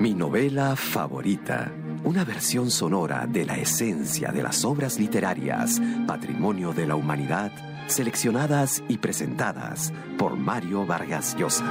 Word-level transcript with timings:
Mi 0.00 0.14
novela 0.14 0.76
favorita. 0.76 1.70
Una 2.04 2.24
versión 2.24 2.70
sonora 2.70 3.26
de 3.26 3.44
la 3.44 3.58
esencia 3.58 4.32
de 4.32 4.42
las 4.42 4.64
obras 4.64 4.98
literarias, 4.98 5.78
patrimonio 6.06 6.72
de 6.72 6.86
la 6.86 6.94
humanidad, 6.94 7.52
seleccionadas 7.86 8.82
y 8.88 8.96
presentadas 8.96 9.92
por 10.16 10.38
Mario 10.38 10.86
Vargas 10.86 11.36
Llosa. 11.36 11.66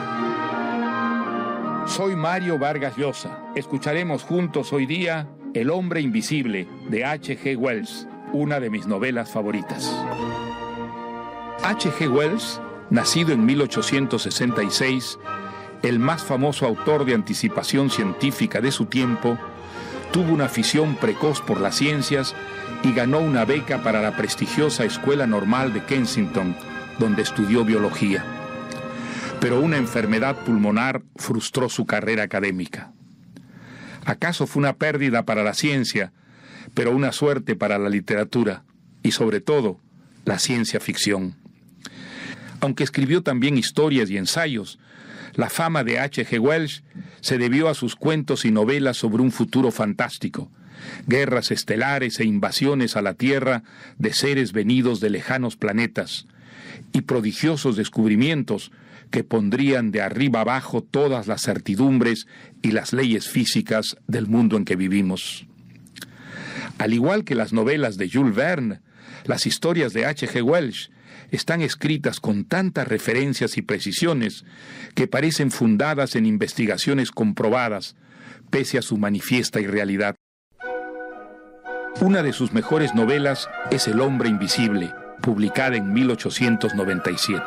Soy 1.88 2.16
Mario 2.16 2.60
Vargas 2.60 2.96
Llosa. 2.98 3.46
Escucharemos 3.56 4.22
juntos 4.22 4.74
hoy 4.74 4.86
día 4.86 5.28
El 5.56 5.72
hombre 5.72 6.00
invisible 6.00 6.68
de 6.88 7.06
H.G. 7.06 7.58
Wells, 7.58 8.08
una 8.32 8.60
de 8.60 8.70
mis 8.70 8.86
novelas 8.86 9.32
favoritas. 9.32 9.92
H.G. 11.64 12.08
Wells, 12.08 12.62
nacido 12.92 13.32
en 13.32 13.44
1866, 13.44 15.18
el 15.84 16.00
más 16.00 16.24
famoso 16.24 16.66
autor 16.66 17.06
de 17.06 17.14
anticipación 17.14 17.90
científica 17.90 18.62
de 18.62 18.72
su 18.72 18.86
tiempo, 18.86 19.38
tuvo 20.12 20.34
una 20.34 20.46
afición 20.46 20.96
precoz 20.96 21.42
por 21.42 21.62
las 21.62 21.76
ciencias 21.76 22.36
y 22.84 22.94
ganó 22.94 23.20
una 23.20 23.46
beca 23.46 23.84
para 23.84 24.02
la 24.02 24.16
prestigiosa 24.16 24.86
Escuela 24.86 25.28
Normal 25.28 25.74
de 25.74 25.84
Kensington, 25.84 26.56
donde 26.98 27.22
estudió 27.22 27.64
biología. 27.64 28.24
Pero 29.40 29.60
una 29.62 29.78
enfermedad 29.78 30.38
pulmonar 30.44 31.02
frustró 31.16 31.70
su 31.70 31.86
carrera 31.86 32.24
académica. 32.24 32.92
¿Acaso 34.06 34.48
fue 34.48 34.62
una 34.62 34.74
pérdida 34.74 35.24
para 35.24 35.44
la 35.44 35.54
ciencia, 35.54 36.12
pero 36.74 36.92
una 36.92 37.12
suerte 37.12 37.56
para 37.56 37.78
la 37.78 37.90
literatura 37.90 38.64
y 39.04 39.12
sobre 39.12 39.40
todo 39.40 39.80
la 40.26 40.40
ciencia 40.40 40.80
ficción? 40.80 41.36
Aunque 42.60 42.84
escribió 42.84 43.24
también 43.24 43.58
historias 43.58 44.10
y 44.10 44.18
ensayos, 44.18 44.80
la 45.34 45.50
fama 45.50 45.84
de 45.84 46.00
H. 46.00 46.26
G. 46.26 46.40
Wells 46.40 46.84
se 47.22 47.38
debió 47.38 47.70
a 47.70 47.74
sus 47.74 47.96
cuentos 47.96 48.46
y 48.46 48.52
novelas 48.52 48.98
sobre 48.98 49.22
un 49.22 49.32
futuro 49.32 49.72
fantástico, 49.72 50.52
guerras 51.08 51.52
estelares 51.52 52.20
e 52.20 52.26
invasiones 52.26 52.96
a 52.96 53.02
la 53.02 53.14
Tierra 53.14 53.64
de 53.98 54.14
seres 54.14 54.52
venidos 54.54 55.00
de 55.00 55.10
lejanos 55.10 55.56
planetas, 55.56 56.28
y 56.92 57.02
prodigiosos 57.02 57.76
descubrimientos 57.76 58.72
que 59.12 59.24
pondrían 59.24 59.92
de 59.92 60.02
arriba 60.02 60.42
abajo 60.42 60.82
todas 60.82 61.28
las 61.28 61.42
certidumbres 61.42 62.28
y 62.62 62.72
las 62.72 62.94
leyes 62.94 63.28
físicas 63.28 63.98
del 64.08 64.28
mundo 64.28 64.58
en 64.58 64.66
que 64.66 64.76
vivimos. 64.76 65.48
Al 66.78 66.94
igual 66.94 67.24
que 67.24 67.36
las 67.36 67.52
novelas 67.52 67.98
de 67.98 68.10
Jules 68.10 68.36
Verne, 68.36 68.80
las 69.26 69.46
historias 69.46 69.94
de 69.94 70.06
H. 70.06 70.28
G. 70.28 70.44
Wells 70.44 70.92
están 71.32 71.62
escritas 71.62 72.20
con 72.20 72.46
tantas 72.46 72.88
referencias 72.88 73.58
y 73.58 73.62
precisiones 73.62 74.46
que 74.96 75.08
parecen 75.08 75.52
fundadas 75.52 76.16
en 76.16 76.26
investigaciones 76.26 77.12
comprobadas, 77.12 77.96
pese 78.50 78.78
a 78.78 78.82
su 78.82 78.98
manifiesta 78.98 79.60
irrealidad. 79.60 80.16
Una 82.02 82.24
de 82.24 82.34
sus 82.34 82.54
mejores 82.54 82.96
novelas 82.96 83.50
es 83.72 83.88
El 83.88 84.00
hombre 84.00 84.30
invisible, 84.30 84.94
publicada 85.22 85.76
en 85.76 85.92
1897. 85.92 87.44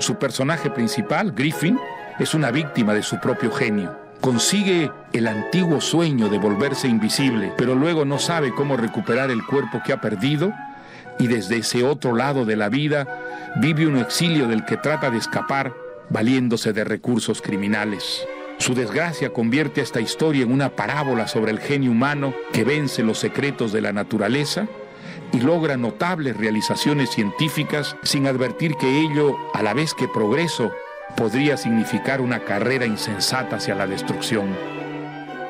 Su 0.00 0.16
personaje 0.16 0.70
principal, 0.70 1.32
Griffin, 1.32 1.78
es 2.18 2.34
una 2.34 2.50
víctima 2.50 2.92
de 2.92 3.02
su 3.02 3.20
propio 3.20 3.50
genio. 3.52 3.96
Consigue 4.20 4.90
el 5.12 5.26
antiguo 5.26 5.80
sueño 5.80 6.28
de 6.28 6.38
volverse 6.38 6.88
invisible, 6.88 7.52
pero 7.56 7.74
luego 7.74 8.04
no 8.04 8.18
sabe 8.18 8.52
cómo 8.54 8.76
recuperar 8.76 9.30
el 9.30 9.44
cuerpo 9.46 9.80
que 9.84 9.92
ha 9.92 10.00
perdido 10.00 10.52
y 11.20 11.28
desde 11.28 11.58
ese 11.58 11.84
otro 11.84 12.16
lado 12.16 12.44
de 12.44 12.56
la 12.56 12.68
vida 12.68 13.06
vive 13.56 13.86
un 13.86 13.98
exilio 13.98 14.48
del 14.48 14.64
que 14.64 14.78
trata 14.78 15.10
de 15.10 15.18
escapar 15.18 15.74
valiéndose 16.08 16.72
de 16.72 16.82
recursos 16.82 17.42
criminales. 17.42 18.26
Su 18.58 18.74
desgracia 18.74 19.32
convierte 19.32 19.80
esta 19.80 20.00
historia 20.00 20.42
en 20.42 20.52
una 20.52 20.70
parábola 20.70 21.28
sobre 21.28 21.52
el 21.52 21.60
genio 21.60 21.90
humano 21.90 22.34
que 22.52 22.64
vence 22.64 23.02
los 23.02 23.18
secretos 23.18 23.72
de 23.72 23.80
la 23.82 23.92
naturaleza 23.92 24.66
y 25.32 25.40
logra 25.40 25.76
notables 25.76 26.36
realizaciones 26.36 27.10
científicas 27.10 27.96
sin 28.02 28.26
advertir 28.26 28.74
que 28.76 29.00
ello, 29.00 29.36
a 29.54 29.62
la 29.62 29.74
vez 29.74 29.94
que 29.94 30.08
progreso, 30.08 30.72
podría 31.16 31.56
significar 31.56 32.20
una 32.20 32.40
carrera 32.40 32.86
insensata 32.86 33.56
hacia 33.56 33.74
la 33.74 33.86
destrucción. 33.86 34.48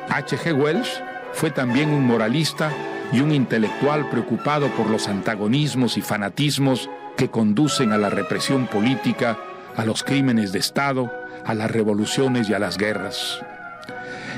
H. 0.09 0.37
G. 0.37 0.53
Wells 0.53 1.01
fue 1.33 1.51
también 1.51 1.89
un 1.89 2.05
moralista 2.05 2.71
y 3.11 3.19
un 3.19 3.31
intelectual 3.31 4.09
preocupado 4.09 4.67
por 4.69 4.89
los 4.89 5.07
antagonismos 5.07 5.97
y 5.97 6.01
fanatismos 6.01 6.89
que 7.17 7.29
conducen 7.29 7.91
a 7.91 7.97
la 7.97 8.09
represión 8.09 8.67
política, 8.67 9.37
a 9.75 9.85
los 9.85 10.03
crímenes 10.03 10.51
de 10.51 10.59
Estado, 10.59 11.11
a 11.45 11.53
las 11.53 11.69
revoluciones 11.69 12.49
y 12.49 12.53
a 12.53 12.59
las 12.59 12.77
guerras. 12.77 13.39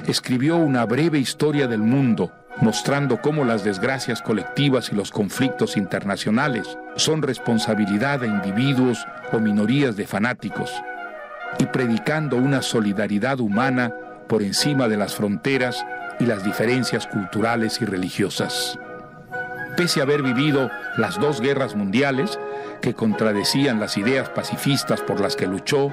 Escribió 0.08 0.58
una 0.58 0.86
breve 0.86 1.20
historia 1.20 1.68
del 1.68 1.82
mundo, 1.82 2.32
mostrando 2.62 3.22
cómo 3.22 3.46
las 3.46 3.64
desgracias 3.64 4.22
colectivas 4.22 4.92
y 4.92 4.96
los 4.96 5.12
conflictos 5.12 5.78
internacionales 5.78 6.78
son 6.96 7.22
responsabilidad 7.22 8.20
de 8.20 8.28
individuos 8.28 9.06
o 9.32 9.40
minorías 9.40 9.96
de 9.96 10.06
fanáticos, 10.06 10.72
y 11.60 11.66
predicando 11.68 12.38
una 12.38 12.62
solidaridad 12.62 13.40
humana 13.40 13.94
por 14.28 14.42
encima 14.44 14.88
de 14.88 14.98
las 14.98 15.16
fronteras 15.16 15.86
y 16.20 16.26
las 16.26 16.44
diferencias 16.44 17.08
culturales 17.08 17.82
y 17.82 17.86
religiosas. 17.86 18.78
Pese 19.78 20.00
a 20.00 20.04
haber 20.04 20.22
vivido 20.22 20.70
las 20.98 21.20
dos 21.20 21.42
guerras 21.42 21.76
mundiales 21.76 22.40
que 22.82 22.94
contradecían 22.94 23.80
las 23.80 23.98
ideas 23.98 24.30
pacifistas 24.30 25.02
por 25.02 25.20
las 25.20 25.36
que 25.36 25.48
luchó, 25.48 25.92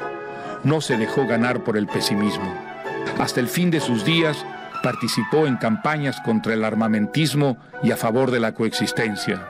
no 0.64 0.81
se 0.81 0.97
dejó 0.97 1.26
ganar 1.26 1.64
por 1.64 1.76
el 1.76 1.86
pesimismo. 1.86 2.54
Hasta 3.19 3.41
el 3.41 3.48
fin 3.48 3.70
de 3.70 3.81
sus 3.81 4.04
días 4.04 4.44
participó 4.82 5.47
en 5.47 5.56
campañas 5.56 6.20
contra 6.25 6.54
el 6.54 6.64
armamentismo 6.64 7.56
y 7.82 7.92
a 7.92 7.97
favor 7.97 8.31
de 8.31 8.41
la 8.41 8.52
coexistencia. 8.52 9.47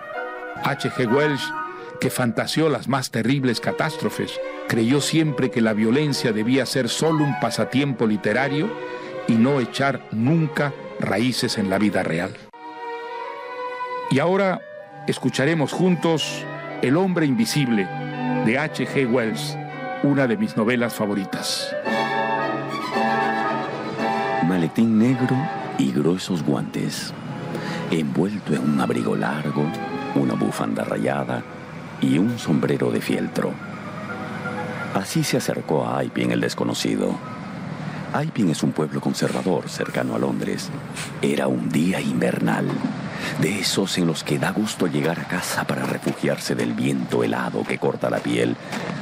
H. 0.63 0.91
G. 0.91 1.13
Wells, 1.13 1.43
que 2.01 2.11
fantaseó 2.11 2.69
las 2.69 2.89
más 2.89 3.11
terribles 3.11 3.61
catástrofes, 3.61 4.33
creyó 4.69 5.01
siempre 5.01 5.51
que 5.51 5.61
la 5.61 5.73
violencia 5.73 6.33
debía 6.33 6.67
ser 6.67 6.89
solo 6.89 7.25
un 7.25 7.39
pasatiempo 7.41 8.07
literario 8.07 8.71
y 9.31 9.35
no 9.35 9.61
echar 9.61 10.09
nunca 10.11 10.75
raíces 10.99 11.57
en 11.57 11.71
la 11.71 11.79
vida 11.79 12.03
real. 12.03 12.33
Y 14.11 14.19
ahora 14.19 14.61
escucharemos 15.07 15.73
juntos 15.73 16.45
El 16.83 16.97
hombre 16.97 17.27
invisible 17.27 17.87
de 18.45 18.59
H. 18.59 18.89
G. 18.89 19.09
Wells, 19.09 19.57
una 20.03 20.27
de 20.27 20.37
mis 20.37 20.57
novelas 20.57 20.95
favoritas. 20.95 21.73
Maletín 24.49 24.99
negro 24.99 25.37
y 25.79 25.93
gruesos 25.93 26.43
guantes, 26.43 27.15
envuelto 27.93 28.53
en 28.53 28.69
un 28.69 28.81
abrigo 28.81 29.15
largo, 29.15 29.63
una 30.17 30.35
bufanda 30.35 30.83
rayada 30.83 31.45
y 32.01 32.19
un 32.19 32.37
sombrero 32.37 32.91
de 32.91 33.01
fieltro. 33.01 33.53
Así 34.95 35.23
se 35.23 35.37
acercó 35.37 35.87
a 35.87 35.99
Aipin 35.99 36.33
el 36.33 36.41
desconocido 36.41 37.15
Aipin 38.13 38.51
es 38.51 38.63
un 38.63 38.73
pueblo 38.73 39.01
conservador 39.01 39.69
cercano 39.69 40.15
a 40.15 40.19
Londres. 40.19 40.69
Era 41.23 41.47
un 41.47 41.71
día 41.71 42.01
invernal, 42.01 42.67
de 43.41 43.61
esos 43.61 43.99
en 43.99 44.07
los 44.07 44.25
que 44.25 44.39
da 44.39 44.51
gusto 44.51 44.87
llegar 44.87 45.21
a 45.21 45.29
casa 45.29 45.65
para 45.65 45.85
refugiarse 45.85 46.55
del 46.55 46.73
viento 46.73 47.23
helado 47.23 47.63
que 47.63 47.79
corta 47.79 48.11
la 48.11 48.19
piel, 48.19 48.57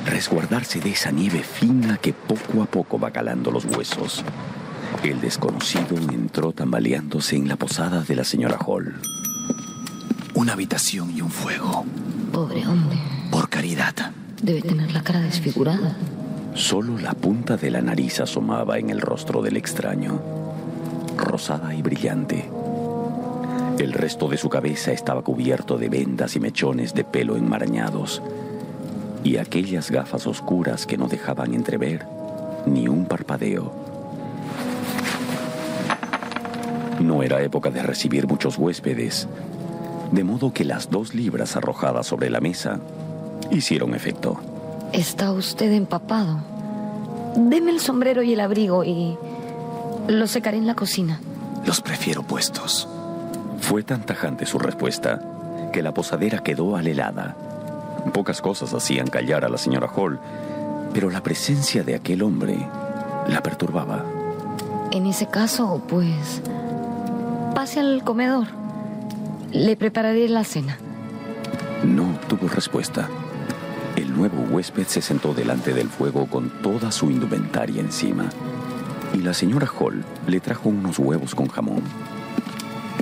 resguardarse 0.05 0.81
de 0.81 0.91
esa 0.91 1.11
nieve 1.11 1.43
fina 1.43 1.97
que 1.97 2.13
poco 2.13 2.63
a 2.63 2.67
poco 2.67 2.99
va 2.99 3.11
calando 3.11 3.51
los 3.51 3.65
huesos. 3.65 4.25
El 5.03 5.21
desconocido 5.21 5.97
entró 6.13 6.53
tambaleándose 6.53 7.37
en 7.37 7.49
la 7.49 7.57
posada 7.57 8.03
de 8.03 8.15
la 8.15 8.25
señora 8.25 8.59
Hall. 8.59 8.95
Una 10.35 10.53
habitación 10.53 11.17
y 11.17 11.23
un 11.23 11.31
fuego. 11.31 11.85
Pobre 12.33 12.67
hombre. 12.67 12.99
Por 13.31 13.49
caridad. 13.49 13.95
Debe 14.43 14.63
tener 14.63 14.93
la 14.93 15.03
cara 15.03 15.21
desfigurada. 15.21 15.97
Solo 16.59 16.99
la 16.99 17.15
punta 17.15 17.57
de 17.57 17.71
la 17.71 17.81
nariz 17.81 18.19
asomaba 18.19 18.79
en 18.79 18.91
el 18.91 19.00
rostro 19.00 19.43
del 19.43 19.56
extraño, 19.56 20.21
rosada 21.17 21.73
y 21.73 21.82
brillante. 21.82 22.50
El 23.79 23.93
resto 23.93 24.27
de 24.27 24.37
su 24.37 24.49
cabeza 24.49 24.91
estaba 24.91 25.23
cubierto 25.23 25.79
de 25.79 25.88
vendas 25.88 26.35
y 26.35 26.41
mechones 26.41 26.94
de 26.94 27.05
pelo 27.05 27.37
enmarañados, 27.37 28.21
y 29.23 29.37
aquellas 29.37 29.93
gafas 29.93 30.27
oscuras 30.27 30.85
que 30.85 30.99
no 30.99 31.06
dejaban 31.06 31.55
entrever 31.55 32.05
ni 32.67 32.88
un 32.88 33.06
parpadeo. 33.06 33.73
No 37.00 37.23
era 37.23 37.41
época 37.41 37.71
de 37.71 37.85
recibir 37.85 38.27
muchos 38.27 38.59
huéspedes, 38.59 39.29
de 40.11 40.25
modo 40.25 40.53
que 40.53 40.65
las 40.65 40.91
dos 40.91 41.15
libras 41.15 41.55
arrojadas 41.55 42.09
sobre 42.09 42.31
la 42.31 42.41
mesa 42.41 42.81
hicieron 43.53 43.94
efecto. 43.94 44.41
Está 44.93 45.32
usted 45.32 45.71
empapado. 45.73 46.57
Deme 47.37 47.71
el 47.71 47.81
sombrero 47.81 48.23
y 48.23 48.33
el 48.33 48.41
abrigo 48.41 48.85
y 48.85 49.17
lo 50.09 50.27
secaré 50.27 50.57
en 50.57 50.67
la 50.67 50.75
cocina. 50.75 51.21
Los 51.65 51.81
prefiero 51.81 52.23
puestos. 52.23 52.89
Fue 53.61 53.83
tan 53.83 54.03
tajante 54.03 54.47
su 54.47 54.59
respuesta 54.59 55.21
que 55.73 55.83
la 55.83 55.93
posadera 55.93 56.43
quedó 56.43 56.77
alelada. 56.77 57.37
Pocas 58.13 58.41
cosas 58.41 58.73
hacían 58.73 59.09
callar 59.09 59.45
a 59.45 59.49
la 59.49 59.59
señora 59.59 59.89
Hall, 59.95 60.19
pero 60.95 61.11
la 61.11 61.23
presencia 61.23 61.83
de 61.83 61.95
aquel 61.95 62.23
hombre 62.23 62.67
la 63.29 63.43
perturbaba. 63.43 64.05
En 64.91 65.07
ese 65.07 65.27
caso, 65.27 65.83
pues... 65.89 66.41
Pase 67.55 67.81
al 67.81 68.03
comedor. 68.05 68.47
Le 69.53 69.77
prepararé 69.77 70.29
la 70.29 70.45
cena. 70.45 70.79
No 71.85 72.19
tuvo 72.29 72.49
respuesta. 72.49 73.09
El 74.19 74.23
nuevo 74.23 74.53
huésped 74.53 74.88
se 74.88 75.00
sentó 75.00 75.32
delante 75.32 75.73
del 75.73 75.88
fuego 75.88 76.26
con 76.26 76.50
toda 76.61 76.91
su 76.91 77.09
indumentaria 77.09 77.81
encima. 77.81 78.29
Y 79.15 79.19
la 79.19 79.32
señora 79.32 79.70
Hall 79.79 80.05
le 80.26 80.41
trajo 80.41 80.70
unos 80.70 80.99
huevos 80.99 81.37
con 81.37 81.47
jamón. 81.47 81.85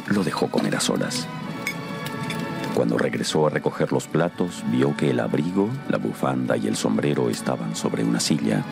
Lo 0.09 0.23
dejó 0.23 0.49
comer 0.51 0.77
a 0.77 0.81
solas. 0.81 1.27
Cuando 2.75 2.99
regresó 2.99 3.47
a 3.47 3.51
recoger 3.51 3.93
los 3.93 4.07
platos, 4.07 4.63
vio 4.71 4.95
que 4.95 5.09
el 5.09 5.21
abrigo, 5.21 5.71
la 5.89 5.97
bufanda 5.97 6.59
y 6.59 6.67
el 6.67 6.77
sombrero 6.77 7.31
estaban 7.31 7.75
sobre 7.75 8.05
una 8.05 8.21
silla. 8.21 8.63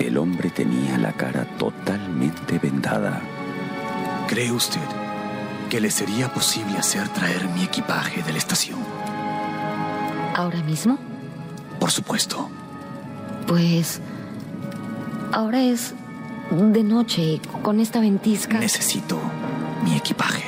El 0.00 0.16
hombre 0.16 0.48
tenía 0.48 0.96
la 0.96 1.12
cara 1.12 1.44
totalmente 1.58 2.58
vendada. 2.58 3.20
¿Cree 4.26 4.52
usted 4.52 4.80
que 5.68 5.82
le 5.82 5.90
sería 5.90 6.32
posible 6.32 6.78
hacer 6.78 7.06
traer 7.10 7.46
mi 7.50 7.62
equipaje 7.64 8.22
de 8.22 8.32
la 8.32 8.38
estación? 8.38 8.78
¿Ahora 10.34 10.62
mismo? 10.62 10.98
Por 11.88 11.94
supuesto. 11.94 12.50
Pues... 13.46 14.02
Ahora 15.32 15.62
es 15.62 15.94
de 16.50 16.84
noche 16.84 17.22
y 17.22 17.38
con 17.62 17.80
esta 17.80 17.98
ventisca... 17.98 18.58
Necesito 18.58 19.18
mi 19.82 19.96
equipaje. 19.96 20.44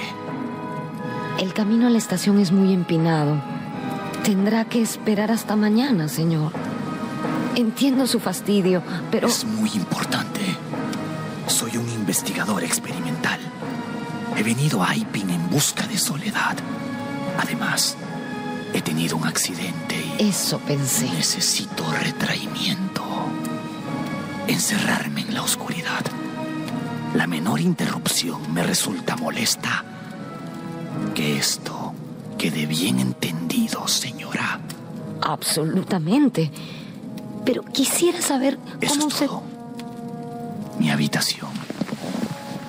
El 1.39 1.55
camino 1.55 1.87
a 1.87 1.91
la 1.91 1.97
estación 1.97 2.39
es 2.41 2.53
muy 2.53 2.75
empinado. 2.75 3.41
Tendrá 4.23 4.67
que 4.67 4.83
esperar 4.83 5.31
hasta 5.31 5.57
mañana, 5.57 6.09
señor. 6.09 6.53
Entiendo 7.55 8.07
su 8.07 8.21
fastidio, 8.21 8.83
pero... 9.11 9.27
Es 9.27 9.47
muy 9.47 9.71
importante. 9.71 10.43
Soy 11.47 11.79
un 11.79 11.89
investigador 11.89 12.65
experimental. 12.65 13.41
He 14.37 14.43
venido 14.43 14.83
a 14.83 14.91
Aiping 14.91 15.31
en 15.31 15.49
busca 15.49 15.87
de 15.87 15.97
soledad. 15.97 16.59
Además, 17.43 17.97
he 18.73 18.83
tenido 18.83 19.17
un 19.17 19.27
accidente 19.27 19.97
y... 20.19 20.29
Eso 20.29 20.59
pensé. 20.59 21.09
Necesito 21.11 21.85
retraimiento. 21.93 23.03
Encerrarme 24.47 25.23
en 25.23 25.35
la 25.35 25.43
oscuridad. 25.43 26.05
La 27.15 27.27
menor 27.27 27.61
interrupción 27.61 28.53
me 28.53 28.63
resulta 28.63 29.17
molesta. 29.17 29.85
Que 31.15 31.39
esto 31.39 31.93
quede 32.39 32.67
bien 32.67 33.01
entendido, 33.01 33.87
señora. 33.89 34.61
Absolutamente. 35.23 36.51
Pero 37.45 37.63
quisiera 37.65 38.21
saber 38.21 38.59
Eso 38.81 38.95
cómo 38.95 39.09
es 39.09 39.15
se... 39.15 39.27
todo. 39.27 39.43
Mi 40.79 40.91
habitación. 40.91 41.49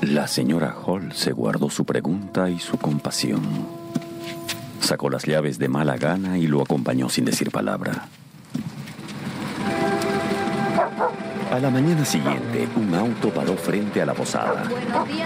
La 0.01 0.27
señora 0.27 0.75
Hall 0.85 1.13
se 1.13 1.31
guardó 1.31 1.69
su 1.69 1.85
pregunta 1.85 2.49
y 2.49 2.59
su 2.59 2.77
compasión. 2.77 3.41
Sacó 4.81 5.09
las 5.09 5.23
llaves 5.23 5.57
de 5.57 5.69
mala 5.69 5.97
gana 5.97 6.37
y 6.37 6.47
lo 6.47 6.61
acompañó 6.61 7.09
sin 7.09 7.25
decir 7.25 7.51
palabra. 7.51 8.09
A 11.51 11.59
la 11.59 11.69
mañana 11.69 12.05
siguiente, 12.05 12.65
un 12.77 12.95
auto 12.95 13.29
paró 13.29 13.57
frente 13.57 14.01
a 14.01 14.05
la 14.05 14.13
posada. 14.13 14.63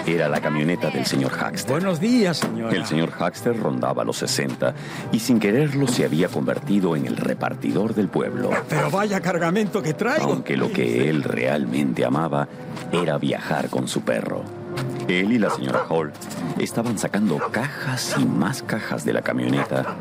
Era 0.04 0.28
la 0.28 0.40
camioneta 0.40 0.90
del 0.90 1.06
señor 1.06 1.30
Haxter. 1.32 1.70
Buenos 1.70 2.00
días, 2.00 2.38
señora. 2.38 2.74
El 2.74 2.84
señor 2.84 3.12
Haxter 3.16 3.56
rondaba 3.56 4.02
los 4.02 4.16
60 4.16 4.74
y 5.12 5.20
sin 5.20 5.38
quererlo 5.38 5.86
se 5.86 6.04
había 6.04 6.26
convertido 6.26 6.96
en 6.96 7.06
el 7.06 7.16
repartidor 7.16 7.94
del 7.94 8.08
pueblo. 8.08 8.50
Pero 8.68 8.90
vaya 8.90 9.20
cargamento 9.20 9.80
que 9.80 9.94
traigo. 9.94 10.32
Aunque 10.32 10.56
lo 10.56 10.72
que 10.72 11.08
él 11.08 11.22
realmente 11.22 12.04
amaba 12.04 12.48
era 12.90 13.18
viajar 13.18 13.68
con 13.68 13.86
su 13.86 14.00
perro. 14.00 14.65
Él 15.08 15.32
y 15.32 15.38
la 15.38 15.50
señora 15.50 15.84
Hall 15.88 16.12
estaban 16.58 16.98
sacando 16.98 17.38
cajas 17.52 18.16
y 18.18 18.24
más 18.24 18.62
cajas 18.62 19.04
de 19.04 19.12
la 19.12 19.22
camioneta 19.22 19.96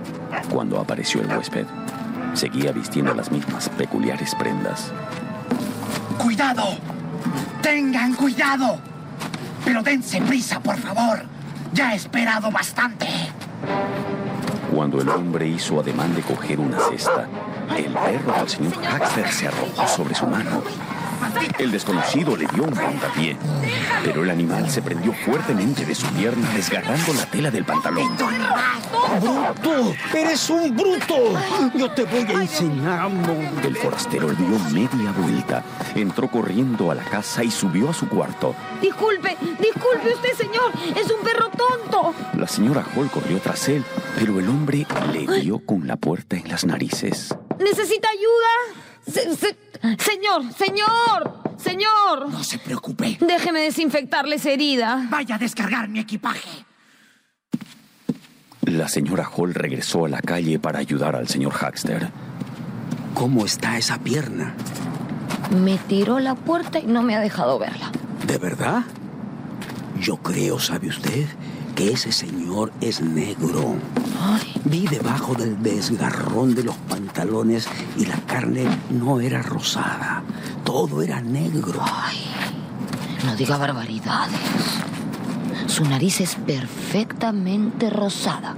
cuando 0.50 0.80
apareció 0.80 1.22
el 1.22 1.28
huésped. 1.28 1.66
Seguía 2.34 2.72
vistiendo 2.72 3.14
las 3.14 3.32
mismas 3.32 3.70
peculiares 3.70 4.34
prendas. 4.36 4.92
¡Cuidado! 6.18 6.64
¡Tengan 7.62 8.16
cuidado! 8.16 8.80
Pero 9.64 9.84
dense 9.84 10.22
prisa, 10.22 10.60
por 10.60 10.78
favor. 10.78 11.24
Ya 11.74 11.94
he 11.94 11.98
esperado 11.98 12.50
bastante. 12.52 13.08
Cuando 14.74 15.02
el 15.02 15.10
hombre 15.10 15.48
hizo 15.48 15.80
ademán 15.80 16.16
de 16.16 16.22
coger 16.22 16.60
una 16.60 16.80
cesta, 16.80 17.28
el 17.78 17.94
perro 17.94 18.34
del 18.34 18.50
señor 18.50 18.74
Haxter 18.86 19.32
se 19.32 19.48
arrojó 19.48 19.88
sobre 19.88 20.16
su 20.16 20.26
mano. 20.26 20.64
El 21.58 21.72
desconocido 21.72 22.36
le 22.36 22.46
dio 22.48 22.64
un 22.64 22.72
puntapié, 22.72 23.38
pero 24.04 24.24
el 24.24 24.30
animal 24.30 24.70
se 24.70 24.82
prendió 24.82 25.14
fuertemente 25.14 25.86
de 25.86 25.96
su 25.96 26.06
pierna, 26.08 26.50
desgarrando 26.54 27.14
la 27.14 27.26
tela 27.26 27.52
del 27.52 27.66
pantalón. 27.66 28.16
¡Bruto! 29.22 29.94
¡Eres 30.14 30.50
un 30.50 30.76
bruto! 30.76 31.16
Yo 31.74 31.92
te 31.92 32.04
voy 32.04 32.26
a 32.36 32.42
enseñar. 32.42 33.12
El 33.64 33.76
forastero 33.78 34.28
dio 34.30 34.60
media 34.72 35.12
vuelta, 35.18 35.64
entró 35.96 36.30
corriendo 36.30 36.92
a 36.92 36.96
la 36.96 37.04
casa 37.04 37.44
y 37.44 37.52
subió 37.52 37.90
a 37.90 37.94
su 37.94 38.08
cuarto. 38.08 38.56
Disculpe, 38.82 39.38
disculpe 39.60 40.14
usted, 40.14 40.34
señor. 40.38 40.72
Es 40.96 41.10
un 41.12 41.22
perro 41.24 41.50
tonto. 41.50 42.14
La 42.38 42.48
señora 42.48 42.86
Hall 42.96 43.10
corrió 43.10 43.40
tras 43.40 43.68
él, 43.70 43.84
pero 44.18 44.40
el 44.40 44.50
hombre 44.50 44.86
le 45.12 45.40
dio 45.40 45.60
con 45.60 45.88
la 45.88 45.96
puerta 45.96 46.36
en 46.36 46.48
las 46.50 46.66
narices. 46.66 47.36
¿Necesita 47.60 48.10
ayuda? 48.10 48.85
Se- 49.12 49.36
se- 49.36 49.58
señor, 50.00 50.52
señor, 50.58 51.40
señor. 51.58 52.30
No 52.30 52.44
se 52.44 52.58
preocupe. 52.58 53.18
Déjeme 53.22 53.62
desinfectarle 53.62 54.36
esa 54.36 54.52
herida. 54.52 55.08
Vaya 55.10 55.36
a 55.36 55.38
descargar 55.38 55.88
mi 55.90 56.00
equipaje. 56.00 56.50
La 58.62 58.88
señora 58.88 59.30
Hall 59.36 59.54
regresó 59.54 60.06
a 60.06 60.10
la 60.10 60.22
calle 60.22 60.58
para 60.60 60.80
ayudar 60.80 61.16
al 61.16 61.28
señor 61.28 61.54
Haxter. 61.54 62.10
¿Cómo 63.14 63.46
está 63.46 63.78
esa 63.78 64.00
pierna? 64.00 64.56
Me 65.64 65.78
tiró 65.78 66.20
la 66.20 66.34
puerta 66.36 66.80
y 66.80 66.88
no 66.88 67.04
me 67.04 67.16
ha 67.16 67.20
dejado 67.20 67.60
verla. 67.60 67.92
¿De 68.26 68.38
verdad? 68.40 68.84
Yo 70.02 70.18
creo, 70.18 70.60
¿sabe 70.60 70.88
usted? 70.90 71.28
Que 71.76 71.92
ese 71.92 72.12
señor 72.12 72.72
es 72.80 73.02
negro. 73.02 73.76
Ay, 74.22 74.54
Vi 74.64 74.88
debajo 74.88 75.34
del 75.36 75.62
desgarrón 75.62 76.56
de 76.56 76.64
los 76.64 76.76
pantalones 76.90 77.68
y 77.98 78.06
la 78.06 78.16
carne 78.22 78.66
no 78.90 79.20
era 79.20 79.42
rosada. 79.42 80.24
Todo 80.64 81.02
era 81.02 81.22
negro. 81.22 81.82
ay. 81.82 82.18
No 83.26 83.36
diga 83.36 83.58
barbaridades. 83.58 84.40
Su 85.68 85.84
nariz 85.84 86.22
es 86.22 86.36
perfectamente 86.36 87.90
rosada. 87.90 88.56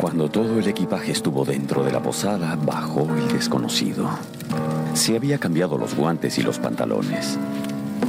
Cuando 0.00 0.30
todo 0.30 0.58
el 0.58 0.66
equipaje 0.68 1.12
estuvo 1.12 1.44
dentro 1.44 1.82
de 1.82 1.92
la 1.92 2.00
posada, 2.00 2.56
bajó 2.56 3.08
el 3.16 3.28
desconocido. 3.28 4.08
Se 4.94 5.16
había 5.16 5.38
cambiado 5.38 5.76
los 5.76 5.94
guantes 5.94 6.38
y 6.38 6.42
los 6.42 6.58
pantalones. 6.58 7.36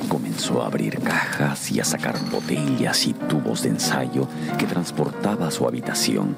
Comenzó 0.09 0.63
a 0.63 0.65
abrir 0.65 0.99
cajas 0.99 1.71
y 1.71 1.79
a 1.79 1.85
sacar 1.85 2.19
botellas 2.31 3.05
y 3.05 3.13
tubos 3.13 3.61
de 3.61 3.69
ensayo 3.69 4.27
que 4.57 4.65
transportaba 4.65 5.47
a 5.47 5.51
su 5.51 5.67
habitación. 5.67 6.35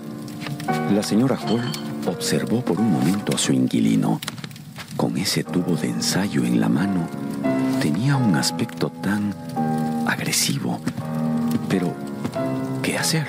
La 0.94 1.01
señora 1.01 1.38
Hall 1.38 1.63
observó 2.06 2.62
por 2.62 2.80
un 2.80 2.92
momento 2.92 3.34
a 3.34 3.38
su 3.38 3.54
inquilino. 3.54 4.20
Con 4.98 5.18
ese 5.18 5.46
tubo 5.46 5.75
de 5.75 5.88
ensayo 5.88 6.44
en 6.44 6.60
la 6.60 6.68
mano, 6.68 7.08
tenía 7.82 8.18
un 8.18 8.36
aspecto 8.36 8.90
tan 8.90 9.34
agresivo. 10.06 10.80
Pero, 11.70 11.94
¿qué 12.84 12.98
hacer? 12.98 13.28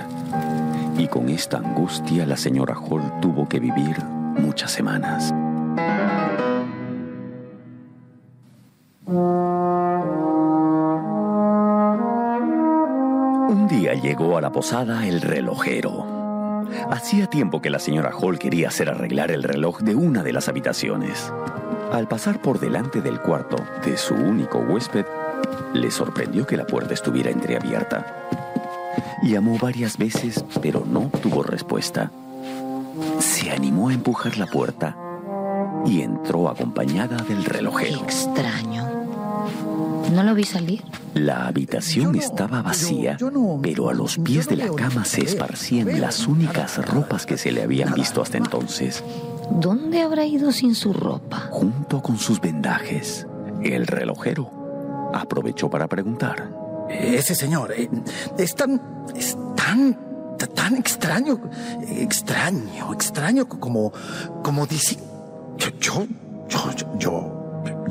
Y 0.98 1.06
con 1.06 1.28
esta 1.28 1.58
angustia 1.58 2.26
la 2.26 2.36
señora 2.36 2.74
Hall 2.74 3.20
tuvo 3.20 3.48
que 3.48 3.60
vivir 3.60 4.02
muchas 4.36 4.72
semanas. 4.72 5.32
A 14.36 14.40
la 14.40 14.50
posada 14.52 15.06
el 15.06 15.20
relojero. 15.20 16.64
Hacía 16.90 17.26
tiempo 17.26 17.60
que 17.60 17.70
la 17.70 17.78
señora 17.78 18.12
Hall 18.14 18.38
quería 18.38 18.68
hacer 18.68 18.88
arreglar 18.88 19.30
el 19.30 19.42
reloj 19.42 19.80
de 19.80 19.94
una 19.94 20.22
de 20.22 20.32
las 20.32 20.48
habitaciones. 20.48 21.32
Al 21.92 22.08
pasar 22.08 22.40
por 22.40 22.60
delante 22.60 23.00
del 23.02 23.20
cuarto 23.20 23.56
de 23.84 23.96
su 23.96 24.14
único 24.14 24.58
huésped, 24.58 25.04
le 25.74 25.90
sorprendió 25.90 26.46
que 26.46 26.56
la 26.56 26.66
puerta 26.66 26.94
estuviera 26.94 27.30
entreabierta. 27.30 28.06
Llamó 29.22 29.58
varias 29.58 29.98
veces, 29.98 30.44
pero 30.62 30.84
no 30.86 31.10
tuvo 31.22 31.42
respuesta. 31.42 32.10
Se 33.18 33.50
animó 33.50 33.88
a 33.88 33.94
empujar 33.94 34.38
la 34.38 34.46
puerta 34.46 34.96
y 35.84 36.00
entró 36.02 36.48
acompañada 36.48 37.16
del 37.18 37.42
Qué 37.44 37.50
relojero. 37.50 37.98
extraño. 38.02 38.88
¿No 40.12 40.22
lo 40.22 40.34
vi 40.34 40.44
salir? 40.44 40.82
La 41.14 41.46
habitación 41.46 42.14
estaba 42.16 42.62
vacía, 42.62 43.18
pero 43.62 43.90
a 43.90 43.94
los 43.94 44.18
pies 44.18 44.48
de 44.48 44.56
la 44.56 44.72
cama 44.72 45.04
se 45.04 45.22
esparcían 45.22 46.00
las 46.00 46.26
únicas 46.26 46.84
ropas 46.86 47.26
que 47.26 47.36
se 47.36 47.52
le 47.52 47.62
habían 47.62 47.92
visto 47.94 48.22
hasta 48.22 48.38
entonces, 48.38 49.04
¿Dónde 49.50 50.00
habrá 50.00 50.24
ido 50.24 50.52
sin 50.52 50.74
su 50.74 50.92
ropa? 50.92 51.48
junto 51.50 52.00
con 52.00 52.18
sus 52.18 52.40
vendajes. 52.40 53.26
El 53.62 53.86
relojero 53.86 54.50
aprovechó 55.12 55.68
para 55.68 55.86
preguntar. 55.88 56.48
Ese 56.88 57.34
señor 57.34 57.72
eh, 57.72 57.88
es 58.38 58.54
tan. 58.54 58.80
es 59.14 59.36
tan. 59.56 59.98
tan 60.54 60.76
extraño. 60.76 61.40
extraño, 61.88 62.92
extraño 62.94 63.48
como. 63.48 63.92
como 64.42 64.66
dice. 64.66 64.98
Yo. 65.58 65.68
yo. 65.78 66.06
yo. 66.48 66.98
yo. 66.98 67.41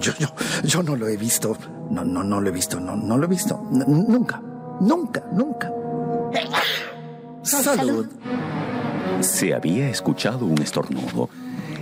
Yo, 0.02 0.12
yo, 0.20 0.28
yo 0.64 0.84
no 0.84 0.96
lo 0.96 1.08
he 1.08 1.16
visto. 1.18 1.58
No, 1.90 2.04
no, 2.04 2.24
no 2.24 2.42
lo 2.42 2.50
he 2.50 2.52
visto. 2.52 2.80
No, 2.80 2.96
no 2.96 3.18
lo 3.18 3.26
he 3.26 3.30
visto. 3.30 3.64
N- 3.72 3.86
nunca. 3.88 4.42
Nunca, 4.82 5.24
nunca. 5.32 5.72
Salud. 7.44 8.08
Se 9.22 9.54
había 9.54 9.90
escuchado 9.90 10.46
un 10.46 10.62
estornudo. 10.62 11.30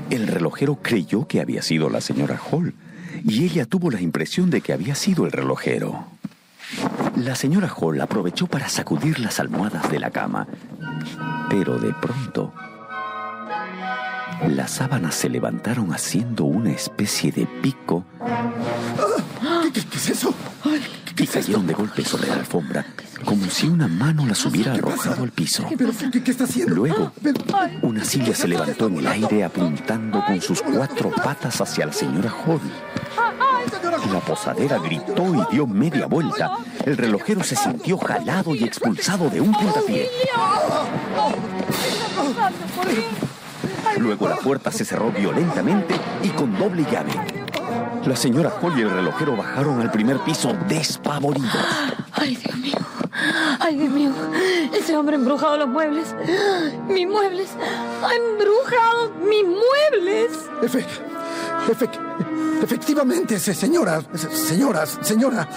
El 0.10 0.28
relojero 0.28 0.78
creyó 0.82 1.28
que 1.28 1.40
había 1.42 1.62
sido 1.62 1.90
la 1.90 2.02
señora 2.02 2.40
Hall 2.52 2.74
y 3.24 3.44
ella 3.46 3.66
tuvo 3.66 3.92
la 3.92 4.02
impresión 4.02 4.50
de 4.50 4.62
que 4.62 4.74
había 4.74 4.96
sido 4.96 5.26
el 5.26 5.32
relojero. 5.32 6.06
La 7.16 7.36
señora 7.36 7.72
Hall 7.76 8.00
aprovechó 8.02 8.48
para 8.48 8.70
sacudir 8.70 9.20
las 9.20 9.40
almohadas 9.40 9.90
de 9.92 10.00
la 10.00 10.12
cama, 10.12 10.48
pero 11.50 11.78
de 11.80 11.94
pronto 11.94 12.54
las 14.48 14.72
sábanas 14.72 15.16
se 15.16 15.30
levantaron 15.30 15.94
haciendo 15.94 16.46
una 16.46 16.72
especie 16.72 17.32
de 17.32 17.46
pico 17.46 18.04
¿Qué, 19.74 19.82
qué- 19.82 19.86
qué 19.88 19.98
es 19.98 20.10
eso? 20.10 20.34
y 21.18 21.28
cayeron 21.28 21.68
de 21.68 21.74
golpe 21.74 22.06
sobre 22.06 22.28
la 22.30 22.36
alfombra, 22.36 22.86
como 23.26 23.46
si 23.50 23.68
una 23.68 23.90
mano 23.90 24.26
las 24.26 24.46
hubiera 24.46 24.74
arrojado 24.74 25.24
al 25.24 25.32
piso. 25.32 25.66
¿Pero 25.78 25.92
qué, 26.14 26.24
qué 26.24 26.32
está 26.32 26.46
haciendo? 26.46 26.74
Luego, 26.74 27.12
Pero- 27.22 27.42
una 27.82 28.06
silla 28.06 28.34
se 28.34 28.48
levantó 28.48 28.88
en 28.88 29.00
el 29.00 29.08
aire 29.08 29.44
apuntando 29.44 30.24
con 30.26 30.42
sus 30.42 30.62
cuatro 30.62 31.12
patas 31.12 31.60
hacia 31.60 31.88
la 31.88 31.92
señora 31.92 32.32
Hall. 32.46 32.62
La 34.14 34.22
posadera 34.22 34.78
gritó 34.80 35.36
y 35.36 35.54
dio 35.54 35.68
media 35.68 36.06
vuelta. 36.06 36.52
El 36.86 36.96
relojero 36.96 37.44
se 37.44 37.58
sintió 37.58 37.98
jalado 37.98 38.56
y 38.56 38.64
expulsado 38.64 39.30
de 39.30 39.42
un 39.42 39.52
puntapié. 39.52 40.08
Luego 43.98 44.28
la 44.28 44.38
puerta 44.38 44.72
se 44.72 44.86
cerró 44.86 45.12
violentamente 45.12 45.96
y 46.24 46.30
con 46.30 46.58
doble 46.58 46.84
llave. 46.90 47.12
La 48.06 48.16
señora 48.16 48.52
Hall 48.62 48.78
y 48.78 48.82
el 48.82 48.90
relojero 48.90 49.36
bajaron 49.36 49.82
al 49.82 49.92
primer 49.92 50.20
piso 50.20 50.56
despavoridos. 50.68 51.52
Ay, 52.14 52.36
Dios 52.36 52.56
mío. 52.58 52.78
Ay, 53.60 53.76
Dios 53.78 53.90
mío. 53.92 54.12
Ese 54.74 54.96
hombre 54.96 55.16
ha 55.16 55.20
embrujado 55.20 55.58
los 55.58 55.68
muebles. 55.68 56.16
Mis 56.88 57.08
muebles. 57.08 57.50
Ha 58.04 58.14
embrujado 58.16 59.12
mis 59.28 59.44
muebles. 59.44 60.32
Efe- 60.62 60.86
efe- 61.68 61.90
efectivamente, 62.64 63.38
se- 63.40 63.54
señora, 63.54 64.02
se- 64.14 64.32
señora, 64.36 64.86
señora, 64.86 65.48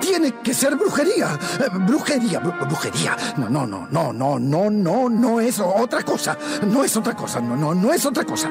tiene 0.00 0.32
que 0.42 0.54
ser 0.54 0.76
brujería. 0.76 1.38
Eh, 1.60 1.68
Brujería, 1.86 2.40
bru- 2.42 2.66
brujería. 2.66 3.16
No, 3.36 3.48
no, 3.48 3.66
no, 3.66 3.86
no, 3.90 4.12
no, 4.12 4.38
no, 4.38 4.70
no, 4.70 5.08
no 5.08 5.40
es 5.40 5.60
otra 5.60 6.02
cosa. 6.02 6.36
No 6.66 6.82
es 6.84 6.96
otra 6.96 7.14
cosa, 7.14 7.40
no, 7.40 7.56
no, 7.56 7.74
no 7.74 7.92
es 7.92 8.04
otra 8.06 8.24
cosa. 8.24 8.48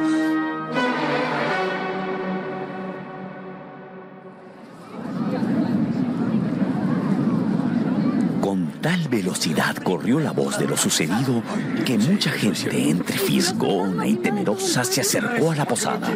Tal 8.81 9.07
velocidad 9.09 9.75
corrió 9.77 10.19
la 10.19 10.31
voz 10.31 10.57
de 10.57 10.67
lo 10.67 10.77
sucedido 10.77 11.41
que 11.85 11.97
mucha 11.97 12.31
gente, 12.31 12.89
entre 12.89 13.17
fisgona 13.17 14.07
y 14.07 14.15
temerosa, 14.15 14.83
se 14.83 15.01
acercó 15.01 15.51
a 15.51 15.55
la 15.55 15.65
posada. 15.65 16.09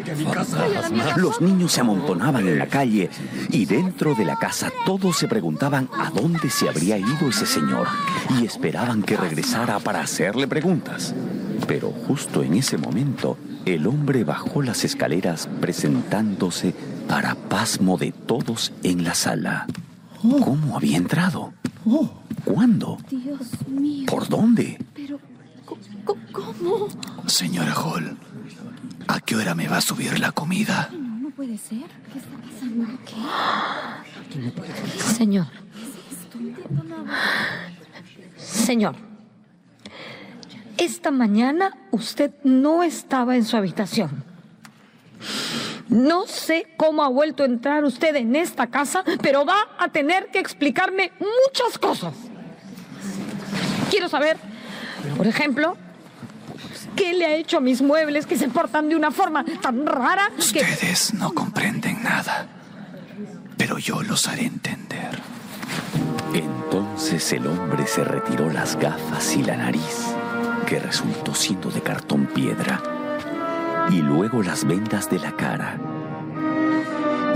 Los 1.18 1.42
niños 1.42 1.74
se 1.74 1.82
amontonaban 1.82 2.48
en 2.48 2.60
la 2.60 2.68
calle 2.68 3.10
y 3.50 3.66
dentro 3.66 4.16
de 4.16 4.26
la 4.26 4.38
casa 4.38 4.72
todos 4.86 5.18
se 5.18 5.28
preguntaban 5.28 5.90
a 5.98 6.10
dónde 6.10 6.50
se 6.50 6.70
habría 6.70 6.98
ido 6.98 7.30
ese 7.30 7.46
señor 7.46 7.88
y 8.40 8.46
esperaban 8.46 9.04
que 9.04 9.18
regresara 9.18 9.80
para 9.80 10.02
hacerle 10.02 10.48
preguntas. 10.48 11.14
Pero 11.68 11.92
justo 11.92 12.44
en 12.44 12.56
ese 12.56 12.78
momento, 12.78 13.38
el 13.66 13.88
hombre 13.88 14.24
bajó 14.24 14.62
las 14.62 14.84
escaleras 14.84 15.48
presentándose 15.62 16.74
para 17.08 17.36
pasmo 17.36 17.98
de 17.98 18.12
todos 18.12 18.74
en 18.84 19.04
la 19.04 19.14
sala. 19.14 19.68
¿Cómo 20.22 20.78
había 20.78 20.98
entrado? 20.98 21.54
¿Cuándo? 22.54 23.00
Dios 23.10 23.68
mío. 23.68 24.06
¿Por 24.06 24.30
dónde? 24.30 24.78
Pero, 24.94 25.20
¿cómo? 26.32 26.88
Señora 27.26 27.74
Hall, 27.74 28.16
¿a 29.08 29.20
qué 29.22 29.36
hora 29.36 29.56
me 29.56 29.68
va 29.68 29.78
a 29.78 29.82
subir 29.82 30.20
la 30.20 30.32
comida? 30.34 30.92
No 30.94 31.32
puede 31.32 31.58
ser. 31.58 31.90
¿Qué 32.12 32.20
está 32.20 32.38
pasando? 32.38 32.86
¿Qué? 33.08 35.02
Señor. 35.02 35.48
Señor. 38.38 38.96
Esta 40.78 41.10
mañana 41.10 41.76
usted 41.90 42.34
no 42.44 42.84
estaba 42.84 43.36
en 43.36 43.46
su 43.46 43.58
habitación. 43.58 44.24
No 45.90 46.28
sé 46.28 46.68
cómo 46.78 47.04
ha 47.04 47.08
vuelto 47.08 47.42
a 47.42 47.48
entrar 47.48 47.84
usted 47.84 48.16
en 48.16 48.36
esta 48.36 48.68
casa, 48.68 49.04
pero 49.24 49.44
va 49.44 49.58
a 49.80 49.88
tener 49.90 50.30
que 50.30 50.38
explicarme 50.38 51.14
muchas 51.20 51.80
cosas. 51.80 52.14
Quiero 53.94 54.10
saber, 54.10 54.38
por 55.16 55.28
ejemplo, 55.28 55.78
qué 56.96 57.14
le 57.14 57.28
ha 57.28 57.36
hecho 57.36 57.58
a 57.58 57.60
mis 57.60 57.84
muebles 57.84 58.26
que 58.26 58.40
se 58.40 58.48
portan 58.48 58.90
de 58.90 58.96
una 58.96 59.12
forma 59.12 59.46
tan 59.62 59.86
rara 59.86 60.32
que... 60.52 60.62
Ustedes 60.62 61.14
no 61.14 61.32
comprenden 61.32 62.02
nada, 62.02 62.48
pero 63.56 63.78
yo 63.78 64.02
los 64.02 64.28
haré 64.28 64.48
entender. 64.48 65.22
Entonces 66.34 67.34
el 67.34 67.46
hombre 67.46 67.86
se 67.86 68.04
retiró 68.04 68.50
las 68.50 68.78
gafas 68.78 69.36
y 69.36 69.44
la 69.44 69.58
nariz, 69.58 70.08
que 70.66 70.80
resultó 70.80 71.36
siendo 71.36 71.70
de 71.70 71.82
cartón 71.82 72.26
piedra, 72.26 72.82
y 73.92 73.98
luego 73.98 74.42
las 74.42 74.66
vendas 74.66 75.08
de 75.08 75.20
la 75.20 75.36
cara. 75.36 75.78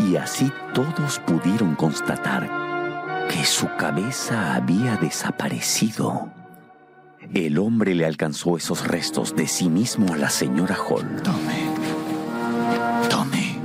Y 0.10 0.16
así 0.16 0.52
todos 0.74 1.20
pudieron 1.20 1.76
constatar 1.76 2.50
que 3.30 3.46
su 3.46 3.68
cabeza 3.76 4.56
había 4.56 4.96
desaparecido. 4.96 6.32
El 7.34 7.60
hombre 7.60 7.94
le 7.94 8.06
alcanzó 8.06 8.56
esos 8.58 8.88
restos 8.88 9.36
de 9.36 9.48
sí 9.48 9.68
mismo 9.70 10.14
a 10.14 10.18
la 10.18 10.30
señora 10.30 10.76
Hall. 10.76 11.22
Tome. 11.24 11.68
Tome. 13.10 13.60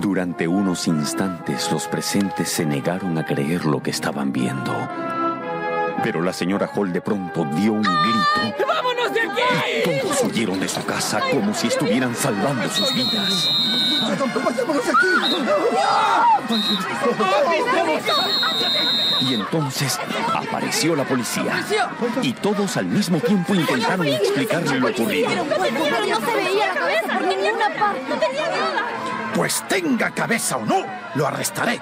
Durante 0.00 0.48
unos 0.48 0.88
instantes 0.88 1.70
los 1.70 1.86
presentes 1.86 2.50
se 2.50 2.66
negaron 2.66 3.16
a 3.16 3.24
creer 3.24 3.64
lo 3.64 3.80
que 3.82 3.90
estaban 3.90 4.32
viendo. 4.32 4.72
Pero 6.02 6.20
la 6.20 6.32
señora 6.32 6.68
Hall 6.74 6.92
de 6.92 7.00
pronto 7.00 7.44
dio 7.56 7.74
un 7.74 7.82
grito. 7.82 8.66
¡Vámonos 8.66 9.14
de 9.14 9.20
aquí! 9.20 10.00
Todos 10.02 10.24
huyeron 10.24 10.58
de 10.58 10.68
su 10.68 10.84
casa 10.84 11.20
como 11.30 11.54
si 11.54 11.68
estuvieran 11.68 12.14
salvando 12.14 12.68
sus 12.70 12.92
vidas. 12.94 13.48
¡Vayámonos 14.02 14.56
de 14.56 14.62
aquí! 14.62 14.70
Y 19.30 19.34
entonces 19.34 19.96
apareció 20.34 20.96
la 20.96 21.04
policía. 21.04 21.64
Y 22.20 22.32
todos 22.32 22.76
al 22.76 22.86
mismo 22.86 23.20
tiempo 23.20 23.54
intentaron 23.54 24.08
explicarle 24.08 24.80
lo 24.80 24.88
ocurrido. 24.88 25.30
no 25.30 25.44
se 25.46 26.34
veía 26.34 26.66
la 26.66 26.74
cabeza 26.74 27.12
por 27.14 27.26
ninguna 27.28 27.68
parte. 27.78 28.02
No 28.08 28.16
tenía 28.16 28.48
nada. 28.48 28.86
Pues 29.32 29.64
tenga 29.68 30.10
cabeza 30.10 30.56
o 30.56 30.66
no, 30.66 30.84
lo 31.14 31.28
arrestaré. 31.28 31.80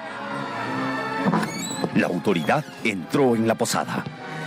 La 1.95 2.05
autoridad 2.05 2.63
entró 2.83 3.35
en 3.35 3.47
la 3.47 3.55
posada. 3.55 4.03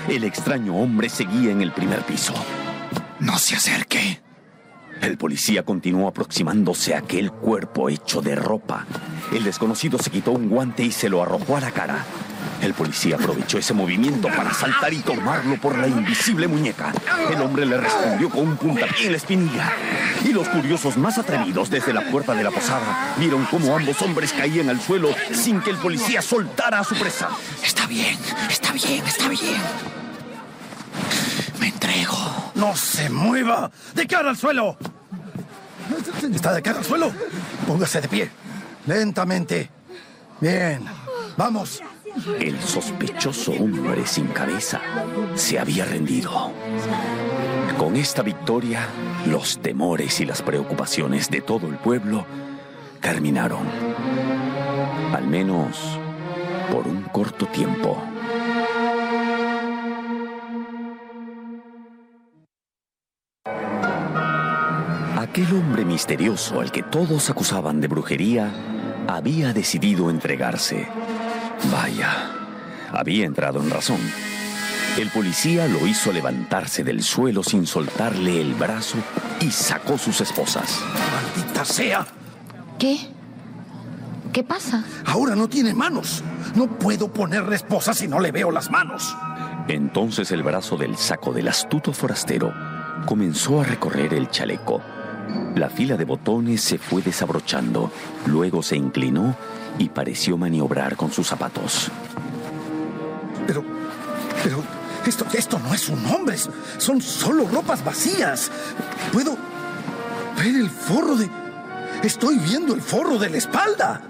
El 0.09 0.23
extraño 0.23 0.77
hombre 0.77 1.09
seguía 1.09 1.51
en 1.51 1.61
el 1.61 1.73
primer 1.73 2.03
piso. 2.03 2.35
No 3.19 3.37
se 3.37 3.57
acerque. 3.57 4.23
El 5.01 5.19
policía 5.19 5.65
continuó 5.65 6.07
aproximándose 6.07 6.95
a 6.95 6.99
aquel 6.99 7.33
cuerpo 7.33 7.89
hecho 7.89 8.23
de 8.23 8.37
ropa. 8.37 8.87
El 9.33 9.43
desconocido 9.43 9.99
se 9.99 10.11
quitó 10.11 10.31
un 10.31 10.49
guante 10.49 10.85
y 10.85 10.93
se 10.93 11.09
lo 11.09 11.21
arrojó 11.21 11.57
a 11.57 11.61
la 11.61 11.73
cara. 11.73 12.05
El 12.61 12.75
policía 12.75 13.17
aprovechó 13.17 13.59
ese 13.59 13.75
movimiento 13.75 14.29
para 14.29 14.55
saltar 14.55 14.93
y 14.93 14.99
tomarlo 14.99 15.57
por 15.57 15.77
la 15.77 15.89
invisible 15.89 16.47
muñeca. 16.47 16.93
El 17.29 17.43
hombre 17.43 17.67
le 17.67 17.77
respondió 17.77 18.31
con 18.31 18.41
un 18.41 18.57
puntapié 18.57 19.07
en 19.07 19.13
la 19.13 19.19
espinilla. 19.19 19.73
Y 20.25 20.33
los 20.33 20.49
curiosos 20.49 20.97
más 20.97 21.19
atrevidos 21.19 21.71
desde 21.71 21.93
la 21.93 22.03
puerta 22.11 22.35
de 22.35 22.45
la 22.45 22.53
posada 22.53 23.15
vieron 23.19 23.45
cómo 23.47 23.77
ambos 23.77 24.01
hombres 24.03 24.33
caían 24.33 24.69
al 24.69 24.81
suelo 24.81 25.09
sin 25.33 25.61
que 25.61 25.71
el 25.71 25.77
policía 25.77 26.23
soltara 26.23 26.79
a 26.79 26.85
su 26.85 26.95
presa. 26.95 27.31
Está 27.65 27.87
bien, 27.87 28.17
está 28.49 28.73
bien, 28.73 29.05
está 29.05 29.29
bien. 29.29 29.61
Me 31.59 31.69
entrego. 31.69 32.53
No 32.55 32.77
se 32.77 33.11
mueva. 33.11 33.71
De 33.95 34.07
cara 34.07 34.31
al 34.31 34.37
suelo. 34.37 34.77
¿Está 36.33 36.53
de 36.53 36.63
cara 36.63 36.79
al 36.79 36.85
suelo? 36.85 37.13
Póngase 37.67 38.01
de 38.01 38.09
pie. 38.09 38.31
Lentamente. 38.87 39.69
Bien. 40.41 40.85
Vamos. 41.37 41.83
El 42.41 42.61
sospechoso 42.61 43.53
hombre 43.53 44.07
sin 44.07 44.27
cabeza 44.27 44.81
se 45.35 45.59
había 45.59 45.85
rendido. 45.85 46.53
Con 47.79 47.97
esta 47.97 48.23
victoria, 48.23 48.87
los 49.27 49.59
temores 49.59 50.21
y 50.21 50.27
las 50.27 50.43
preocupaciones 50.43 51.31
de 51.31 51.41
todo 51.41 51.67
el 51.69 51.77
pueblo 51.77 52.27
terminaron. 53.01 53.67
Al 55.15 55.27
menos 55.27 55.99
por 56.71 56.87
un 56.87 57.03
corto 57.05 57.47
tiempo. 57.47 58.03
Aquel 65.17 65.47
hombre 65.55 65.85
misterioso 65.87 66.61
al 66.61 66.71
que 66.71 66.83
todos 66.83 67.31
acusaban 67.31 67.81
de 67.81 67.89
brujería 67.89 68.53
había 69.09 69.53
decidido 69.53 70.11
entregarse. 70.11 70.87
Vaya, 71.71 72.31
había 72.93 73.27
entrado 73.27 73.63
en 73.63 73.71
razón. 73.71 74.01
El 74.99 75.09
policía 75.11 75.69
lo 75.69 75.87
hizo 75.87 76.13
levantarse 76.13 76.85
del 76.85 77.03
suelo 77.03 77.43
sin 77.43 77.67
soltarle 77.67 78.41
el 78.41 78.55
brazo 78.55 78.99
y 79.41 79.51
sacó 79.51 79.97
sus 79.97 80.21
esposas. 80.21 80.81
¡Maldita 81.35 81.65
sea! 81.65 82.07
¿Qué? 82.79 82.99
¿Qué 84.33 84.43
pasa? 84.43 84.85
Ahora 85.07 85.35
no 85.35 85.49
tiene 85.49 85.73
manos. 85.73 86.23
No 86.55 86.67
puedo 86.67 87.13
ponerle 87.13 87.57
esposa 87.57 87.95
si 87.95 88.07
no 88.07 88.21
le 88.21 88.33
veo 88.33 88.51
las 88.51 88.71
manos. 88.71 89.17
Entonces 89.69 90.31
el 90.33 90.43
brazo 90.43 90.77
del 90.77 90.97
saco 90.97 91.33
del 91.33 91.49
astuto 91.49 91.93
forastero 91.93 92.53
comenzó 93.07 93.61
a 93.61 93.65
recorrer 93.65 94.13
el 94.13 94.29
chaleco. 94.31 94.83
La 95.55 95.69
fila 95.69 95.97
de 95.97 96.05
botones 96.05 96.63
se 96.63 96.79
fue 96.79 97.03
desabrochando, 97.03 97.91
luego 98.27 98.63
se 98.63 98.77
inclinó 98.77 99.37
y 99.79 99.91
pareció 99.91 100.39
maniobrar 100.39 100.97
con 100.97 101.13
sus 101.13 101.27
zapatos. 101.27 101.91
Pero, 103.47 103.63
pero, 104.43 104.63
esto, 105.07 105.27
esto 105.35 105.59
no 105.59 105.75
es 105.75 105.89
un 105.89 106.05
hombre, 106.07 106.37
son 106.79 107.03
solo 107.03 107.47
ropas 107.47 107.85
vacías. 107.85 108.51
Puedo 109.13 109.37
ver 110.39 110.57
el 110.57 110.71
forro 110.71 111.17
de... 111.17 111.29
Estoy 112.03 112.39
viendo 112.39 112.75
el 112.75 112.81
forro 112.81 113.19
de 113.19 113.31
la 113.31 113.37
espalda. 113.37 114.03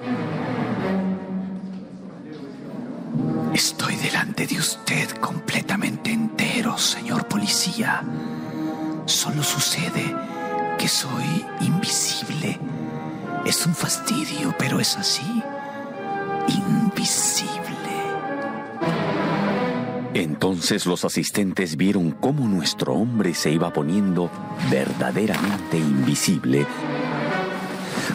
Estoy 3.53 3.97
delante 3.97 4.47
de 4.47 4.59
usted 4.59 5.11
completamente 5.21 6.13
entero, 6.13 6.79
señor 6.79 7.27
policía. 7.27 8.03
Solo 9.05 9.43
sucede 9.43 10.32
que 10.83 10.89
soy 10.89 11.45
invisible. 11.61 12.59
Es 13.47 13.65
un 13.67 13.73
fastidio, 13.73 14.53
pero 14.59 14.81
es 14.81 14.97
así. 14.97 15.41
Invisible. 16.49 17.61
Entonces 20.13 20.85
los 20.87 21.05
asistentes 21.05 21.77
vieron 21.77 22.11
cómo 22.11 22.49
nuestro 22.49 22.95
hombre 22.95 23.33
se 23.33 23.53
iba 23.53 23.73
poniendo 23.73 24.29
verdaderamente 24.73 25.79
invisible 25.79 26.67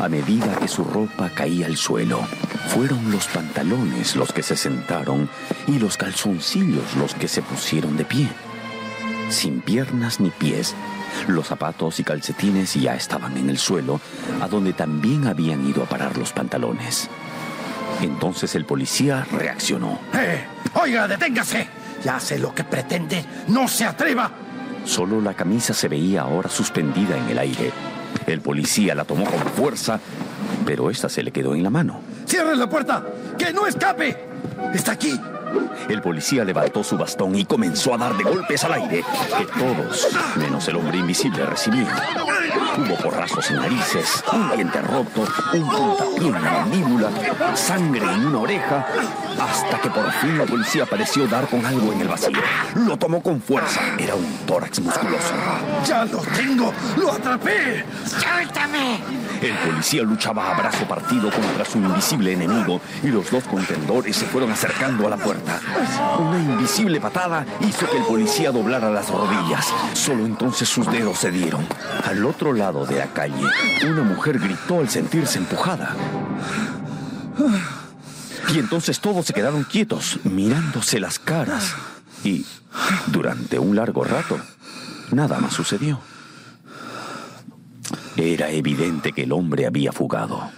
a 0.01 0.09
medida 0.09 0.53
que 0.59 0.67
su 0.67 0.83
ropa 0.83 1.29
caía 1.29 1.67
al 1.67 1.77
suelo. 1.77 2.19
Fueron 2.67 3.11
los 3.11 3.27
pantalones 3.27 4.17
los 4.17 4.33
que 4.33 4.43
se 4.43 4.57
sentaron 4.57 5.29
y 5.67 5.79
los 5.79 5.95
calzoncillos 5.95 6.97
los 6.97 7.13
que 7.13 7.29
se 7.29 7.41
pusieron 7.41 7.95
de 7.95 8.03
pie. 8.03 8.27
Sin 9.29 9.61
piernas 9.61 10.19
ni 10.19 10.31
pies, 10.31 10.75
los 11.27 11.47
zapatos 11.47 11.99
y 11.99 12.03
calcetines 12.03 12.73
ya 12.75 12.95
estaban 12.95 13.37
en 13.37 13.49
el 13.49 13.57
suelo, 13.57 13.99
a 14.41 14.47
donde 14.47 14.73
también 14.73 15.27
habían 15.27 15.67
ido 15.67 15.83
a 15.83 15.85
parar 15.85 16.17
los 16.17 16.31
pantalones. 16.31 17.09
Entonces 18.01 18.53
el 18.55 18.65
policía 18.65 19.25
reaccionó. 19.31 19.99
¡Eh! 20.13 20.45
¡Oiga, 20.75 21.07
deténgase! 21.07 21.67
Ya 22.03 22.19
sé 22.19 22.37
lo 22.37 22.53
que 22.53 22.63
pretende. 22.63 23.25
¡No 23.47 23.67
se 23.67 23.85
atreva! 23.85 24.31
Solo 24.85 25.19
la 25.19 25.33
camisa 25.33 25.73
se 25.73 25.87
veía 25.87 26.21
ahora 26.21 26.49
suspendida 26.49 27.17
en 27.17 27.29
el 27.29 27.39
aire. 27.39 27.71
El 28.25 28.41
policía 28.41 28.95
la 28.95 29.03
tomó 29.03 29.25
con 29.25 29.39
fuerza, 29.39 29.99
pero 30.65 30.89
esta 30.89 31.09
se 31.09 31.23
le 31.23 31.31
quedó 31.31 31.55
en 31.55 31.63
la 31.63 31.69
mano. 31.69 32.01
¡Cierre 32.25 32.55
la 32.55 32.69
puerta! 32.69 33.03
¡Que 33.37 33.51
no 33.51 33.67
escape! 33.67 34.17
¡Está 34.73 34.93
aquí! 34.93 35.19
El 35.89 36.01
policía 36.01 36.43
levantó 36.43 36.83
su 36.83 36.97
bastón 36.97 37.35
y 37.35 37.45
comenzó 37.45 37.93
a 37.93 37.97
dar 37.97 38.15
de 38.17 38.23
golpes 38.23 38.63
al 38.63 38.73
aire, 38.73 39.03
que 39.37 39.45
todos, 39.45 40.07
menos 40.35 40.67
el 40.67 40.75
hombre 40.75 40.97
invisible, 40.97 41.45
recibían. 41.45 41.87
Hubo 42.77 42.95
porrazos 42.97 43.49
en 43.49 43.57
narices, 43.57 44.23
un 44.31 44.51
diente 44.55 44.81
roto, 44.81 45.25
un 45.53 45.69
puntapié 45.69 46.27
en 46.27 46.33
la 46.33 46.51
mandíbula, 46.51 47.09
sangre 47.55 48.05
en 48.05 48.25
una 48.25 48.39
oreja, 48.39 48.85
hasta 49.39 49.81
que 49.81 49.89
por 49.89 50.11
fin 50.13 50.37
la 50.37 50.45
policía 50.45 50.85
pareció 50.85 51.27
dar 51.27 51.47
con 51.47 51.65
algo 51.65 51.91
en 51.93 52.01
el 52.01 52.07
vacío. 52.07 52.37
Lo 52.75 52.97
tomó 52.97 53.21
con 53.21 53.41
fuerza. 53.41 53.81
Era 53.97 54.15
un 54.15 54.25
tórax 54.45 54.79
musculoso. 54.79 55.33
¡Ya 55.85 56.05
lo 56.05 56.19
tengo! 56.19 56.73
¡Lo 56.97 57.13
atrapé! 57.13 57.85
¡Suéltame! 58.05 58.99
El 59.41 59.55
policía 59.57 60.03
luchaba 60.03 60.51
a 60.51 60.59
brazo 60.59 60.87
partido 60.87 61.31
contra 61.31 61.63
su 61.65 61.77
invisible 61.77 62.33
enemigo 62.33 62.81
y 63.03 63.07
los 63.07 63.29
dos 63.29 63.43
contendores 63.43 64.15
se 64.15 64.25
fueron 64.25 64.51
acercando 64.51 65.07
a 65.07 65.11
la 65.11 65.17
puerta. 65.17 65.36
Una 66.19 66.39
invisible 66.39 66.99
patada 66.99 67.45
hizo 67.61 67.89
que 67.89 67.97
el 67.97 68.03
policía 68.03 68.51
doblara 68.51 68.89
las 68.89 69.09
rodillas. 69.09 69.73
Solo 69.93 70.25
entonces 70.25 70.67
sus 70.67 70.89
dedos 70.91 71.19
se 71.19 71.31
dieron. 71.31 71.65
Al 72.05 72.25
otro 72.25 72.53
lado 72.53 72.85
de 72.85 72.97
la 72.99 73.07
calle, 73.07 73.45
una 73.87 74.03
mujer 74.03 74.39
gritó 74.39 74.79
al 74.79 74.89
sentirse 74.89 75.37
empujada. 75.37 75.95
Y 78.53 78.59
entonces 78.59 78.99
todos 78.99 79.25
se 79.25 79.33
quedaron 79.33 79.63
quietos, 79.63 80.19
mirándose 80.23 80.99
las 80.99 81.19
caras. 81.19 81.75
Y 82.23 82.45
durante 83.07 83.59
un 83.59 83.75
largo 83.75 84.03
rato, 84.03 84.39
nada 85.11 85.39
más 85.39 85.53
sucedió. 85.53 85.99
Era 88.15 88.49
evidente 88.49 89.11
que 89.11 89.23
el 89.23 89.31
hombre 89.31 89.67
había 89.67 89.91
fugado. 89.91 90.49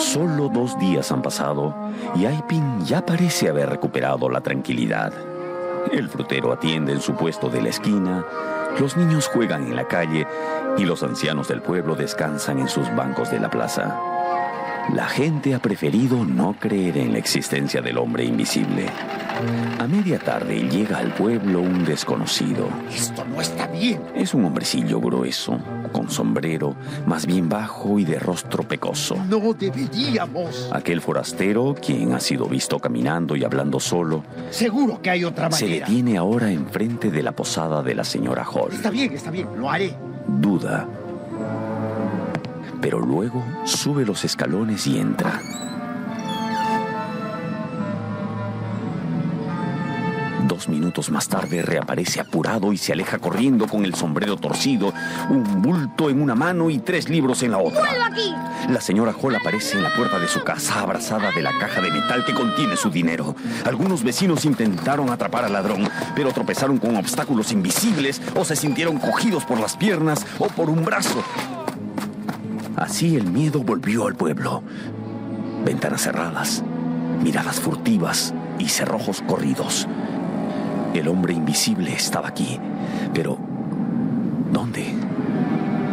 Solo 0.00 0.48
dos 0.48 0.78
días 0.78 1.12
han 1.12 1.20
pasado 1.20 1.74
y 2.16 2.24
Aipin 2.24 2.84
ya 2.86 3.04
parece 3.04 3.50
haber 3.50 3.68
recuperado 3.68 4.30
la 4.30 4.40
tranquilidad. 4.40 5.12
El 5.92 6.08
frutero 6.08 6.52
atiende 6.52 6.92
en 6.92 7.02
su 7.02 7.14
puesto 7.14 7.50
de 7.50 7.60
la 7.60 7.68
esquina, 7.68 8.24
los 8.78 8.96
niños 8.96 9.28
juegan 9.28 9.66
en 9.66 9.76
la 9.76 9.86
calle 9.86 10.26
y 10.78 10.86
los 10.86 11.02
ancianos 11.02 11.48
del 11.48 11.60
pueblo 11.60 11.96
descansan 11.96 12.60
en 12.60 12.68
sus 12.68 12.88
bancos 12.96 13.30
de 13.30 13.40
la 13.40 13.50
plaza. 13.50 14.00
La 14.94 15.06
gente 15.06 15.54
ha 15.54 15.58
preferido 15.58 16.24
no 16.24 16.56
creer 16.58 16.96
en 16.96 17.12
la 17.12 17.18
existencia 17.18 17.82
del 17.82 17.98
hombre 17.98 18.24
invisible. 18.24 18.86
A 19.78 19.86
media 19.86 20.18
tarde 20.18 20.68
llega 20.68 20.98
al 20.98 21.12
pueblo 21.12 21.60
un 21.60 21.84
desconocido. 21.84 22.68
Esto 22.90 23.24
no 23.24 23.40
está 23.40 23.66
bien. 23.66 24.02
Es 24.14 24.34
un 24.34 24.46
hombrecillo 24.46 24.98
grueso, 24.98 25.58
con 25.90 26.10
sombrero, 26.10 26.74
más 27.06 27.26
bien 27.26 27.48
bajo 27.48 27.98
y 27.98 28.04
de 28.04 28.18
rostro 28.18 28.62
pecoso. 28.64 29.16
No 29.28 29.52
deberíamos. 29.54 30.68
Aquel 30.72 31.00
forastero, 31.00 31.74
quien 31.74 32.12
ha 32.12 32.20
sido 32.20 32.46
visto 32.46 32.78
caminando 32.78 33.36
y 33.36 33.44
hablando 33.44 33.80
solo, 33.80 34.22
Seguro 34.50 35.00
que 35.02 35.10
hay 35.10 35.24
otra 35.24 35.50
se 35.50 35.64
manera. 35.66 35.86
detiene 35.86 36.16
ahora 36.18 36.50
enfrente 36.50 37.10
de 37.10 37.22
la 37.22 37.32
posada 37.32 37.82
de 37.82 37.94
la 37.94 38.04
señora 38.04 38.44
Hall. 38.44 38.72
Está 38.72 38.90
bien, 38.90 39.12
está 39.12 39.30
bien. 39.30 39.48
Lo 39.56 39.70
haré. 39.70 39.94
Duda. 40.26 40.86
Pero 42.80 42.98
luego 43.00 43.44
sube 43.64 44.04
los 44.06 44.24
escalones 44.24 44.86
y 44.86 44.98
entra. 44.98 45.40
Dos 50.60 50.68
minutos 50.68 51.10
más 51.10 51.26
tarde 51.26 51.62
reaparece 51.62 52.20
apurado 52.20 52.70
y 52.74 52.76
se 52.76 52.92
aleja 52.92 53.18
corriendo 53.18 53.66
con 53.66 53.86
el 53.86 53.94
sombrero 53.94 54.36
torcido, 54.36 54.92
un 55.30 55.62
bulto 55.62 56.10
en 56.10 56.20
una 56.20 56.34
mano 56.34 56.68
y 56.68 56.80
tres 56.80 57.08
libros 57.08 57.42
en 57.42 57.52
la 57.52 57.56
otra. 57.56 57.88
aquí! 58.04 58.34
La 58.68 58.78
señora 58.82 59.14
Hall 59.18 59.36
aparece 59.36 59.78
en 59.78 59.84
la 59.84 59.96
puerta 59.96 60.18
de 60.18 60.28
su 60.28 60.44
casa 60.44 60.80
abrazada 60.82 61.32
de 61.32 61.40
la 61.40 61.58
caja 61.58 61.80
de 61.80 61.90
metal 61.90 62.26
que 62.26 62.34
contiene 62.34 62.76
su 62.76 62.90
dinero. 62.90 63.34
Algunos 63.64 64.04
vecinos 64.04 64.44
intentaron 64.44 65.08
atrapar 65.08 65.46
al 65.46 65.54
ladrón, 65.54 65.88
pero 66.14 66.30
tropezaron 66.30 66.76
con 66.76 66.94
obstáculos 66.94 67.52
invisibles 67.52 68.20
o 68.36 68.44
se 68.44 68.54
sintieron 68.54 68.98
cogidos 68.98 69.46
por 69.46 69.58
las 69.58 69.78
piernas 69.78 70.26
o 70.38 70.48
por 70.48 70.68
un 70.68 70.84
brazo. 70.84 71.24
Así 72.76 73.16
el 73.16 73.24
miedo 73.30 73.62
volvió 73.62 74.06
al 74.06 74.14
pueblo. 74.14 74.62
Ventanas 75.64 76.02
cerradas, 76.02 76.62
miradas 77.22 77.60
furtivas 77.60 78.34
y 78.58 78.68
cerrojos 78.68 79.22
corridos. 79.22 79.88
El 80.94 81.08
hombre 81.08 81.34
invisible 81.34 81.92
estaba 81.94 82.28
aquí, 82.28 82.58
pero 83.14 83.38
¿dónde? 84.52 84.92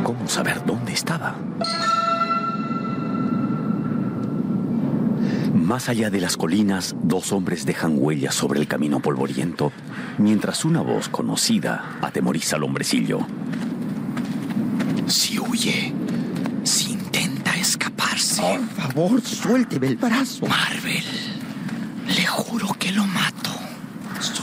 ¿Cómo 0.04 0.28
saber 0.28 0.64
dónde 0.66 0.94
estaba? 0.94 1.36
Más 5.54 5.90
allá 5.90 6.10
de 6.10 6.22
las 6.22 6.38
colinas, 6.38 6.96
dos 7.04 7.32
hombres 7.32 7.66
dejan 7.66 7.96
huellas 7.98 8.34
sobre 8.34 8.60
el 8.60 8.68
camino 8.68 9.02
polvoriento, 9.02 9.72
mientras 10.18 10.66
una 10.66 10.82
voz 10.82 11.10
conocida 11.10 11.98
atemoriza 12.02 12.56
al 12.56 12.64
hombrecillo. 12.64 13.20
Si 15.08 15.38
huye, 15.40 15.94
si 16.64 16.94
intenta 16.94 17.54
escaparse, 17.56 18.42
Por 18.42 18.70
favor, 18.70 19.22
suélteme 19.22 19.88
el 19.88 19.98
brazo. 19.98 20.46
Marvel, 20.48 21.04
le 22.16 22.26
juro 22.26 22.70
que 22.80 22.92
lo 22.94 23.06
mato. 23.06 23.57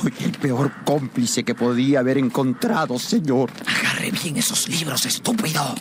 Soy 0.04 0.12
el 0.22 0.32
peor 0.32 0.70
cómplice 0.84 1.44
que 1.44 1.54
podía 1.54 2.00
haber 2.00 2.18
encontrado, 2.18 2.98
señor. 2.98 3.50
Agarre 3.66 4.10
bien 4.10 4.36
esos 4.36 4.68
libros, 4.68 5.06
estúpido. 5.06 5.74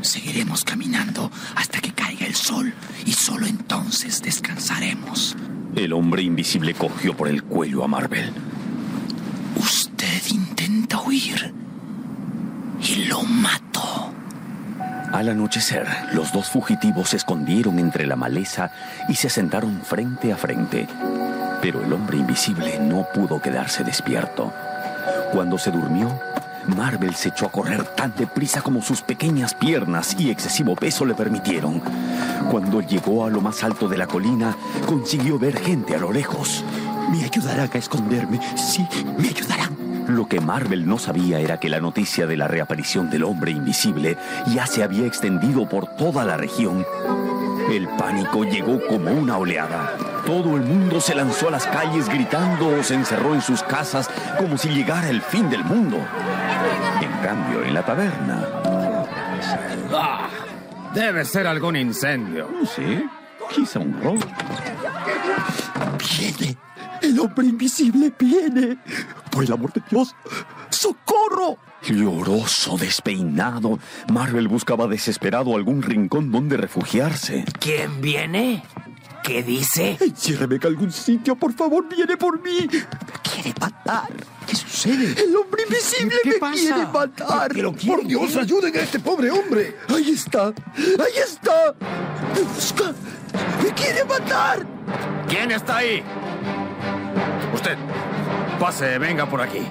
Seguiremos 0.00 0.64
caminando 0.64 1.30
hasta 1.54 1.82
que 1.82 1.92
caiga 1.92 2.24
el 2.24 2.34
sol 2.34 2.72
y 3.04 3.12
solo 3.12 3.44
entonces 3.44 4.22
descansaremos. 4.22 5.36
El 5.76 5.92
hombre 5.92 6.22
invisible 6.22 6.72
cogió 6.72 7.14
por 7.14 7.28
el 7.28 7.42
cuello 7.42 7.84
a 7.84 7.88
Marvel. 7.88 8.32
Usted 9.56 10.22
intenta 10.30 11.02
huir 11.02 11.52
y 12.82 13.04
lo 13.04 13.22
mató. 13.22 14.14
Al 15.12 15.28
anochecer, 15.28 15.86
los 16.14 16.32
dos 16.32 16.48
fugitivos 16.48 17.10
se 17.10 17.18
escondieron 17.18 17.80
entre 17.80 18.06
la 18.06 18.16
maleza 18.16 18.72
y 19.10 19.14
se 19.16 19.28
sentaron 19.28 19.82
frente 19.82 20.32
a 20.32 20.38
frente. 20.38 20.88
Pero 21.60 21.84
el 21.84 21.92
hombre 21.92 22.18
invisible 22.18 22.78
no 22.80 23.06
pudo 23.14 23.40
quedarse 23.40 23.84
despierto. 23.84 24.52
Cuando 25.32 25.58
se 25.58 25.70
durmió, 25.70 26.08
Marvel 26.66 27.14
se 27.14 27.28
echó 27.30 27.46
a 27.46 27.52
correr 27.52 27.84
tan 27.84 28.14
deprisa 28.16 28.62
como 28.62 28.82
sus 28.82 29.02
pequeñas 29.02 29.54
piernas 29.54 30.16
y 30.18 30.30
excesivo 30.30 30.76
peso 30.76 31.04
le 31.04 31.14
permitieron. 31.14 31.82
Cuando 32.50 32.80
llegó 32.80 33.24
a 33.24 33.30
lo 33.30 33.40
más 33.40 33.62
alto 33.62 33.88
de 33.88 33.98
la 33.98 34.06
colina, 34.06 34.56
consiguió 34.86 35.38
ver 35.38 35.58
gente 35.58 35.94
a 35.94 35.98
lo 35.98 36.12
lejos. 36.12 36.64
Me 37.10 37.24
ayudarán 37.24 37.70
a 37.72 37.78
esconderme. 37.78 38.40
Sí, 38.56 38.86
me 39.18 39.28
ayudarán. 39.28 39.76
Lo 40.08 40.26
que 40.26 40.40
Marvel 40.40 40.88
no 40.88 40.98
sabía 40.98 41.38
era 41.38 41.60
que 41.60 41.68
la 41.68 41.80
noticia 41.80 42.26
de 42.26 42.36
la 42.36 42.48
reaparición 42.48 43.10
del 43.10 43.24
hombre 43.24 43.52
invisible 43.52 44.16
ya 44.52 44.66
se 44.66 44.82
había 44.82 45.06
extendido 45.06 45.68
por 45.68 45.86
toda 45.86 46.24
la 46.24 46.36
región. 46.36 46.84
El 47.70 47.86
pánico 47.86 48.42
llegó 48.42 48.84
como 48.88 49.12
una 49.12 49.38
oleada. 49.38 49.96
Todo 50.26 50.56
el 50.56 50.62
mundo 50.62 51.00
se 51.00 51.14
lanzó 51.14 51.46
a 51.46 51.52
las 51.52 51.68
calles 51.68 52.08
gritando 52.08 52.66
o 52.66 52.82
se 52.82 52.94
encerró 52.94 53.32
en 53.32 53.40
sus 53.40 53.62
casas 53.62 54.10
como 54.38 54.58
si 54.58 54.70
llegara 54.70 55.08
el 55.08 55.22
fin 55.22 55.48
del 55.48 55.62
mundo. 55.62 55.96
En 57.00 57.12
cambio, 57.22 57.62
en 57.62 57.72
la 57.72 57.84
taberna... 57.84 58.44
Ah, 59.92 60.28
debe 60.92 61.24
ser 61.24 61.46
algún 61.46 61.76
incendio. 61.76 62.48
Sí, 62.74 63.04
quizá 63.54 63.78
un 63.78 64.02
robo. 64.02 64.18
Viene. 66.18 66.56
El 67.02 67.20
hombre 67.20 67.46
invisible 67.46 68.12
viene. 68.18 68.78
Por 69.30 69.44
el 69.44 69.52
amor 69.52 69.72
de 69.72 69.82
Dios, 69.88 70.16
¡socorro! 70.70 71.56
Lloroso, 71.82 72.76
despeinado, 72.76 73.78
Marvel 74.12 74.48
buscaba 74.48 74.86
desesperado 74.86 75.56
algún 75.56 75.82
rincón 75.82 76.30
donde 76.30 76.56
refugiarse. 76.56 77.44
¿Quién 77.58 78.00
viene? 78.00 78.62
¿Qué 79.22 79.42
dice? 79.42 79.96
Enciérreme 80.00 80.56
en 80.56 80.66
algún 80.66 80.92
sitio, 80.92 81.36
por 81.36 81.52
favor, 81.52 81.86
viene 81.88 82.16
por 82.16 82.42
mí. 82.42 82.66
Me 82.70 83.30
quiere 83.32 83.54
matar. 83.60 84.08
¿Qué 84.46 84.56
sucede? 84.56 85.14
El 85.22 85.36
hombre 85.36 85.62
invisible 85.62 86.16
¿Qué 86.22 86.30
me 86.30 86.38
pasa? 86.38 86.52
quiere 86.54 86.86
matar. 86.86 87.52
Por 87.86 88.06
Dios, 88.06 88.36
ayuden 88.36 88.76
a 88.76 88.80
este 88.80 88.98
pobre 88.98 89.30
hombre. 89.30 89.76
Ahí 89.88 90.10
está, 90.10 90.46
ahí 90.48 91.18
está. 91.22 91.74
Me 92.34 92.40
busca, 92.42 92.94
me 93.62 93.70
quiere 93.74 94.04
matar. 94.04 94.66
¿Quién 95.28 95.50
está 95.50 95.76
ahí? 95.78 96.02
Usted, 97.54 97.76
pase, 98.60 98.98
venga 98.98 99.24
por 99.26 99.40
aquí. 99.40 99.66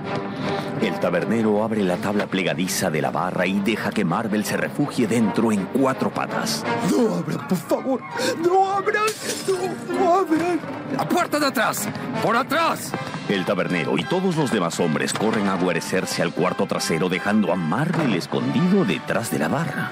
El 0.82 1.00
tabernero 1.00 1.64
abre 1.64 1.84
la 1.84 1.98
tabla 1.98 2.26
plegadiza 2.26 2.90
de 2.90 3.02
la 3.02 3.12
barra 3.12 3.46
y 3.46 3.60
deja 3.60 3.92
que 3.92 4.04
Marvel 4.04 4.44
se 4.44 4.58
refugie 4.58 5.06
dentro 5.08 5.52
en 5.52 5.66
cuatro 5.66 6.10
patas. 6.10 6.66
No 6.90 7.16
abran, 7.16 7.48
por 7.48 7.58
favor. 7.58 8.02
No 8.44 8.72
abran. 8.72 9.06
No, 9.48 9.94
no 9.94 10.14
abran. 10.16 10.60
¡La 10.98 11.08
puerta 11.08 11.40
de 11.40 11.46
atrás! 11.46 11.88
¡Por 12.24 12.36
atrás! 12.36 12.92
El 13.30 13.46
tabernero 13.46 13.96
y 13.98 14.04
todos 14.04 14.36
los 14.36 14.52
demás 14.52 14.80
hombres 14.80 15.14
corren 15.14 15.48
a 15.48 15.56
guarecerse 15.56 16.24
al 16.24 16.34
cuarto 16.34 16.66
trasero 16.66 17.10
dejando 17.10 17.54
a 17.54 17.56
Marvel 17.56 18.16
escondido 18.16 18.86
detrás 18.86 19.30
de 19.30 19.40
la 19.40 19.50
barra. 19.50 19.92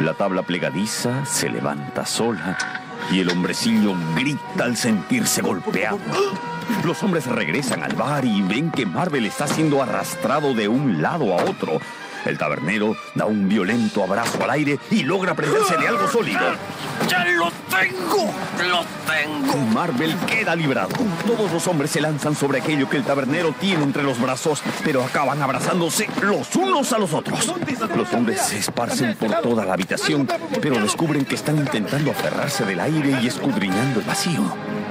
La 0.00 0.14
tabla 0.14 0.42
plegadiza 0.42 1.24
se 1.24 1.48
levanta 1.48 2.04
sola 2.04 2.81
y 3.10 3.20
el 3.20 3.30
hombrecillo 3.30 3.94
grita 4.14 4.64
al 4.64 4.76
sentirse 4.76 5.42
golpeado. 5.42 5.98
Los 6.84 7.02
hombres 7.02 7.26
regresan 7.26 7.82
al 7.82 7.94
bar 7.94 8.24
y 8.24 8.42
ven 8.42 8.70
que 8.70 8.86
Marvel 8.86 9.26
está 9.26 9.46
siendo 9.46 9.82
arrastrado 9.82 10.54
de 10.54 10.68
un 10.68 11.02
lado 11.02 11.38
a 11.38 11.44
otro. 11.44 11.80
El 12.24 12.38
tabernero 12.38 12.96
da 13.14 13.26
un 13.26 13.48
violento 13.48 14.02
abrazo 14.02 14.42
al 14.44 14.50
aire 14.50 14.78
y 14.90 15.02
logra 15.02 15.34
prenderse 15.34 15.76
de 15.76 15.88
algo 15.88 16.08
sólido. 16.08 16.40
¡Ya 17.08 17.24
lo 17.24 17.51
tengo! 17.72 18.30
¡Lo 18.68 18.84
tengo! 19.10 19.56
Marvel 19.72 20.14
queda 20.26 20.54
librado. 20.54 20.90
Todos 21.26 21.50
los 21.50 21.66
hombres 21.66 21.90
se 21.90 22.00
lanzan 22.00 22.34
sobre 22.34 22.60
aquello 22.60 22.88
que 22.88 22.98
el 22.98 23.04
tabernero 23.04 23.54
tiene 23.58 23.82
entre 23.82 24.02
los 24.02 24.20
brazos, 24.20 24.62
pero 24.84 25.02
acaban 25.02 25.40
abrazándose 25.40 26.08
los 26.20 26.54
unos 26.54 26.92
a 26.92 26.98
los 26.98 27.14
otros. 27.14 27.50
Los 27.96 28.12
hombres 28.12 28.42
se 28.42 28.58
esparcen 28.58 29.16
por 29.16 29.40
toda 29.40 29.64
la 29.64 29.72
habitación, 29.72 30.28
pero 30.60 30.80
descubren 30.80 31.24
que 31.24 31.34
están 31.34 31.56
intentando 31.56 32.10
aferrarse 32.10 32.64
del 32.64 32.80
aire 32.80 33.18
y 33.22 33.26
escudriñando 33.26 34.00
el 34.00 34.06
vacío. 34.06 34.81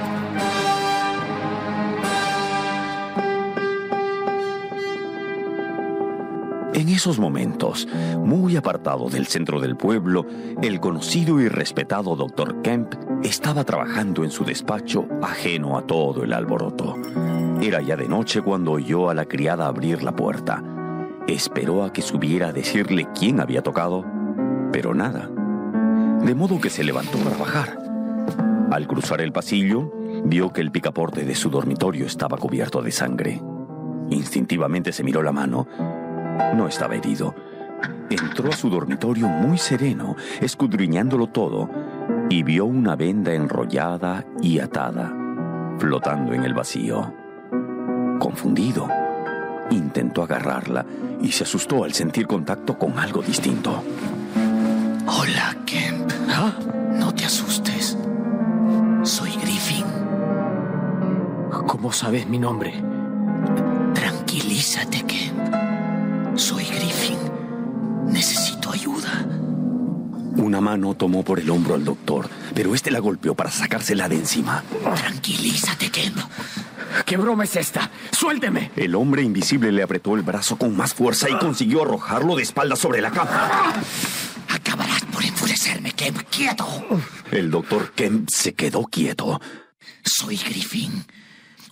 En 6.74 6.88
esos 6.88 7.18
momentos, 7.18 7.86
muy 8.18 8.56
apartado 8.56 9.10
del 9.10 9.26
centro 9.26 9.60
del 9.60 9.76
pueblo, 9.76 10.24
el 10.62 10.80
conocido 10.80 11.38
y 11.38 11.48
respetado 11.48 12.16
Dr. 12.16 12.62
Kemp 12.62 12.94
estaba 13.22 13.62
trabajando 13.64 14.24
en 14.24 14.30
su 14.30 14.42
despacho 14.44 15.06
ajeno 15.20 15.76
a 15.76 15.86
todo 15.86 16.24
el 16.24 16.32
alboroto. 16.32 16.96
Era 17.60 17.82
ya 17.82 17.94
de 17.96 18.08
noche 18.08 18.40
cuando 18.40 18.72
oyó 18.72 19.10
a 19.10 19.14
la 19.14 19.26
criada 19.26 19.66
abrir 19.66 20.02
la 20.02 20.16
puerta. 20.16 20.64
Esperó 21.28 21.84
a 21.84 21.92
que 21.92 22.00
subiera 22.00 22.48
a 22.48 22.52
decirle 22.52 23.06
quién 23.14 23.40
había 23.40 23.62
tocado, 23.62 24.06
pero 24.72 24.94
nada. 24.94 25.30
De 26.24 26.34
modo 26.34 26.58
que 26.58 26.70
se 26.70 26.84
levantó 26.84 27.18
para 27.18 27.36
bajar. 27.36 27.78
Al 28.70 28.86
cruzar 28.86 29.20
el 29.20 29.32
pasillo, 29.32 29.92
vio 30.24 30.54
que 30.54 30.62
el 30.62 30.72
picaporte 30.72 31.26
de 31.26 31.34
su 31.34 31.50
dormitorio 31.50 32.06
estaba 32.06 32.38
cubierto 32.38 32.80
de 32.80 32.92
sangre. 32.92 33.42
Instintivamente 34.08 34.92
se 34.92 35.04
miró 35.04 35.22
la 35.22 35.32
mano 35.32 35.66
no 36.54 36.68
estaba 36.68 36.94
herido. 36.94 37.34
Entró 38.10 38.50
a 38.50 38.56
su 38.56 38.68
dormitorio 38.68 39.26
muy 39.28 39.58
sereno, 39.58 40.16
escudriñándolo 40.40 41.28
todo, 41.28 41.68
y 42.28 42.42
vio 42.42 42.66
una 42.66 42.94
venda 42.94 43.32
enrollada 43.32 44.24
y 44.40 44.58
atada, 44.58 45.12
flotando 45.78 46.34
en 46.34 46.44
el 46.44 46.54
vacío. 46.54 47.12
Confundido, 48.18 48.88
intentó 49.70 50.22
agarrarla 50.22 50.84
y 51.20 51.32
se 51.32 51.44
asustó 51.44 51.84
al 51.84 51.92
sentir 51.92 52.26
contacto 52.26 52.78
con 52.78 52.98
algo 52.98 53.22
distinto. 53.22 53.82
Hola, 55.06 55.56
Kemp. 55.66 56.12
No 56.92 57.12
te 57.14 57.24
asustes. 57.24 57.98
Soy 59.02 59.30
Griffin. 59.42 59.86
¿Cómo 61.66 61.90
sabes 61.92 62.26
mi 62.28 62.38
nombre? 62.38 62.74
Tranquilízate, 63.94 65.02
Kemp. 65.02 65.71
Soy 66.36 66.64
Griffin. 66.64 67.18
Necesito 68.06 68.70
ayuda. 68.72 69.26
Una 70.36 70.60
mano 70.60 70.94
tomó 70.94 71.22
por 71.22 71.38
el 71.38 71.50
hombro 71.50 71.74
al 71.74 71.84
doctor, 71.84 72.28
pero 72.54 72.74
este 72.74 72.90
la 72.90 73.00
golpeó 73.00 73.34
para 73.34 73.50
sacársela 73.50 74.08
de 74.08 74.16
encima. 74.16 74.64
Tranquilízate, 74.96 75.90
Kemp. 75.90 76.16
¿Qué 77.06 77.16
broma 77.16 77.44
es 77.44 77.56
esta? 77.56 77.90
¡Suélteme! 78.10 78.70
El 78.76 78.94
hombre 78.94 79.22
invisible 79.22 79.72
le 79.72 79.82
apretó 79.82 80.14
el 80.14 80.22
brazo 80.22 80.56
con 80.56 80.76
más 80.76 80.94
fuerza 80.94 81.28
y 81.28 81.38
consiguió 81.38 81.82
arrojarlo 81.82 82.36
de 82.36 82.42
espaldas 82.42 82.78
sobre 82.78 83.00
la 83.00 83.10
cama. 83.10 83.72
Acabarás 84.48 85.04
por 85.12 85.22
enfurecerme, 85.24 85.92
Kemp. 85.92 86.18
¡Quieto! 86.30 86.66
El 87.30 87.50
doctor 87.50 87.92
Kemp 87.92 88.28
se 88.30 88.54
quedó 88.54 88.84
quieto. 88.84 89.40
Soy 90.04 90.36
Griffin. 90.36 91.04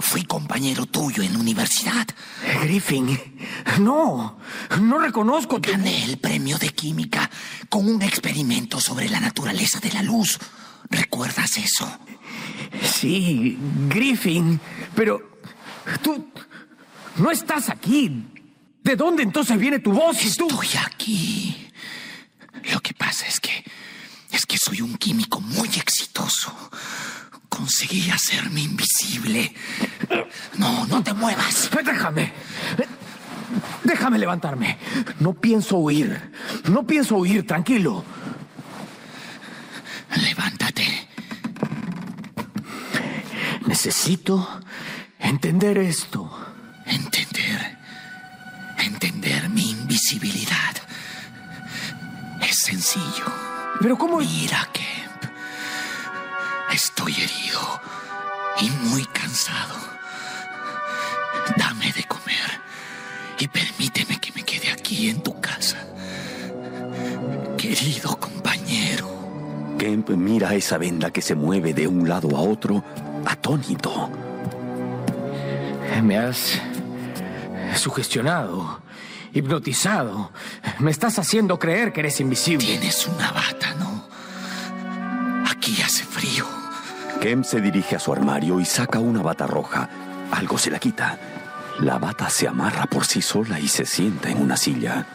Fui 0.01 0.25
compañero 0.25 0.87
tuyo 0.87 1.23
en 1.23 1.37
universidad. 1.37 2.07
Griffin, 2.63 3.19
no, 3.81 4.39
no 4.81 4.99
reconozco. 4.99 5.59
Gané 5.61 6.05
el 6.05 6.19
premio 6.19 6.59
de 6.59 6.71
química 6.71 7.31
con 7.69 7.89
un 7.89 8.03
experimento 8.03 8.81
sobre 8.81 9.09
la 9.09 9.21
naturaleza 9.21 9.79
de 9.79 9.93
la 9.93 10.03
luz. 10.03 10.39
¿Recuerdas 10.89 11.59
eso? 11.59 11.89
Sí, 12.83 13.59
Griffin, 13.89 14.61
pero 14.95 15.41
tú 16.03 16.31
no 17.17 17.31
estás 17.31 17.69
aquí. 17.69 18.25
¿De 18.83 18.97
dónde 18.97 19.23
entonces 19.23 19.59
viene 19.59 19.79
tu 19.79 19.93
voz? 19.93 20.25
Estoy 20.25 20.69
aquí. 20.85 21.69
Lo 22.73 22.81
que 22.81 22.95
pasa 22.95 23.27
es 23.27 23.39
que 23.39 23.65
es 24.33 24.47
que 24.47 24.57
soy 24.59 24.81
un 24.81 24.97
químico 24.97 25.41
muy 25.41 25.69
exitoso. 25.69 25.90
Conseguí 27.71 28.11
hacerme 28.11 28.63
invisible. 28.63 29.55
No, 30.59 30.87
no 30.89 31.05
te 31.05 31.15
muevas. 31.15 31.71
Déjame. 31.71 32.33
Déjame 33.85 34.19
levantarme. 34.19 34.77
No 35.21 35.35
pienso 35.35 35.77
huir. 35.77 36.21
No 36.65 36.85
pienso 36.85 37.15
huir, 37.19 37.47
tranquilo. 37.47 38.05
Levántate. 40.17 41.07
Necesito 43.67 44.63
entender 45.21 45.79
esto. 45.79 46.29
Entender. 46.87 47.79
Entender 48.79 49.49
mi 49.49 49.71
invisibilidad. 49.71 50.75
Es 52.43 52.63
sencillo. 52.63 53.27
Pero 53.81 53.97
¿cómo? 53.97 54.19
Mira, 54.19 54.69
Kemp. 54.73 54.80
Estoy 56.73 57.13
herido 57.13 57.81
y 58.61 58.71
muy 58.89 59.05
cansado. 59.07 59.75
Dame 61.57 61.93
de 61.93 62.05
comer 62.05 62.61
y 63.39 63.49
permíteme 63.49 64.21
que 64.21 64.33
me 64.33 64.45
quede 64.45 64.71
aquí 64.71 65.11
en 65.11 65.21
tu 65.23 65.41
casa. 65.41 65.79
Querido 67.59 68.17
compañero. 68.19 69.09
Kemp 69.79 70.11
mira 70.11 70.55
esa 70.55 70.79
venda 70.79 71.11
que 71.11 71.23
se 71.23 71.35
mueve 71.35 71.75
de 71.75 71.89
un 71.89 72.09
lado 72.09 72.37
a 72.37 72.41
otro, 72.41 72.85
atónito. 73.27 74.11
Me 76.03 76.19
has 76.19 76.61
sugestionado, 77.77 78.81
hipnotizado. 79.33 80.31
Me 80.79 80.91
estás 80.91 81.19
haciendo 81.19 81.59
creer 81.59 81.93
que 81.93 82.01
eres 82.01 82.21
invisible. 82.21 82.65
Tienes 82.65 83.07
una 83.07 83.33
bata, 83.33 83.75
¿no? 83.75 83.90
Kemp 87.21 87.45
se 87.45 87.61
dirige 87.61 87.97
a 87.97 87.99
su 87.99 88.13
armario 88.15 88.59
y 88.61 88.65
saca 88.65 88.99
una 88.99 89.21
bata 89.21 89.47
roja. 89.47 89.91
Algo 90.31 90.57
se 90.57 90.71
la 90.71 90.79
quita. 90.79 91.19
La 91.81 91.99
bata 91.99 92.31
se 92.31 92.49
amarra 92.49 92.87
por 92.87 93.05
sí 93.05 93.21
sola 93.21 93.61
y 93.61 93.69
se 93.69 93.85
sienta 93.85 94.31
en 94.31 94.41
una 94.41 94.57
silla. 94.57 95.07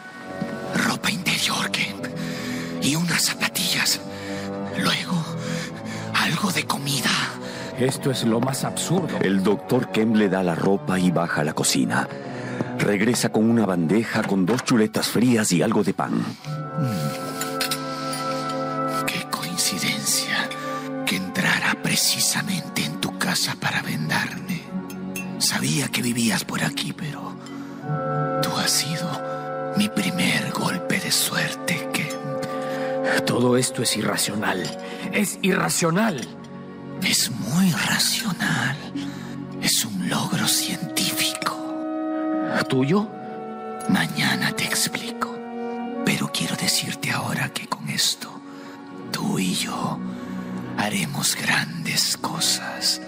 Ropa 0.86 1.10
interior, 1.10 1.68
Kemp. 1.72 2.06
Y 2.80 2.94
unas 2.94 3.22
zapatillas. 3.24 4.00
Luego, 4.78 5.20
algo 6.14 6.52
de 6.52 6.64
comida. 6.64 7.10
Esto 7.76 8.12
es 8.12 8.24
lo 8.24 8.38
más 8.38 8.62
absurdo. 8.62 9.18
El 9.20 9.42
doctor 9.42 9.90
Kemp 9.90 10.14
le 10.14 10.28
da 10.28 10.44
la 10.44 10.54
ropa 10.54 11.00
y 11.00 11.10
baja 11.10 11.40
a 11.40 11.44
la 11.44 11.54
cocina. 11.54 12.08
Regresa 12.78 13.30
con 13.30 13.50
una 13.50 13.66
bandeja 13.66 14.22
con 14.22 14.46
dos 14.46 14.62
chuletas 14.62 15.08
frías 15.08 15.50
y 15.50 15.60
algo 15.60 15.82
de 15.82 15.92
pan. 15.92 16.24
Qué 16.78 17.35
precisamente 21.86 22.84
en 22.84 23.00
tu 23.00 23.16
casa 23.16 23.54
para 23.60 23.80
vendarme. 23.80 24.60
Sabía 25.38 25.86
que 25.86 26.02
vivías 26.02 26.44
por 26.44 26.64
aquí, 26.64 26.92
pero 26.92 27.36
tú 28.42 28.50
has 28.56 28.72
sido 28.72 29.08
mi 29.76 29.88
primer 29.88 30.50
golpe 30.50 30.98
de 30.98 31.12
suerte, 31.12 31.88
Kemp. 31.92 33.24
Todo 33.24 33.56
esto 33.56 33.84
es 33.84 33.96
irracional. 33.96 34.64
Es 35.12 35.38
irracional. 35.42 36.26
Es 37.04 37.30
muy 37.30 37.70
racional. 37.70 38.76
Es 39.62 39.84
un 39.84 40.08
logro 40.08 40.48
científico. 40.48 41.54
¿Tuyo? 42.68 43.08
Mañana 43.88 44.50
te 44.56 44.64
explico. 44.64 45.32
Pero 46.04 46.32
quiero 46.32 46.56
decirte 46.56 47.12
ahora 47.12 47.48
que 47.50 47.68
con 47.68 47.88
esto, 47.88 48.28
tú 49.12 49.38
y 49.38 49.54
yo 49.54 50.00
haremos 50.78 51.36
grandes 51.36 52.16
cosas. 52.16 53.00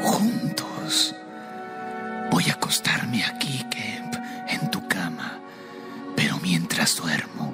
Juntos. 0.00 1.14
Voy 2.30 2.44
a 2.50 2.54
acostarme 2.54 3.24
aquí, 3.24 3.64
Kemp, 3.70 4.14
en 4.48 4.70
tu 4.70 4.86
cama. 4.88 5.38
Pero 6.16 6.38
mientras 6.40 6.96
duermo, 6.96 7.52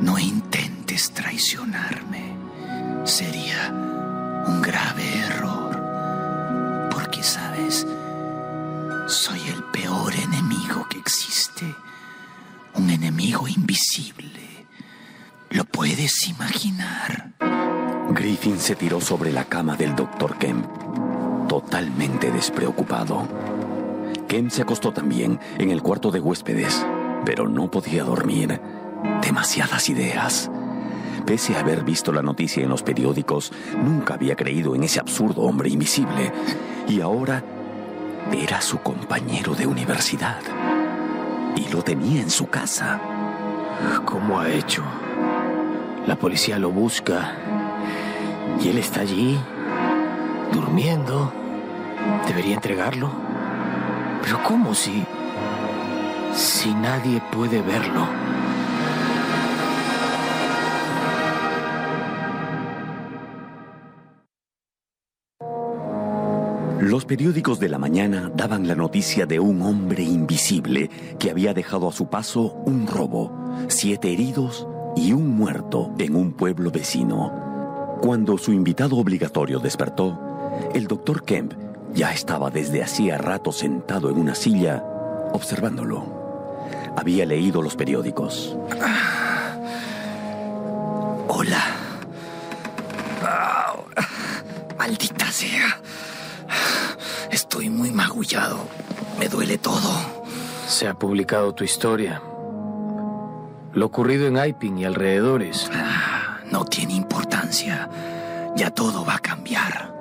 no 0.00 0.18
intentes 0.18 1.12
traicionarme. 1.12 2.36
Sería 3.04 3.70
un 4.46 4.62
grave 4.62 5.18
error. 5.18 6.88
Porque, 6.90 7.22
¿sabes? 7.22 7.86
Soy 9.08 9.40
el 9.48 9.62
peor 9.64 10.14
enemigo 10.14 10.86
que 10.88 10.98
existe. 10.98 11.74
Un 12.74 12.90
enemigo 12.90 13.48
invisible. 13.48 14.66
¿Lo 15.50 15.64
puedes 15.64 16.28
imaginar? 16.28 17.32
Griffin 18.16 18.58
se 18.58 18.74
tiró 18.74 18.98
sobre 18.98 19.30
la 19.30 19.44
cama 19.44 19.76
del 19.76 19.94
doctor 19.94 20.38
Kemp, 20.38 20.66
totalmente 21.48 22.30
despreocupado. 22.30 23.28
Kemp 24.26 24.50
se 24.50 24.62
acostó 24.62 24.90
también 24.90 25.38
en 25.58 25.70
el 25.70 25.82
cuarto 25.82 26.10
de 26.10 26.20
huéspedes, 26.20 26.86
pero 27.26 27.46
no 27.46 27.70
podía 27.70 28.04
dormir. 28.04 28.58
Demasiadas 29.20 29.90
ideas. 29.90 30.50
Pese 31.26 31.56
a 31.56 31.60
haber 31.60 31.84
visto 31.84 32.10
la 32.10 32.22
noticia 32.22 32.62
en 32.62 32.70
los 32.70 32.82
periódicos, 32.82 33.52
nunca 33.84 34.14
había 34.14 34.34
creído 34.34 34.74
en 34.74 34.84
ese 34.84 34.98
absurdo 34.98 35.42
hombre 35.42 35.68
invisible. 35.68 36.32
Y 36.88 37.02
ahora 37.02 37.44
era 38.32 38.62
su 38.62 38.78
compañero 38.78 39.54
de 39.54 39.66
universidad. 39.66 40.40
Y 41.54 41.68
lo 41.68 41.82
tenía 41.82 42.22
en 42.22 42.30
su 42.30 42.46
casa. 42.46 42.98
¿Cómo 44.06 44.40
ha 44.40 44.48
hecho? 44.48 44.82
La 46.06 46.16
policía 46.16 46.58
lo 46.58 46.70
busca. 46.70 47.55
Y 48.62 48.68
él 48.68 48.78
está 48.78 49.00
allí, 49.00 49.38
durmiendo. 50.52 51.32
¿Debería 52.26 52.54
entregarlo? 52.54 53.10
Pero 54.22 54.42
¿cómo 54.42 54.74
si... 54.74 55.04
si 56.34 56.74
nadie 56.74 57.20
puede 57.32 57.62
verlo? 57.62 58.06
Los 66.80 67.04
periódicos 67.04 67.58
de 67.58 67.68
la 67.68 67.78
mañana 67.78 68.30
daban 68.34 68.68
la 68.68 68.74
noticia 68.74 69.26
de 69.26 69.40
un 69.40 69.62
hombre 69.62 70.02
invisible 70.02 70.88
que 71.18 71.30
había 71.30 71.52
dejado 71.52 71.88
a 71.88 71.92
su 71.92 72.08
paso 72.08 72.52
un 72.64 72.86
robo, 72.86 73.32
siete 73.68 74.12
heridos 74.12 74.68
y 74.94 75.12
un 75.12 75.36
muerto 75.36 75.92
en 75.98 76.14
un 76.14 76.32
pueblo 76.32 76.70
vecino. 76.70 77.45
Cuando 78.00 78.38
su 78.38 78.52
invitado 78.52 78.96
obligatorio 78.96 79.58
despertó, 79.58 80.18
el 80.74 80.86
doctor 80.86 81.24
Kemp 81.24 81.54
ya 81.92 82.12
estaba 82.12 82.50
desde 82.50 82.82
hacía 82.82 83.18
rato 83.18 83.52
sentado 83.52 84.10
en 84.10 84.18
una 84.18 84.34
silla 84.34 84.84
observándolo. 85.32 86.04
Había 86.96 87.26
leído 87.26 87.62
los 87.62 87.76
periódicos. 87.76 88.56
Hola. 91.28 91.64
Ah, 93.22 93.74
maldita 94.78 95.30
sea. 95.30 95.80
Estoy 97.30 97.70
muy 97.70 97.90
magullado. 97.90 98.58
Me 99.18 99.28
duele 99.28 99.58
todo. 99.58 99.90
Se 100.68 100.88
ha 100.88 100.94
publicado 100.94 101.54
tu 101.54 101.64
historia. 101.64 102.22
Lo 103.72 103.86
ocurrido 103.86 104.26
en 104.26 104.38
Aiping 104.38 104.78
y 104.78 104.84
alrededores. 104.84 105.70
Ah, 105.72 106.38
no 106.50 106.64
tiene 106.64 106.94
importancia. 106.94 107.25
Ya 108.56 108.70
todo 108.70 109.04
va 109.04 109.16
a 109.16 109.18
cambiar. 109.18 109.94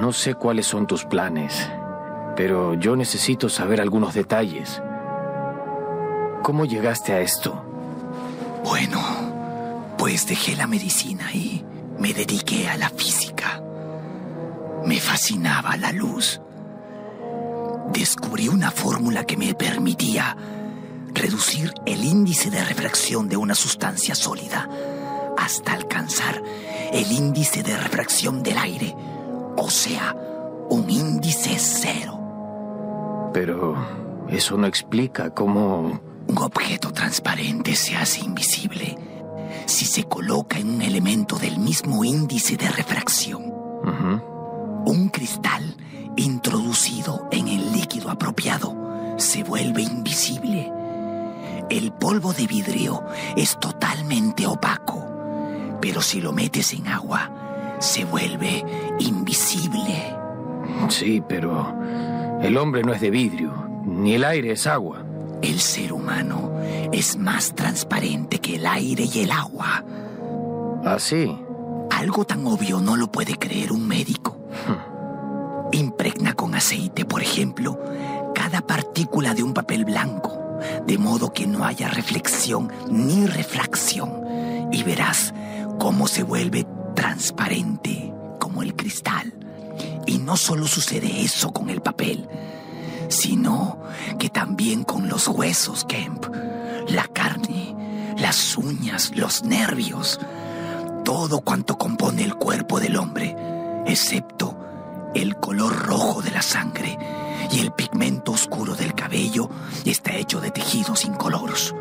No 0.00 0.12
sé 0.12 0.34
cuáles 0.34 0.66
son 0.66 0.86
tus 0.86 1.04
planes, 1.04 1.68
pero 2.36 2.74
yo 2.74 2.96
necesito 2.96 3.48
saber 3.48 3.80
algunos 3.80 4.14
detalles. 4.14 4.82
¿Cómo 6.42 6.64
llegaste 6.64 7.12
a 7.12 7.20
esto? 7.20 7.64
Bueno, 8.64 9.00
pues 9.96 10.26
dejé 10.26 10.56
la 10.56 10.66
medicina 10.66 11.32
y 11.32 11.64
me 11.98 12.12
dediqué 12.12 12.68
a 12.68 12.76
la 12.76 12.90
física. 12.90 13.62
Me 14.84 15.00
fascinaba 15.00 15.76
la 15.76 15.92
luz. 15.92 16.40
Descubrí 17.92 18.48
una 18.48 18.70
fórmula 18.70 19.24
que 19.24 19.36
me 19.36 19.54
permitía 19.54 20.36
reducir 21.12 21.72
el 21.86 22.04
índice 22.04 22.50
de 22.50 22.62
refracción 22.64 23.28
de 23.28 23.36
una 23.36 23.54
sustancia 23.54 24.14
sólida 24.14 24.68
hasta 25.36 25.72
alcanzar 25.72 26.42
el 26.92 27.12
índice 27.12 27.62
de 27.62 27.76
refracción 27.76 28.42
del 28.42 28.58
aire, 28.58 28.94
o 29.56 29.70
sea, 29.70 30.14
un 30.70 30.88
índice 30.88 31.56
cero. 31.58 33.30
Pero 33.32 33.74
eso 34.28 34.56
no 34.56 34.66
explica 34.66 35.30
cómo... 35.30 36.00
Un 36.26 36.38
objeto 36.38 36.92
transparente 36.92 37.74
se 37.74 37.96
hace 37.96 38.20
invisible 38.20 38.96
si 39.64 39.86
se 39.86 40.04
coloca 40.04 40.58
en 40.58 40.68
un 40.68 40.82
elemento 40.82 41.38
del 41.38 41.58
mismo 41.58 42.04
índice 42.04 42.56
de 42.56 42.68
refracción. 42.68 43.42
Un 44.84 45.08
cristal 45.08 45.76
introducido 46.16 47.28
en 47.30 47.48
el 47.48 47.72
líquido 47.72 48.10
apropiado 48.10 49.14
se 49.16 49.42
vuelve 49.42 49.82
invisible. 49.82 50.72
El 51.70 51.92
polvo 51.92 52.32
de 52.32 52.46
vidrio 52.46 53.04
es 53.36 53.58
totalmente 53.58 54.46
opaco, 54.46 55.06
pero 55.88 56.02
si 56.02 56.20
lo 56.20 56.34
metes 56.34 56.74
en 56.74 56.86
agua, 56.86 57.30
se 57.78 58.04
vuelve 58.04 58.62
invisible. 58.98 60.14
Sí, 60.90 61.22
pero 61.26 61.74
el 62.42 62.58
hombre 62.58 62.82
no 62.82 62.92
es 62.92 63.00
de 63.00 63.08
vidrio, 63.08 63.54
ni 63.86 64.12
el 64.12 64.24
aire 64.24 64.52
es 64.52 64.66
agua. 64.66 65.02
El 65.40 65.60
ser 65.60 65.94
humano 65.94 66.52
es 66.92 67.16
más 67.16 67.54
transparente 67.54 68.38
que 68.38 68.56
el 68.56 68.66
aire 68.66 69.08
y 69.10 69.20
el 69.20 69.30
agua. 69.30 69.82
¿Ah, 70.84 70.98
sí? 70.98 71.34
Algo 71.90 72.26
tan 72.26 72.46
obvio 72.46 72.80
no 72.80 72.94
lo 72.94 73.10
puede 73.10 73.38
creer 73.38 73.72
un 73.72 73.88
médico. 73.88 74.36
Impregna 75.72 76.34
con 76.34 76.54
aceite, 76.54 77.06
por 77.06 77.22
ejemplo, 77.22 77.80
cada 78.34 78.60
partícula 78.60 79.32
de 79.32 79.42
un 79.42 79.54
papel 79.54 79.86
blanco. 79.86 80.34
de 80.86 80.98
modo 80.98 81.32
que 81.32 81.46
no 81.46 81.64
haya 81.64 81.88
reflexión 81.88 82.72
ni 82.90 83.26
refracción, 83.26 84.68
y 84.72 84.82
verás 84.82 85.32
cómo 85.78 86.06
se 86.06 86.22
vuelve 86.22 86.66
transparente 86.94 88.12
como 88.38 88.62
el 88.62 88.74
cristal. 88.74 89.34
Y 90.06 90.18
no 90.18 90.36
solo 90.36 90.66
sucede 90.66 91.22
eso 91.22 91.52
con 91.52 91.70
el 91.70 91.80
papel, 91.80 92.28
sino 93.08 93.78
que 94.18 94.28
también 94.28 94.84
con 94.84 95.08
los 95.08 95.28
huesos, 95.28 95.84
Kemp, 95.84 96.26
la 96.88 97.06
carne, 97.08 98.14
las 98.18 98.56
uñas, 98.56 99.12
los 99.14 99.44
nervios, 99.44 100.18
todo 101.04 101.40
cuanto 101.40 101.78
compone 101.78 102.24
el 102.24 102.34
cuerpo 102.34 102.80
del 102.80 102.96
hombre, 102.96 103.36
excepto 103.86 104.58
el 105.14 105.36
color 105.36 105.86
rojo 105.86 106.22
de 106.22 106.30
la 106.30 106.42
sangre 106.42 106.98
y 107.50 107.60
el 107.60 107.72
pigmento 107.72 108.32
oscuro 108.32 108.74
del 108.74 108.94
cabello 108.94 109.48
está 109.84 110.16
hecho 110.16 110.40
de 110.40 110.50
tejidos 110.50 111.04
incoloros. 111.04 111.74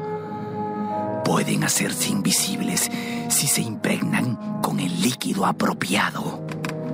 Pueden 1.28 1.66
hacerse 1.66 2.10
invisibles 2.10 2.90
si 3.28 3.48
se 3.48 3.60
impregnan 3.60 4.62
con 4.62 4.80
el 4.80 5.02
líquido 5.02 5.46
apropiado. 5.46 6.42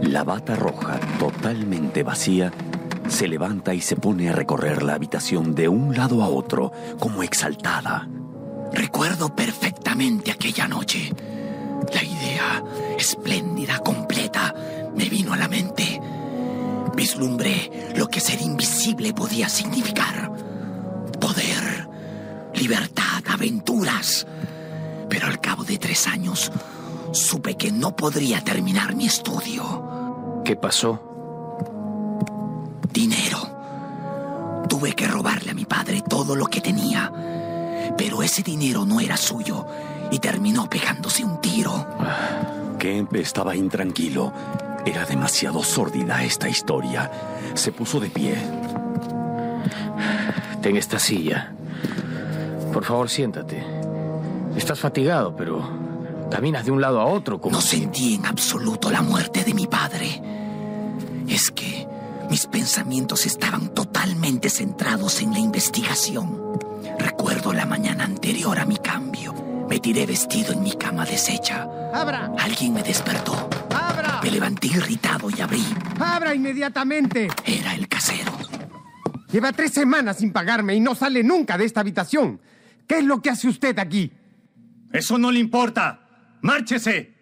La 0.02 0.24
bata 0.24 0.56
roja, 0.56 1.00
totalmente 1.20 2.02
vacía, 2.02 2.52
se 3.08 3.28
levanta 3.28 3.76
y 3.76 3.82
se 3.82 3.96
pone 3.96 4.30
a 4.30 4.34
recorrer 4.34 4.82
la 4.82 4.96
habitación 4.96 5.54
de 5.54 5.68
un 5.68 5.96
lado 5.96 6.24
a 6.24 6.30
otro, 6.30 6.72
como 6.98 7.22
exaltada. 7.22 8.10
Recuerdo 8.74 9.36
perfectamente 9.36 10.32
aquella 10.32 10.68
noche. 10.68 11.14
La 11.94 12.04
idea, 12.04 12.64
espléndida, 12.98 13.78
completa, 13.78 14.56
me 14.98 15.10
vino 15.10 15.34
a 15.34 15.38
la 15.38 15.48
mente. 15.48 16.02
Vislumbré 16.96 17.94
lo 17.96 18.08
que 18.08 18.20
ser 18.20 18.42
invisible 18.42 19.14
podía 19.14 19.48
significar. 19.48 20.33
Libertad, 22.64 23.22
aventuras. 23.28 24.26
Pero 25.10 25.28
al 25.28 25.42
cabo 25.42 25.66
de 25.66 25.78
tres 25.78 26.08
años, 26.08 26.50
supe 27.12 27.58
que 27.58 27.74
no 27.74 27.94
podría 27.94 28.42
terminar 28.42 28.96
mi 28.96 29.06
estudio. 29.06 30.42
¿Qué 30.46 30.56
pasó? 30.56 31.60
Dinero. 32.90 34.64
Tuve 34.70 34.94
que 34.94 35.10
robarle 35.10 35.52
a 35.52 35.54
mi 35.54 35.66
padre 35.66 36.04
todo 36.08 36.38
lo 36.38 36.46
que 36.46 36.62
tenía. 36.62 37.12
Pero 37.98 38.24
ese 38.24 38.44
dinero 38.44 38.86
no 38.86 39.02
era 39.02 39.18
suyo 39.18 39.68
y 40.10 40.20
terminó 40.20 40.70
pegándose 40.70 41.26
un 41.26 41.42
tiro. 41.42 41.86
Kemp 42.80 43.14
estaba 43.18 43.58
intranquilo. 43.58 44.32
Era 44.86 45.04
demasiado 45.04 45.62
sórdida 45.64 46.24
esta 46.24 46.48
historia. 46.48 47.12
Se 47.56 47.74
puso 47.74 48.00
de 48.00 48.10
pie. 48.10 48.38
Ten 50.62 50.78
esta 50.78 50.98
silla. 50.98 51.54
Por 52.74 52.84
favor, 52.84 53.08
siéntate. 53.08 53.64
Estás 54.58 54.80
fatigado, 54.80 55.36
pero 55.36 55.62
caminas 56.32 56.66
de 56.66 56.72
un 56.72 56.82
lado 56.82 57.00
a 57.00 57.06
otro 57.06 57.40
como... 57.40 57.56
No 57.56 57.62
sentí 57.62 58.16
en 58.16 58.26
absoluto 58.26 58.90
la 58.90 59.04
muerte 59.04 59.44
de 59.44 59.54
mi 59.54 59.68
padre. 59.68 60.22
Es 61.28 61.52
que 61.52 61.88
mis 62.32 62.48
pensamientos 62.48 63.28
estaban 63.28 63.74
totalmente 63.76 64.50
centrados 64.50 65.22
en 65.22 65.34
la 65.34 65.40
investigación. 65.40 66.60
Recuerdo 66.98 67.54
la 67.54 67.68
mañana 67.68 68.06
anterior 68.06 68.58
a 68.58 68.66
mi 68.66 68.78
cambio. 68.78 69.34
Me 69.70 69.80
tiré 69.80 70.08
vestido 70.08 70.54
en 70.54 70.64
mi 70.64 70.72
cama 70.74 71.06
deshecha. 71.06 71.68
¡Abra! 71.94 72.32
Alguien 72.40 72.74
me 72.74 72.82
despertó. 72.82 73.50
¡Abra! 73.70 74.20
Me 74.24 74.32
levanté 74.32 74.68
irritado 74.68 75.30
y 75.30 75.40
abrí. 75.42 75.64
¡Abra 76.00 76.34
inmediatamente! 76.34 77.28
Era 77.46 77.76
el 77.76 77.88
casero. 77.88 78.32
Lleva 79.32 79.52
tres 79.52 79.74
semanas 79.74 80.18
sin 80.18 80.32
pagarme 80.32 80.76
y 80.76 80.80
no 80.80 80.96
sale 80.96 81.24
nunca 81.24 81.58
de 81.58 81.66
esta 81.66 81.82
habitación. 81.82 82.40
¿Qué 82.88 83.00
es 83.00 83.06
lo 83.06 83.22
que 83.22 83.30
hace 83.30 83.48
usted 83.48 83.78
aquí? 83.80 84.12
Eso 84.92 85.18
no 85.18 85.32
le 85.32 85.40
importa. 85.40 86.08
¡Márchese! 86.42 87.14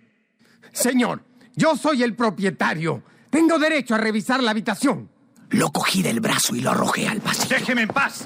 Señor, 0.74 1.26
yo 1.56 1.76
soy 1.76 2.04
el 2.04 2.15
propietario. 2.15 3.04
Tengo 3.30 3.60
derecho 3.60 3.95
a 3.95 3.97
revisar 3.97 4.41
la 4.43 4.52
habitación. 4.52 5.10
Lo 5.50 5.71
cogí 5.71 6.02
del 6.02 6.19
brazo 6.19 6.56
y 6.56 6.62
lo 6.62 6.71
arrojé 6.71 7.08
al 7.08 7.21
pasillo. 7.21 7.56
¡Déjeme 7.58 7.84
en 7.84 7.89
paz! 7.89 8.24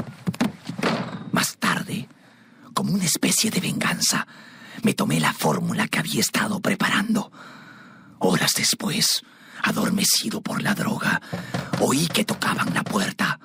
Más 1.32 1.58
tarde, 1.58 2.08
como 2.74 2.94
una 2.94 3.06
especie 3.06 3.52
de 3.52 3.60
venganza, 3.60 4.28
me 4.84 4.94
tomé 4.94 5.20
la 5.20 5.34
fórmula 5.34 5.88
que 5.88 6.00
había 6.00 6.22
estado 6.22 6.60
preparando. 6.60 7.32
Horas 8.20 8.54
después, 8.56 9.24
adormecido 9.64 10.42
por 10.42 10.62
la 10.62 10.74
droga, 10.76 11.22
oí 11.82 12.08
que 12.08 12.26
tocaban 12.26 12.74
la 12.74 12.84
puerta. 12.84 13.40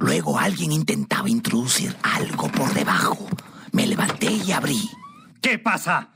Luego 0.00 0.38
alguien 0.38 0.72
intentaba 0.72 1.28
introducir 1.28 1.94
algo 2.02 2.50
por 2.50 2.72
debajo. 2.72 3.28
Me 3.72 3.86
levanté 3.86 4.32
y 4.32 4.50
abrí. 4.50 4.90
¿Qué 5.42 5.58
pasa? 5.58 6.08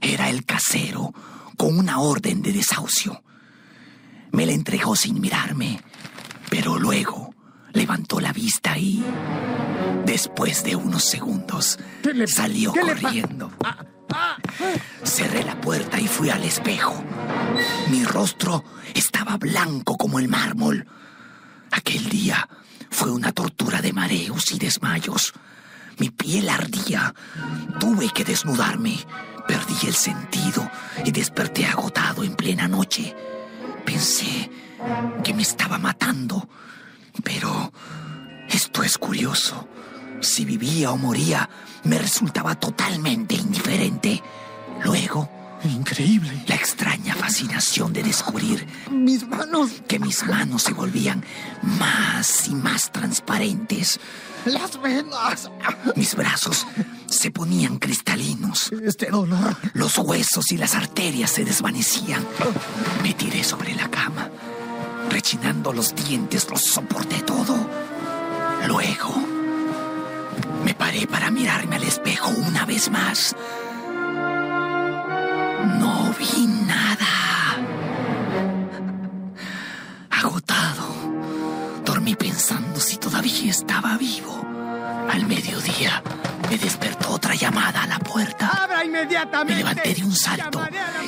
Era 0.00 0.28
el 0.28 0.44
casero 0.44 1.14
con 1.56 1.78
una 1.78 2.00
orden 2.00 2.42
de 2.42 2.52
desahucio. 2.52 3.22
Me 4.32 4.44
la 4.46 4.52
entregó 4.52 4.96
sin 4.96 5.20
mirarme, 5.20 5.80
pero 6.50 6.76
luego 6.76 7.32
levantó 7.72 8.18
la 8.18 8.32
vista 8.32 8.76
y, 8.76 9.04
después 10.04 10.64
de 10.64 10.74
unos 10.74 11.04
segundos, 11.04 11.78
salió 12.26 12.72
corriendo. 12.72 13.52
Cerré 15.04 15.44
la 15.44 15.60
puerta 15.60 16.00
y 16.00 16.08
fui 16.08 16.30
al 16.30 16.42
espejo. 16.42 17.00
Mi 17.90 18.04
rostro 18.04 18.64
estaba 18.92 19.36
blanco 19.36 19.96
como 19.96 20.18
el 20.18 20.26
mármol. 20.26 20.88
Aquel 21.70 22.08
día 22.08 22.48
fue 22.94 23.10
una 23.10 23.32
tortura 23.32 23.82
de 23.82 23.92
mareos 23.92 24.52
y 24.52 24.58
desmayos. 24.58 25.34
Mi 25.98 26.10
piel 26.10 26.48
ardía. 26.48 27.12
Tuve 27.80 28.08
que 28.10 28.22
desnudarme. 28.22 28.96
Perdí 29.48 29.88
el 29.88 29.96
sentido 29.96 30.70
y 31.04 31.10
desperté 31.10 31.66
agotado 31.66 32.22
en 32.22 32.36
plena 32.36 32.68
noche. 32.68 33.14
Pensé 33.84 34.48
que 35.24 35.34
me 35.34 35.42
estaba 35.42 35.76
matando. 35.76 36.48
Pero 37.24 37.72
esto 38.48 38.84
es 38.84 38.96
curioso. 38.96 39.68
Si 40.20 40.44
vivía 40.44 40.92
o 40.92 40.96
moría, 40.96 41.50
me 41.82 41.98
resultaba 41.98 42.54
totalmente 42.54 43.34
indiferente. 43.34 44.22
Luego... 44.84 45.33
Increíble. 45.64 46.44
La 46.46 46.54
extraña 46.54 47.14
fascinación 47.14 47.92
de 47.92 48.02
descubrir... 48.02 48.66
Mis 48.90 49.26
manos. 49.26 49.70
Que 49.88 49.98
mis 49.98 50.24
manos 50.26 50.62
se 50.62 50.72
volvían 50.72 51.24
más 51.62 52.48
y 52.48 52.54
más 52.54 52.92
transparentes. 52.92 53.98
Las 54.44 54.80
venas. 54.80 55.50
Mis 55.96 56.14
brazos 56.14 56.66
se 57.08 57.30
ponían 57.30 57.78
cristalinos. 57.78 58.70
Este 58.84 59.06
dolor. 59.06 59.56
Los 59.72 59.96
huesos 59.98 60.52
y 60.52 60.58
las 60.58 60.74
arterias 60.74 61.30
se 61.30 61.44
desvanecían. 61.44 62.24
Me 63.02 63.14
tiré 63.14 63.42
sobre 63.42 63.74
la 63.74 63.90
cama. 63.90 64.30
Rechinando 65.10 65.72
los 65.72 65.94
dientes, 65.94 66.46
los 66.50 66.60
soporté 66.60 67.22
todo. 67.22 67.56
Luego, 68.66 69.14
me 70.64 70.74
paré 70.74 71.06
para 71.06 71.30
mirarme 71.30 71.76
al 71.76 71.84
espejo 71.84 72.30
una 72.30 72.64
vez 72.66 72.90
más. 72.90 73.34
No 75.64 76.12
vi 76.18 76.46
nada. 76.46 77.06
Agotado, 80.10 80.86
dormí 81.84 82.14
pensando 82.14 82.80
si 82.80 82.96
todavía 82.96 83.50
estaba 83.50 83.96
vivo. 83.96 84.44
Al 85.10 85.26
mediodía 85.26 86.02
me 86.48 86.58
despertó 86.58 87.10
otra 87.10 87.34
llamada 87.34 87.82
a 87.82 87.86
la 87.86 87.98
puerta. 87.98 88.48
¡Abra 88.48 88.84
inmediatamente! 88.84 89.52
Me 89.52 89.58
levanté 89.58 89.94
de 89.94 90.04
un 90.04 90.14
salto 90.14 90.60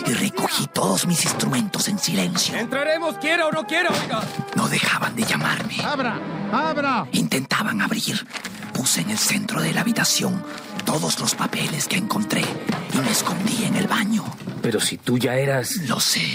y 0.07 0.13
recogí 0.13 0.67
todos 0.69 1.07
mis 1.07 1.25
instrumentos 1.25 1.89
en 1.89 1.99
silencio. 1.99 2.57
Entraremos, 2.57 3.17
quiera 3.19 3.47
o 3.47 3.53
no 3.53 3.67
quiera, 3.67 3.91
oiga. 3.91 4.23
No 4.55 4.69
dejaban 4.69 5.15
de 5.17 5.25
llamarme. 5.25 5.77
¡Abra! 5.85 6.19
¡Abra! 6.53 7.07
Intentaban 7.13 7.81
abrir. 7.83 8.27
Puse 8.73 9.01
en 9.01 9.11
el 9.11 9.19
centro 9.19 9.61
de 9.61 9.73
la 9.73 9.81
habitación 9.81 10.43
todos 10.85 11.19
los 11.19 11.35
papeles 11.35 11.89
que 11.89 11.97
encontré 11.97 12.45
y 12.93 12.99
me 12.99 13.11
escondí 13.11 13.65
en 13.65 13.77
el 13.77 13.89
baño. 13.89 14.25
Pero 14.67 14.81
si 14.81 14.97
tú 14.97 15.17
ya 15.17 15.37
eras... 15.37 15.77
Lo 15.87 16.01
sé, 16.01 16.27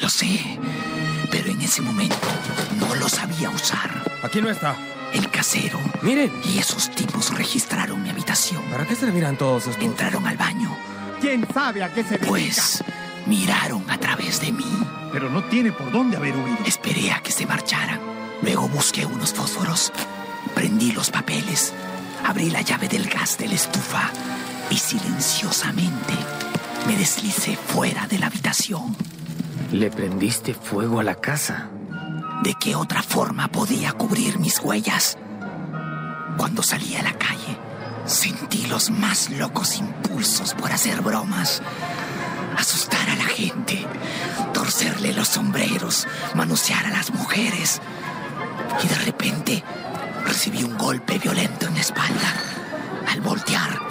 lo 0.00 0.08
sé. 0.08 0.38
Pero 1.28 1.50
en 1.50 1.60
ese 1.60 1.82
momento 1.82 2.28
no 2.78 2.94
lo 2.94 3.08
sabía 3.08 3.50
usar. 3.50 3.90
Aquí 4.22 4.40
no 4.40 4.48
está. 4.48 4.76
El 5.12 5.28
casero. 5.28 5.76
Miren. 6.00 6.30
Y 6.44 6.58
esos 6.58 6.88
tipos 6.92 7.36
registraron 7.36 8.00
mi 8.00 8.10
habitación. 8.10 8.62
¿Para 8.70 8.86
qué 8.86 8.94
se 8.94 9.10
miran 9.10 9.36
todos 9.36 9.66
estos? 9.66 9.84
Entraron 9.84 10.24
al 10.24 10.36
baño. 10.36 10.70
¿Quién 11.20 11.44
sabe 11.52 11.82
a 11.82 11.92
qué 11.92 12.04
se 12.04 12.10
dedica? 12.10 12.28
Pues 12.28 12.84
miraron 13.26 13.84
a 13.90 13.98
través 13.98 14.40
de 14.40 14.52
mí. 14.52 14.72
Pero 15.10 15.28
no 15.28 15.42
tiene 15.42 15.72
por 15.72 15.90
dónde 15.90 16.16
haber 16.16 16.36
huido. 16.36 16.58
Esperé 16.64 17.10
a 17.10 17.20
que 17.20 17.32
se 17.32 17.44
marcharan. 17.44 17.98
Luego 18.40 18.68
busqué 18.68 19.04
unos 19.04 19.34
fósforos. 19.34 19.92
Prendí 20.54 20.92
los 20.92 21.10
papeles. 21.10 21.72
Abrí 22.24 22.50
la 22.50 22.60
llave 22.60 22.86
del 22.86 23.08
gas 23.08 23.36
de 23.36 23.48
la 23.48 23.54
estufa. 23.54 24.12
Y 24.70 24.76
silenciosamente 24.78 26.14
me 26.86 26.96
deslicé 26.96 27.56
fuera 27.56 28.06
de 28.06 28.18
la 28.18 28.26
habitación. 28.26 28.96
Le 29.72 29.90
prendiste 29.90 30.54
fuego 30.54 31.00
a 31.00 31.04
la 31.04 31.14
casa. 31.14 31.70
¿De 32.42 32.54
qué 32.58 32.74
otra 32.74 33.02
forma 33.02 33.48
podía 33.48 33.92
cubrir 33.92 34.38
mis 34.38 34.60
huellas? 34.60 35.18
Cuando 36.36 36.62
salí 36.62 36.96
a 36.96 37.02
la 37.02 37.12
calle, 37.12 37.58
sentí 38.06 38.66
los 38.66 38.90
más 38.90 39.30
locos 39.30 39.78
impulsos 39.78 40.54
por 40.54 40.72
hacer 40.72 41.00
bromas, 41.02 41.62
asustar 42.56 43.08
a 43.10 43.16
la 43.16 43.26
gente, 43.26 43.84
torcerle 44.54 45.12
los 45.12 45.28
sombreros, 45.28 46.06
manosear 46.34 46.86
a 46.86 46.90
las 46.90 47.12
mujeres. 47.12 47.80
Y 48.82 48.88
de 48.88 48.94
repente 48.96 49.64
recibí 50.24 50.64
un 50.64 50.76
golpe 50.78 51.18
violento 51.18 51.66
en 51.66 51.74
la 51.74 51.80
espalda. 51.80 52.34
Al 53.08 53.20
voltear, 53.20 53.89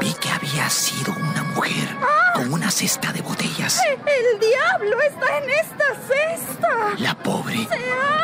vi 0.00 0.12
que 0.14 0.30
había 0.30 0.68
sido 0.70 1.12
una 1.12 1.42
mujer 1.54 1.88
con 2.34 2.52
una 2.52 2.70
cesta 2.70 3.12
de 3.12 3.20
botellas. 3.22 3.80
¡El 3.82 4.40
diablo 4.40 4.96
está 5.02 5.38
en 5.38 5.50
esta 5.50 5.84
cesta! 6.06 6.68
La 6.98 7.14
pobre 7.14 7.66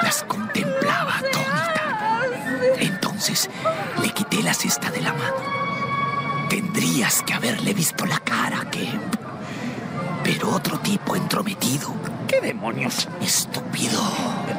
las 0.03 0.23
contemplaba 0.25 1.19
atónita. 1.19 2.27
Entonces 2.79 3.49
le 4.01 4.11
quité 4.11 4.43
la 4.43 4.55
cesta 4.55 4.91
de 4.91 5.01
la 5.01 5.13
mano. 5.13 5.37
Tendrías 6.49 7.23
que 7.23 7.35
haberle 7.35 7.75
visto 7.75 8.07
la 8.07 8.19
cara, 8.19 8.69
Kemp. 8.71 9.15
Pero 10.23 10.51
otro 10.51 10.79
tipo 10.79 11.17
entrometido. 11.17 11.93
¿Qué 12.35 12.49
demonios? 12.49 13.09
Estúpido. 13.21 14.01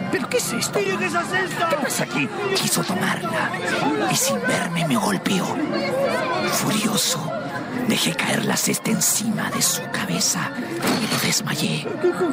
¿Pero 0.09 0.29
qué 0.29 0.37
es 0.37 0.53
esto? 0.53 0.79
¿qué 0.79 1.75
pasa 1.83 2.05
aquí? 2.05 2.29
Quiso 2.55 2.81
tomarla 2.83 3.51
y 4.09 4.15
sin 4.15 4.39
verme 4.43 4.87
me 4.87 4.95
golpeó. 4.95 5.45
Furioso, 6.53 7.29
dejé 7.89 8.15
caer 8.15 8.45
la 8.45 8.55
cesta 8.55 8.91
encima 8.91 9.51
de 9.51 9.61
su 9.61 9.81
cabeza 9.91 10.51
y 10.57 11.13
lo 11.13 11.19
desmayé. 11.19 11.85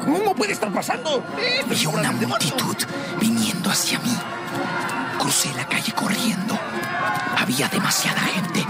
¿Cómo 0.04 0.32
puede 0.36 0.52
estar 0.52 0.72
pasando? 0.72 1.24
Vi 1.68 1.86
una 1.86 2.12
multitud 2.12 2.76
viniendo 3.20 3.68
hacia 3.68 3.98
mí. 3.98 4.16
Crucé 5.18 5.52
la 5.56 5.66
calle 5.66 5.92
corriendo. 5.92 6.56
Había 7.36 7.68
demasiada 7.68 8.20
gente. 8.20 8.64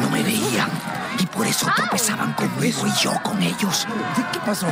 No 0.00 0.08
me 0.08 0.22
veían 0.22 0.70
y 1.18 1.26
por 1.26 1.48
eso 1.48 1.66
tropezaban 1.74 2.32
conmigo 2.34 2.86
y 2.86 2.92
yo 3.02 3.12
con 3.24 3.42
ellos. 3.42 3.88
¿Qué 4.32 4.38
pasó? 4.38 4.68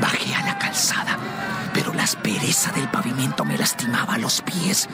Bajé 0.00 0.34
a 0.34 0.44
la 0.44 0.58
calzada, 0.58 1.18
pero 1.72 1.92
la 1.94 2.04
aspereza 2.04 2.72
del 2.72 2.88
pavimento 2.88 3.44
me 3.44 3.56
lastimaba 3.56 4.18
los 4.18 4.42
pies. 4.42 4.88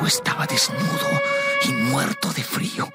Yo 0.00 0.06
estaba 0.06 0.46
desnudo 0.46 1.20
y 1.64 1.72
muerto 1.72 2.32
de 2.32 2.42
frío. 2.42 2.92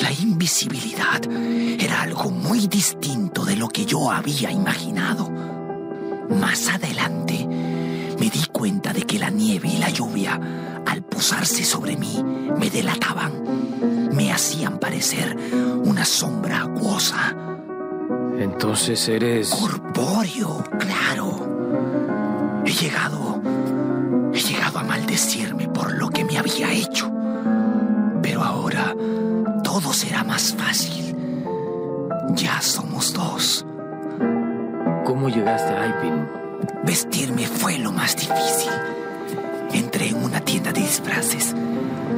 La 0.00 0.12
invisibilidad 0.12 1.20
era 1.30 2.02
algo 2.02 2.30
muy 2.30 2.66
distinto 2.66 3.44
de 3.44 3.56
lo 3.56 3.68
que 3.68 3.86
yo 3.86 4.10
había 4.10 4.50
imaginado. 4.50 5.30
Más 6.28 6.68
adelante, 6.68 7.46
me 7.46 8.30
di 8.30 8.44
cuenta 8.52 8.92
de 8.92 9.02
que 9.02 9.18
la 9.18 9.30
nieve 9.30 9.68
y 9.68 9.78
la 9.78 9.90
lluvia, 9.90 10.40
al 10.86 11.02
posarse 11.04 11.64
sobre 11.64 11.96
mí, 11.96 12.22
me 12.58 12.70
delataban. 12.70 13.32
Me 14.12 14.32
hacían 14.32 14.78
parecer 14.78 15.36
una 15.84 16.04
sombra 16.04 16.62
acuosa. 16.62 17.34
Entonces 18.38 19.08
eres... 19.08 19.50
Corpóreo, 19.50 20.64
claro. 20.78 22.62
He 22.64 22.72
llegado... 22.72 23.40
He 24.32 24.40
llegado 24.40 24.78
a 24.78 24.82
maldecirme 24.82 25.68
por 25.68 25.94
lo 25.94 26.10
que 26.10 26.24
me 26.24 26.38
había 26.38 26.72
hecho. 26.72 27.10
Pero 28.22 28.42
ahora 28.42 28.94
todo 29.64 29.92
será 29.92 30.24
más 30.24 30.54
fácil. 30.54 31.16
Ya 32.34 32.60
somos 32.60 33.12
dos. 33.12 33.64
¿Cómo 35.04 35.28
llegaste 35.28 35.72
a 35.72 35.82
Aipin? 35.82 36.28
Vestirme 36.84 37.46
fue 37.46 37.78
lo 37.78 37.92
más 37.92 38.16
difícil. 38.16 38.72
Entré 39.72 40.08
en 40.08 40.22
una 40.22 40.40
tienda 40.40 40.72
de 40.72 40.80
disfraces 40.80 41.54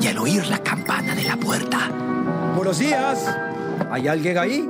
y 0.01 0.07
al 0.07 0.19
oír 0.19 0.47
la 0.47 0.59
campana 0.59 1.15
de 1.15 1.25
la 1.25 1.37
puerta, 1.37 1.91
Buenos 2.59 2.81
días. 2.81 3.25
¿Hay 3.89 4.09
alguien 4.09 4.37
ahí? 4.37 4.69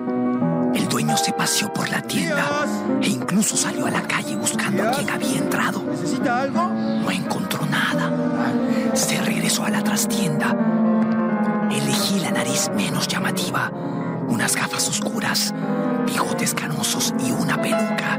Dueño 1.09 1.25
se 1.25 1.33
paseó 1.33 1.73
por 1.73 1.89
la 1.89 2.03
tienda 2.03 2.67
e 3.01 3.09
incluso 3.09 3.57
salió 3.57 3.87
a 3.87 3.91
la 3.91 4.03
calle 4.03 4.37
buscando 4.37 4.83
a 4.83 4.91
quien 4.91 5.09
había 5.09 5.39
entrado. 5.39 5.83
¿Necesita 5.83 6.43
algo? 6.43 6.69
No 6.69 7.11
encontró 7.11 7.65
nada. 7.65 8.13
Se 8.95 9.19
regresó 9.23 9.65
a 9.65 9.71
la 9.71 9.83
trastienda. 9.83 10.55
Elegí 11.71 12.21
la 12.21 12.31
nariz 12.31 12.71
menos 12.75 13.09
llamativa, 13.09 13.71
unas 14.29 14.55
gafas 14.55 14.87
oscuras, 14.89 15.55
bigotes 16.07 16.53
canosos 16.53 17.15
y 17.27 17.31
una 17.31 17.61
peluca. 17.61 18.19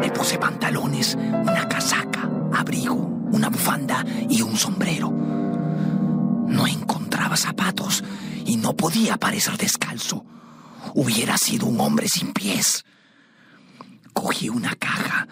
Me 0.00 0.10
puse 0.10 0.38
pantalones, 0.38 1.16
una 1.16 1.68
casaca, 1.68 2.28
abrigo, 2.54 2.94
una 2.94 3.50
bufanda 3.50 4.04
y 4.28 4.40
un 4.40 4.56
sombrero. 4.56 5.10
No 5.10 6.66
encontraba 6.66 7.36
zapatos 7.36 8.02
y 8.46 8.56
no 8.56 8.74
podía 8.74 9.18
parecer 9.18 9.58
descalzo. 9.58 10.24
Hubiera 10.94 11.36
sido 11.38 11.66
un 11.66 11.80
hombre 11.80 12.08
sin 12.08 12.32
pies. 12.32 12.84
Cogí 14.12 14.48
una 14.48 14.74
caja 14.74 15.26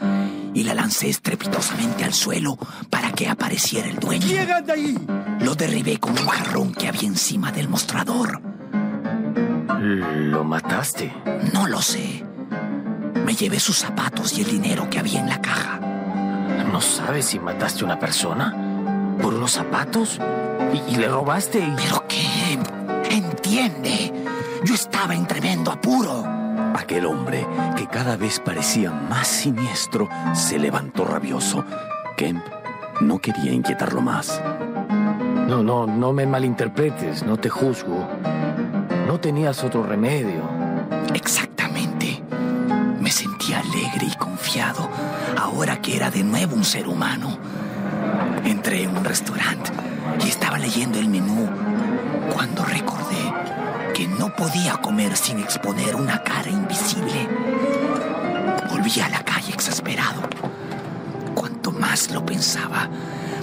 y 0.54 0.62
la 0.64 0.72
lancé 0.74 1.08
estrepitosamente 1.10 2.04
al 2.04 2.14
suelo 2.14 2.56
para 2.90 3.12
que 3.12 3.28
apareciera 3.28 3.88
el 3.88 3.96
dueño. 3.98 4.26
¡Llegan 4.26 4.64
de 4.64 4.72
ahí! 4.72 4.98
Lo 5.40 5.54
derribé 5.54 5.98
con 5.98 6.12
un 6.12 6.26
jarrón 6.26 6.72
que 6.72 6.88
había 6.88 7.02
encima 7.08 7.52
del 7.52 7.68
mostrador. 7.68 8.40
¿Lo 9.80 10.44
mataste? 10.44 11.12
No 11.52 11.66
lo 11.66 11.80
sé. 11.82 12.24
Me 13.24 13.34
llevé 13.34 13.60
sus 13.60 13.76
zapatos 13.78 14.36
y 14.38 14.42
el 14.42 14.50
dinero 14.50 14.88
que 14.88 14.98
había 14.98 15.20
en 15.20 15.28
la 15.28 15.40
caja. 15.40 15.80
¿No 16.72 16.80
sabes 16.80 17.26
si 17.26 17.38
mataste 17.38 17.82
a 17.82 17.84
una 17.84 17.98
persona? 17.98 18.54
¿Por 19.20 19.34
unos 19.34 19.52
zapatos? 19.52 20.18
¿Y, 20.72 20.94
y 20.94 20.96
le 20.96 21.08
robaste? 21.08 21.58
y- 21.58 21.74
¿Pero 21.76 22.04
qué? 22.08 22.58
Entiende. 23.10 24.12
Yo 24.64 24.74
estaba 24.74 25.14
en 25.14 25.26
tremendo 25.26 25.70
apuro. 25.70 26.24
Aquel 26.74 27.06
hombre, 27.06 27.46
que 27.76 27.86
cada 27.86 28.16
vez 28.16 28.40
parecía 28.40 28.90
más 28.90 29.28
siniestro, 29.28 30.08
se 30.34 30.58
levantó 30.58 31.04
rabioso. 31.04 31.64
Kemp 32.16 32.44
no 33.00 33.18
quería 33.18 33.52
inquietarlo 33.52 34.00
más. 34.00 34.42
No, 35.48 35.62
no, 35.62 35.86
no 35.86 36.12
me 36.12 36.26
malinterpretes, 36.26 37.22
no 37.22 37.36
te 37.36 37.48
juzgo. 37.48 38.08
No 39.06 39.20
tenías 39.20 39.62
otro 39.62 39.84
remedio. 39.84 40.42
Exactamente. 41.14 42.22
Me 43.00 43.10
sentía 43.10 43.60
alegre 43.60 44.06
y 44.12 44.16
confiado 44.16 44.88
ahora 45.38 45.80
que 45.80 45.96
era 45.96 46.10
de 46.10 46.24
nuevo 46.24 46.56
un 46.56 46.64
ser 46.64 46.88
humano. 46.88 47.38
Entré 48.44 48.82
en 48.82 48.96
un 48.96 49.04
restaurante 49.04 49.70
y 50.24 50.28
estaba 50.28 50.58
leyendo 50.58 50.98
el 50.98 51.08
menú 51.08 51.48
cuando 52.32 52.64
recordé 52.64 53.32
que 53.94 54.06
no 54.06 54.34
podía 54.34 54.76
comer 54.76 55.16
sin 55.16 55.38
exponer 55.40 55.96
una 55.96 56.22
cara 56.22 56.50
invisible. 56.50 57.28
Volví 58.70 59.00
a 59.00 59.08
la 59.08 59.22
calle 59.24 59.52
exasperado. 59.52 60.22
Cuanto 61.34 61.72
más 61.72 62.10
lo 62.10 62.24
pensaba, 62.24 62.88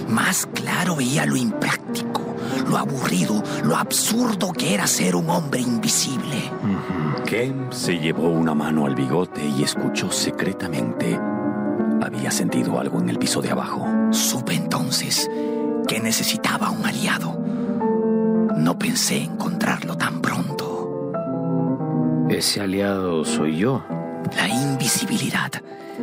más 0.08 0.46
claro 0.46 0.96
veía 0.96 1.26
lo 1.26 1.36
impráctico, 1.36 2.36
lo 2.68 2.78
aburrido, 2.78 3.42
lo 3.64 3.76
absurdo 3.76 4.52
que 4.52 4.74
era 4.74 4.86
ser 4.86 5.16
un 5.16 5.28
hombre 5.28 5.60
invisible. 5.60 6.50
Kemp 7.26 7.72
se 7.72 7.98
llevó 7.98 8.28
una 8.28 8.54
mano 8.54 8.86
al 8.86 8.94
bigote 8.94 9.44
y 9.44 9.62
escuchó 9.62 10.10
secretamente. 10.10 11.18
Había 12.02 12.30
sentido 12.30 12.78
algo 12.78 13.00
en 13.00 13.10
el 13.10 13.18
piso 13.18 13.42
de 13.42 13.50
abajo. 13.50 13.86
Supe 14.10 14.54
entonces 14.54 15.28
que 15.86 16.00
necesitaba 16.00 16.70
un 16.70 16.84
aliado. 16.84 17.38
No 18.56 18.78
pensé 18.78 19.22
encontrarlo 19.22 19.96
tan 19.96 20.20
pronto. 20.20 21.12
Ese 22.28 22.60
aliado 22.60 23.24
soy 23.24 23.58
yo. 23.58 23.84
La 24.36 24.48
invisibilidad 24.48 25.52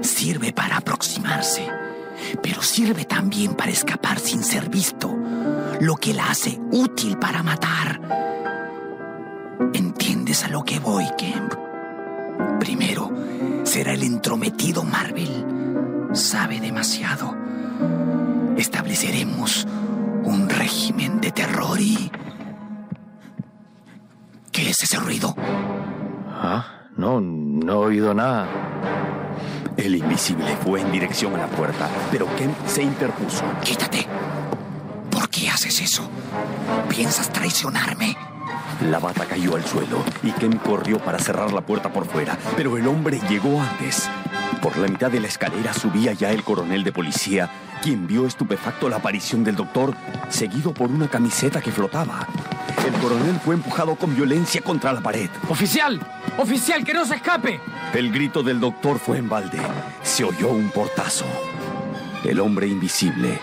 sirve 0.01 0.53
para 0.53 0.77
aproximarse, 0.77 1.67
pero 2.41 2.61
sirve 2.61 3.05
también 3.05 3.55
para 3.55 3.71
escapar 3.71 4.19
sin 4.19 4.43
ser 4.43 4.69
visto, 4.69 5.13
lo 5.81 5.95
que 5.95 6.13
la 6.13 6.29
hace 6.29 6.59
útil 6.71 7.17
para 7.17 7.43
matar. 7.43 7.99
¿Entiendes 9.73 10.43
a 10.45 10.47
lo 10.47 10.63
que 10.63 10.79
voy, 10.79 11.05
Kemp? 11.17 11.53
Primero, 12.59 13.11
será 13.63 13.93
el 13.93 14.03
entrometido 14.03 14.83
Marvel. 14.83 16.09
Sabe 16.13 16.59
demasiado. 16.59 17.42
Estableceremos 18.57 19.67
un 20.23 20.49
régimen 20.49 21.19
de 21.19 21.31
terror 21.31 21.79
y... 21.79 22.11
¿Qué 24.51 24.69
es 24.69 24.83
ese 24.83 24.97
ruido? 24.97 25.35
Ah, 26.29 26.87
no, 26.95 27.19
no 27.19 27.73
he 27.73 27.87
oído 27.87 28.13
nada. 28.13 28.47
El 29.75 29.95
invisible 29.95 30.55
fue 30.63 30.81
en 30.81 30.91
dirección 30.91 31.33
a 31.35 31.39
la 31.39 31.47
puerta, 31.47 31.89
pero 32.11 32.27
Kemp 32.35 32.55
se 32.67 32.83
interpuso. 32.83 33.43
Quítate. 33.63 34.05
¿Por 35.09 35.29
qué 35.29 35.49
haces 35.49 35.81
eso? 35.81 36.07
¿Piensas 36.89 37.31
traicionarme? 37.33 38.15
La 38.89 38.99
bata 38.99 39.25
cayó 39.25 39.55
al 39.55 39.65
suelo 39.65 40.03
y 40.21 40.31
Ken 40.31 40.57
corrió 40.57 40.99
para 40.99 41.17
cerrar 41.17 41.53
la 41.53 41.61
puerta 41.61 41.91
por 41.91 42.05
fuera, 42.05 42.37
pero 42.55 42.77
el 42.77 42.87
hombre 42.87 43.19
llegó 43.29 43.59
antes. 43.61 44.09
Por 44.61 44.77
la 44.77 44.87
mitad 44.87 45.11
de 45.11 45.19
la 45.19 45.27
escalera 45.27 45.73
subía 45.73 46.13
ya 46.13 46.31
el 46.31 46.43
coronel 46.43 46.83
de 46.83 46.91
policía, 46.91 47.49
quien 47.81 48.07
vio 48.07 48.25
estupefacto 48.25 48.87
la 48.87 48.95
aparición 48.97 49.43
del 49.43 49.55
doctor, 49.55 49.93
seguido 50.29 50.73
por 50.73 50.89
una 50.89 51.07
camiseta 51.07 51.61
que 51.61 51.71
flotaba. 51.71 52.27
El 52.85 52.93
coronel 52.93 53.39
fue 53.43 53.55
empujado 53.55 53.95
con 53.95 54.15
violencia 54.15 54.61
contra 54.61 54.93
la 54.93 55.01
pared. 55.01 55.29
¡Oficial! 55.49 55.99
¡Oficial, 56.37 56.83
que 56.83 56.93
no 56.93 57.05
se 57.05 57.15
escape! 57.15 57.59
El 57.93 58.11
grito 58.11 58.41
del 58.41 58.59
doctor 58.59 58.99
fue 58.99 59.17
en 59.17 59.29
balde. 59.29 59.59
Se 60.01 60.23
oyó 60.23 60.49
un 60.49 60.69
portazo. 60.69 61.25
El 62.23 62.39
hombre 62.39 62.67
invisible, 62.67 63.39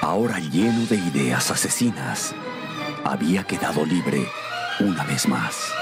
ahora 0.00 0.38
lleno 0.38 0.86
de 0.86 0.96
ideas 0.96 1.50
asesinas, 1.50 2.34
había 3.04 3.44
quedado 3.44 3.84
libre 3.84 4.26
una 4.80 5.04
vez 5.04 5.28
más. 5.28 5.72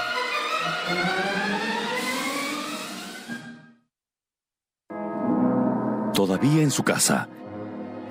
Todavía 6.21 6.61
en 6.61 6.69
su 6.69 6.83
casa, 6.83 7.29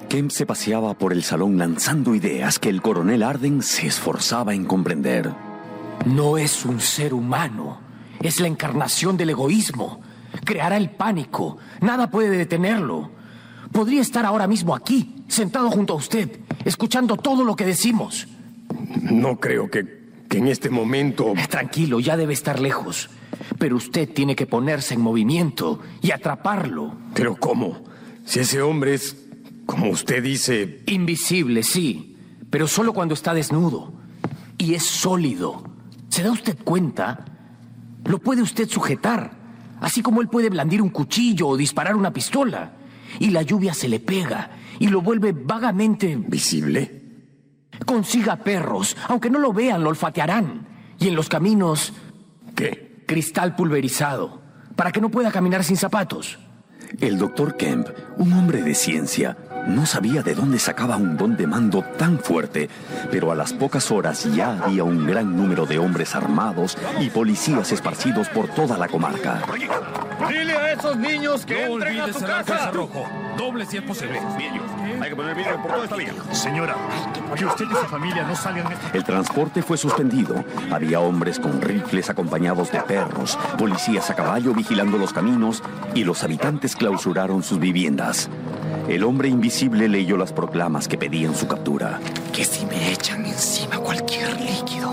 Kemp 0.08 0.32
se 0.32 0.44
paseaba 0.44 0.94
por 0.94 1.12
el 1.12 1.22
salón 1.22 1.58
lanzando 1.58 2.12
ideas 2.16 2.58
que 2.58 2.68
el 2.68 2.82
coronel 2.82 3.22
Arden 3.22 3.62
se 3.62 3.86
esforzaba 3.86 4.52
en 4.52 4.64
comprender. 4.64 5.32
No 6.06 6.36
es 6.36 6.64
un 6.64 6.80
ser 6.80 7.14
humano, 7.14 7.80
es 8.20 8.40
la 8.40 8.48
encarnación 8.48 9.16
del 9.16 9.30
egoísmo. 9.30 10.00
Creará 10.44 10.76
el 10.76 10.90
pánico, 10.90 11.58
nada 11.82 12.10
puede 12.10 12.30
detenerlo. 12.30 13.12
Podría 13.70 14.00
estar 14.00 14.26
ahora 14.26 14.48
mismo 14.48 14.74
aquí, 14.74 15.14
sentado 15.28 15.70
junto 15.70 15.92
a 15.92 15.96
usted, 15.96 16.40
escuchando 16.64 17.16
todo 17.16 17.44
lo 17.44 17.54
que 17.54 17.64
decimos. 17.64 18.26
No 19.02 19.38
creo 19.38 19.70
que, 19.70 20.24
que 20.28 20.38
en 20.38 20.48
este 20.48 20.68
momento... 20.68 21.32
Tranquilo, 21.48 22.00
ya 22.00 22.16
debe 22.16 22.32
estar 22.32 22.58
lejos. 22.58 23.08
Pero 23.56 23.76
usted 23.76 24.12
tiene 24.12 24.34
que 24.34 24.48
ponerse 24.48 24.94
en 24.94 25.00
movimiento 25.00 25.78
y 26.02 26.10
atraparlo. 26.10 26.96
¿Pero 27.14 27.36
cómo? 27.36 27.88
Si 28.30 28.38
ese 28.38 28.62
hombre 28.62 28.94
es, 28.94 29.16
como 29.66 29.90
usted 29.90 30.22
dice... 30.22 30.84
Invisible, 30.86 31.64
sí, 31.64 32.16
pero 32.48 32.68
solo 32.68 32.92
cuando 32.92 33.12
está 33.12 33.34
desnudo. 33.34 33.92
Y 34.56 34.74
es 34.74 34.84
sólido. 34.84 35.64
¿Se 36.10 36.22
da 36.22 36.30
usted 36.30 36.56
cuenta? 36.62 37.24
Lo 38.04 38.20
puede 38.20 38.40
usted 38.40 38.68
sujetar, 38.68 39.32
así 39.80 40.00
como 40.00 40.20
él 40.20 40.28
puede 40.28 40.48
blandir 40.48 40.80
un 40.80 40.90
cuchillo 40.90 41.48
o 41.48 41.56
disparar 41.56 41.96
una 41.96 42.12
pistola. 42.12 42.74
Y 43.18 43.30
la 43.30 43.42
lluvia 43.42 43.74
se 43.74 43.88
le 43.88 43.98
pega 43.98 44.52
y 44.78 44.86
lo 44.86 45.00
vuelve 45.00 45.32
vagamente... 45.32 46.14
¿Visible? 46.14 47.02
Consiga 47.84 48.36
perros, 48.36 48.96
aunque 49.08 49.28
no 49.28 49.40
lo 49.40 49.52
vean, 49.52 49.82
lo 49.82 49.88
olfatearán. 49.88 50.68
Y 51.00 51.08
en 51.08 51.16
los 51.16 51.28
caminos... 51.28 51.92
¿Qué? 52.54 53.02
Cristal 53.08 53.56
pulverizado, 53.56 54.40
para 54.76 54.92
que 54.92 55.00
no 55.00 55.10
pueda 55.10 55.32
caminar 55.32 55.64
sin 55.64 55.76
zapatos. 55.76 56.38
El 56.98 57.18
doctor 57.18 57.56
Kemp, 57.56 57.88
un 58.18 58.32
hombre 58.32 58.62
de 58.62 58.74
ciencia, 58.74 59.36
no 59.66 59.86
sabía 59.86 60.22
de 60.22 60.34
dónde 60.34 60.58
sacaba 60.58 60.96
un 60.96 61.16
don 61.16 61.36
de 61.36 61.46
mando 61.46 61.82
tan 61.98 62.18
fuerte, 62.18 62.68
pero 63.10 63.30
a 63.30 63.34
las 63.34 63.52
pocas 63.52 63.90
horas 63.90 64.24
ya 64.34 64.58
había 64.62 64.84
un 64.84 65.06
gran 65.06 65.36
número 65.36 65.66
de 65.66 65.78
hombres 65.78 66.14
armados 66.14 66.76
y 67.00 67.10
policías 67.10 67.72
esparcidos 67.72 68.28
por 68.28 68.48
toda 68.48 68.76
la 68.78 68.88
comarca. 68.88 69.42
Dile 70.28 70.56
a 70.56 70.72
esos 70.72 70.96
niños 70.96 71.44
que 71.46 71.66
No 71.66 71.74
entren 71.74 72.00
a 72.00 72.12
cerrar 72.12 72.44
casa. 72.44 72.70
rojo. 72.70 73.06
Doble 73.36 73.64
si 73.64 73.78
es 73.78 73.82
posible. 73.82 74.20
Hay 75.00 75.08
que 75.10 75.16
poner 75.16 75.34
vidrio 75.34 75.56
por 75.62 75.72
toda 75.72 75.84
esta 75.84 75.96
vía. 75.96 76.12
Señora, 76.32 76.76
que 77.34 77.46
usted 77.46 77.64
y 77.64 77.74
su 77.74 77.86
familia 77.86 78.22
no 78.24 78.36
salgan 78.36 78.68
de 78.68 78.74
esta... 78.74 78.90
El 78.92 79.04
transporte 79.04 79.62
fue 79.62 79.78
suspendido. 79.78 80.44
Había 80.70 81.00
hombres 81.00 81.38
con 81.38 81.60
rifles 81.62 82.10
acompañados 82.10 82.70
de 82.70 82.80
perros, 82.82 83.38
policías 83.58 84.10
a 84.10 84.14
caballo 84.14 84.52
vigilando 84.52 84.98
los 84.98 85.12
caminos 85.12 85.62
y 85.94 86.04
los 86.04 86.22
habitantes 86.22 86.76
clausuraron 86.76 87.42
sus 87.42 87.58
viviendas. 87.58 88.28
El 88.88 89.04
hombre 89.04 89.28
invisible 89.28 89.49
leyó 89.88 90.16
las 90.16 90.32
proclamas 90.32 90.86
que 90.86 90.96
pedían 90.96 91.34
su 91.34 91.46
captura. 91.46 91.98
Que 92.32 92.44
si 92.44 92.64
me 92.66 92.92
echan 92.92 93.26
encima 93.26 93.78
cualquier 93.78 94.40
líquido. 94.40 94.90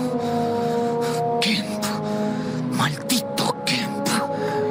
Kemp. 1.40 1.84
Maldito 2.76 3.56
Kemp. 3.64 4.08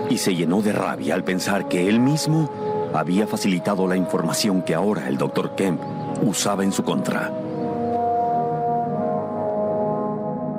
y 0.10 0.18
se 0.18 0.36
llenó 0.36 0.62
de 0.62 0.74
rabia 0.74 1.16
al 1.16 1.24
pensar 1.24 1.68
que 1.68 1.88
él 1.88 2.00
mismo 2.00 2.92
había 2.94 3.28
facilitado 3.28 3.88
la 3.88 3.96
información 3.96 4.62
que 4.62 4.76
ahora 4.76 5.08
el 5.08 5.18
doctor 5.18 5.56
Kemp 5.56 5.80
usaba 6.22 6.64
en 6.64 6.72
su 6.72 6.84
contra. 6.84 7.32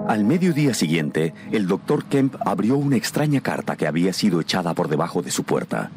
Al 0.08 0.24
mediodía 0.24 0.72
siguiente, 0.72 1.34
el 1.52 1.66
doctor 1.66 2.04
Kemp 2.04 2.36
abrió 2.46 2.76
una 2.76 2.96
extraña 2.96 3.42
carta 3.42 3.76
que 3.76 3.86
había 3.86 4.14
sido 4.14 4.40
echada 4.40 4.72
por 4.72 4.88
debajo 4.88 5.20
de 5.20 5.30
su 5.30 5.44
puerta. 5.44 5.90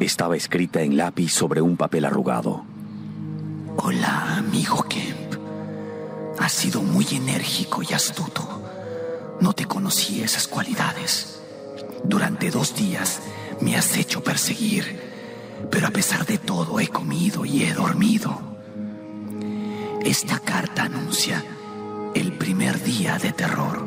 Estaba 0.00 0.36
escrita 0.36 0.82
en 0.82 0.98
lápiz 0.98 1.32
sobre 1.32 1.62
un 1.62 1.78
papel 1.78 2.04
arrugado. 2.04 2.64
Hola, 3.78 4.36
amigo 4.36 4.82
Kemp. 4.82 5.34
Has 6.38 6.52
sido 6.52 6.82
muy 6.82 7.06
enérgico 7.12 7.82
y 7.82 7.94
astuto. 7.94 8.62
No 9.40 9.54
te 9.54 9.64
conocí 9.64 10.22
esas 10.22 10.48
cualidades. 10.48 11.40
Durante 12.04 12.50
dos 12.50 12.76
días 12.76 13.22
me 13.62 13.74
has 13.74 13.96
hecho 13.96 14.22
perseguir, 14.22 15.00
pero 15.70 15.86
a 15.86 15.90
pesar 15.90 16.26
de 16.26 16.36
todo 16.36 16.78
he 16.78 16.88
comido 16.88 17.46
y 17.46 17.62
he 17.62 17.72
dormido. 17.72 18.38
Esta 20.04 20.40
carta 20.40 20.84
anuncia 20.84 21.42
el 22.14 22.32
primer 22.32 22.82
día 22.84 23.18
de 23.18 23.32
terror. 23.32 23.86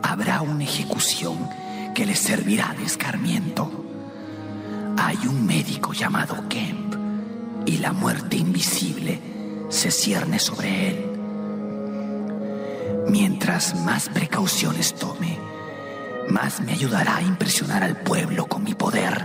Habrá 0.00 0.42
una 0.42 0.62
ejecución 0.62 1.48
que 1.92 2.06
le 2.06 2.14
servirá 2.14 2.72
de 2.78 2.84
escarmiento. 2.84 3.81
Hay 4.98 5.18
un 5.26 5.46
médico 5.46 5.92
llamado 5.92 6.48
Kemp 6.48 6.94
y 7.66 7.78
la 7.78 7.92
muerte 7.92 8.36
invisible 8.36 9.20
se 9.68 9.90
cierne 9.90 10.38
sobre 10.38 10.88
él. 10.90 11.12
Mientras 13.08 13.74
más 13.84 14.08
precauciones 14.08 14.94
tome, 14.94 15.38
más 16.28 16.60
me 16.60 16.72
ayudará 16.72 17.16
a 17.16 17.22
impresionar 17.22 17.82
al 17.82 17.96
pueblo 17.96 18.46
con 18.46 18.64
mi 18.64 18.74
poder. 18.74 19.24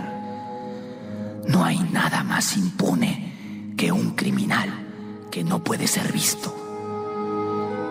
No 1.46 1.64
hay 1.64 1.78
nada 1.78 2.24
más 2.24 2.56
impune 2.56 3.74
que 3.76 3.92
un 3.92 4.10
criminal 4.12 4.70
que 5.30 5.44
no 5.44 5.62
puede 5.62 5.86
ser 5.86 6.12
visto. 6.12 6.54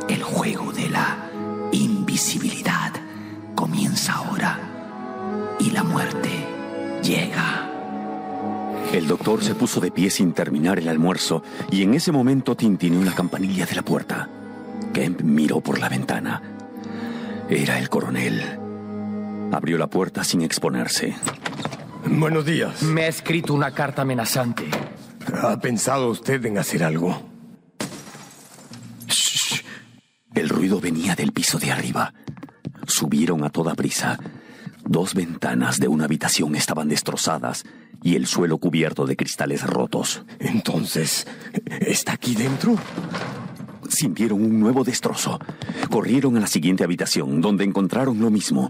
El 0.09 0.23
juego 0.23 0.71
de 0.73 0.89
la 0.89 1.17
invisibilidad 1.71 2.93
comienza 3.55 4.13
ahora 4.13 4.59
y 5.59 5.71
la 5.71 5.83
muerte 5.83 6.56
llega. 7.07 7.71
El 8.93 9.07
doctor 9.07 9.43
se 9.43 9.55
puso 9.55 9.79
de 9.79 9.91
pie 9.91 10.09
sin 10.09 10.33
terminar 10.33 10.79
el 10.79 10.87
almuerzo 10.87 11.43
y 11.71 11.83
en 11.83 11.93
ese 11.93 12.11
momento 12.11 12.55
tintineó 12.55 13.03
la 13.03 13.15
campanilla 13.15 13.65
de 13.65 13.75
la 13.75 13.81
puerta. 13.81 14.29
Kemp 14.93 15.21
miró 15.21 15.61
por 15.61 15.79
la 15.79 15.89
ventana. 15.89 16.41
Era 17.49 17.79
el 17.79 17.89
coronel. 17.89 18.41
Abrió 19.51 19.77
la 19.77 19.87
puerta 19.87 20.23
sin 20.23 20.41
exponerse. 20.41 21.15
Buenos 22.05 22.45
días. 22.45 22.83
Me 22.83 23.03
ha 23.03 23.07
escrito 23.07 23.53
una 23.53 23.71
carta 23.71 24.01
amenazante. 24.01 24.65
¿Ha 25.33 25.59
pensado 25.59 26.09
usted 26.09 26.45
en 26.45 26.57
hacer 26.57 26.83
algo? 26.83 27.21
El 30.33 30.49
ruido 30.49 30.79
venía 30.79 31.15
del 31.15 31.31
piso 31.31 31.57
de 31.57 31.71
arriba. 31.71 32.13
Subieron 32.85 33.43
a 33.43 33.49
toda 33.49 33.75
prisa. 33.75 34.17
Dos 34.87 35.13
ventanas 35.13 35.79
de 35.79 35.89
una 35.89 36.05
habitación 36.05 36.55
estaban 36.55 36.87
destrozadas 36.87 37.65
y 38.01 38.15
el 38.15 38.25
suelo 38.25 38.57
cubierto 38.57 39.05
de 39.05 39.17
cristales 39.17 39.63
rotos. 39.63 40.23
Entonces, 40.39 41.27
¿está 41.81 42.13
aquí 42.13 42.35
dentro? 42.35 42.75
Sintieron 43.89 44.41
un 44.41 44.59
nuevo 44.59 44.85
destrozo. 44.85 45.39
Corrieron 45.91 46.37
a 46.37 46.39
la 46.39 46.47
siguiente 46.47 46.85
habitación, 46.85 47.41
donde 47.41 47.65
encontraron 47.65 48.19
lo 48.19 48.29
mismo. 48.29 48.69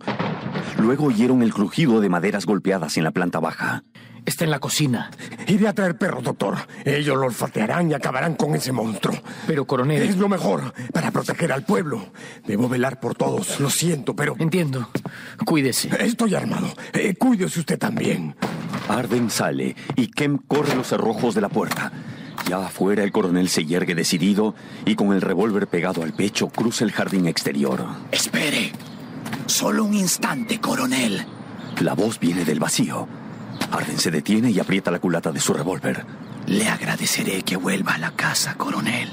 Luego 0.79 1.05
oyeron 1.05 1.43
el 1.43 1.53
crujido 1.53 2.01
de 2.01 2.09
maderas 2.09 2.47
golpeadas 2.47 2.97
en 2.97 3.03
la 3.03 3.11
planta 3.11 3.39
baja. 3.39 3.83
Está 4.27 4.43
en 4.43 4.51
la 4.51 4.59
cocina. 4.59 5.09
Iré 5.47 5.69
a 5.69 5.73
traer 5.73 5.97
perros, 5.97 6.21
doctor. 6.21 6.57
Ellos 6.83 7.15
lo 7.15 7.27
olfatearán 7.27 7.89
y 7.89 7.93
acabarán 7.93 8.35
con 8.35 8.53
ese 8.55 8.73
monstruo. 8.73 9.17
Pero, 9.47 9.65
coronel... 9.65 10.01
Es 10.01 10.17
lo 10.17 10.27
mejor 10.27 10.73
para 10.91 11.11
proteger 11.11 11.53
al 11.53 11.63
pueblo. 11.63 12.11
Debo 12.45 12.67
velar 12.67 12.99
por 12.99 13.15
todos. 13.15 13.61
Lo 13.61 13.69
siento, 13.69 14.17
pero... 14.17 14.35
Entiendo. 14.37 14.89
Cuídese. 15.45 15.89
Estoy 16.03 16.35
armado. 16.35 16.67
Eh, 16.91 17.15
cuídese 17.17 17.61
usted 17.61 17.79
también. 17.79 18.35
Arden 18.89 19.29
sale 19.29 19.77
y 19.95 20.07
Kemp 20.07 20.45
corre 20.45 20.75
los 20.75 20.87
cerrojos 20.87 21.33
de 21.33 21.39
la 21.39 21.49
puerta. 21.49 21.93
Ya 22.49 22.65
afuera 22.65 23.03
el 23.03 23.13
coronel 23.13 23.47
se 23.47 23.65
yergue 23.65 23.95
decidido 23.95 24.55
y 24.85 24.95
con 24.95 25.13
el 25.13 25.21
revólver 25.21 25.67
pegado 25.67 26.03
al 26.03 26.11
pecho 26.11 26.49
cruza 26.49 26.83
el 26.83 26.91
jardín 26.91 27.27
exterior. 27.27 27.85
Espere. 28.11 28.73
Solo 29.45 29.85
un 29.85 29.93
instante, 29.93 30.59
coronel. 30.59 31.25
La 31.79 31.93
voz 31.93 32.19
viene 32.19 32.43
del 32.43 32.59
vacío. 32.59 33.07
Arden 33.71 33.99
se 33.99 34.11
detiene 34.11 34.51
y 34.51 34.59
aprieta 34.59 34.91
la 34.91 34.99
culata 34.99 35.31
de 35.31 35.39
su 35.39 35.53
revólver. 35.53 36.05
Le 36.45 36.67
agradeceré 36.67 37.41
que 37.43 37.57
vuelva 37.57 37.95
a 37.95 37.97
la 37.97 38.11
casa, 38.11 38.55
coronel. 38.55 39.09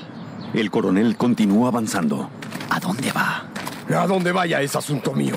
El 0.55 0.71
coronel 0.71 1.17
continúa 1.17 1.69
avanzando. 1.69 2.31
¿A 2.71 2.79
dónde 2.79 3.11
va? 3.13 3.47
A 3.89 4.07
donde 4.07 4.33
vaya 4.33 4.61
es 4.61 4.77
asunto 4.77 5.13
mío. 5.13 5.35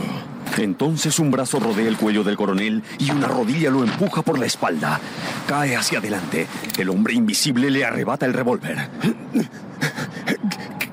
Entonces 0.58 1.20
un 1.20 1.32
brazo 1.32 1.60
rodea 1.60 1.88
el 1.88 1.98
cuello 1.98 2.24
del 2.24 2.38
coronel 2.38 2.84
y 3.00 3.12
una 3.12 3.28
rodilla 3.28 3.70
lo 3.70 3.84
empuja 3.84 4.22
por 4.22 4.40
la 4.40 4.46
espalda. 4.46 5.00
Cae 5.48 5.76
hacia 5.76 6.00
adelante. 6.00 6.48
El 6.78 6.90
hombre 6.90 7.14
invisible 7.14 7.70
le 7.70 7.86
arrebata 7.86 8.26
el 8.26 8.34
revólver. 8.34 8.90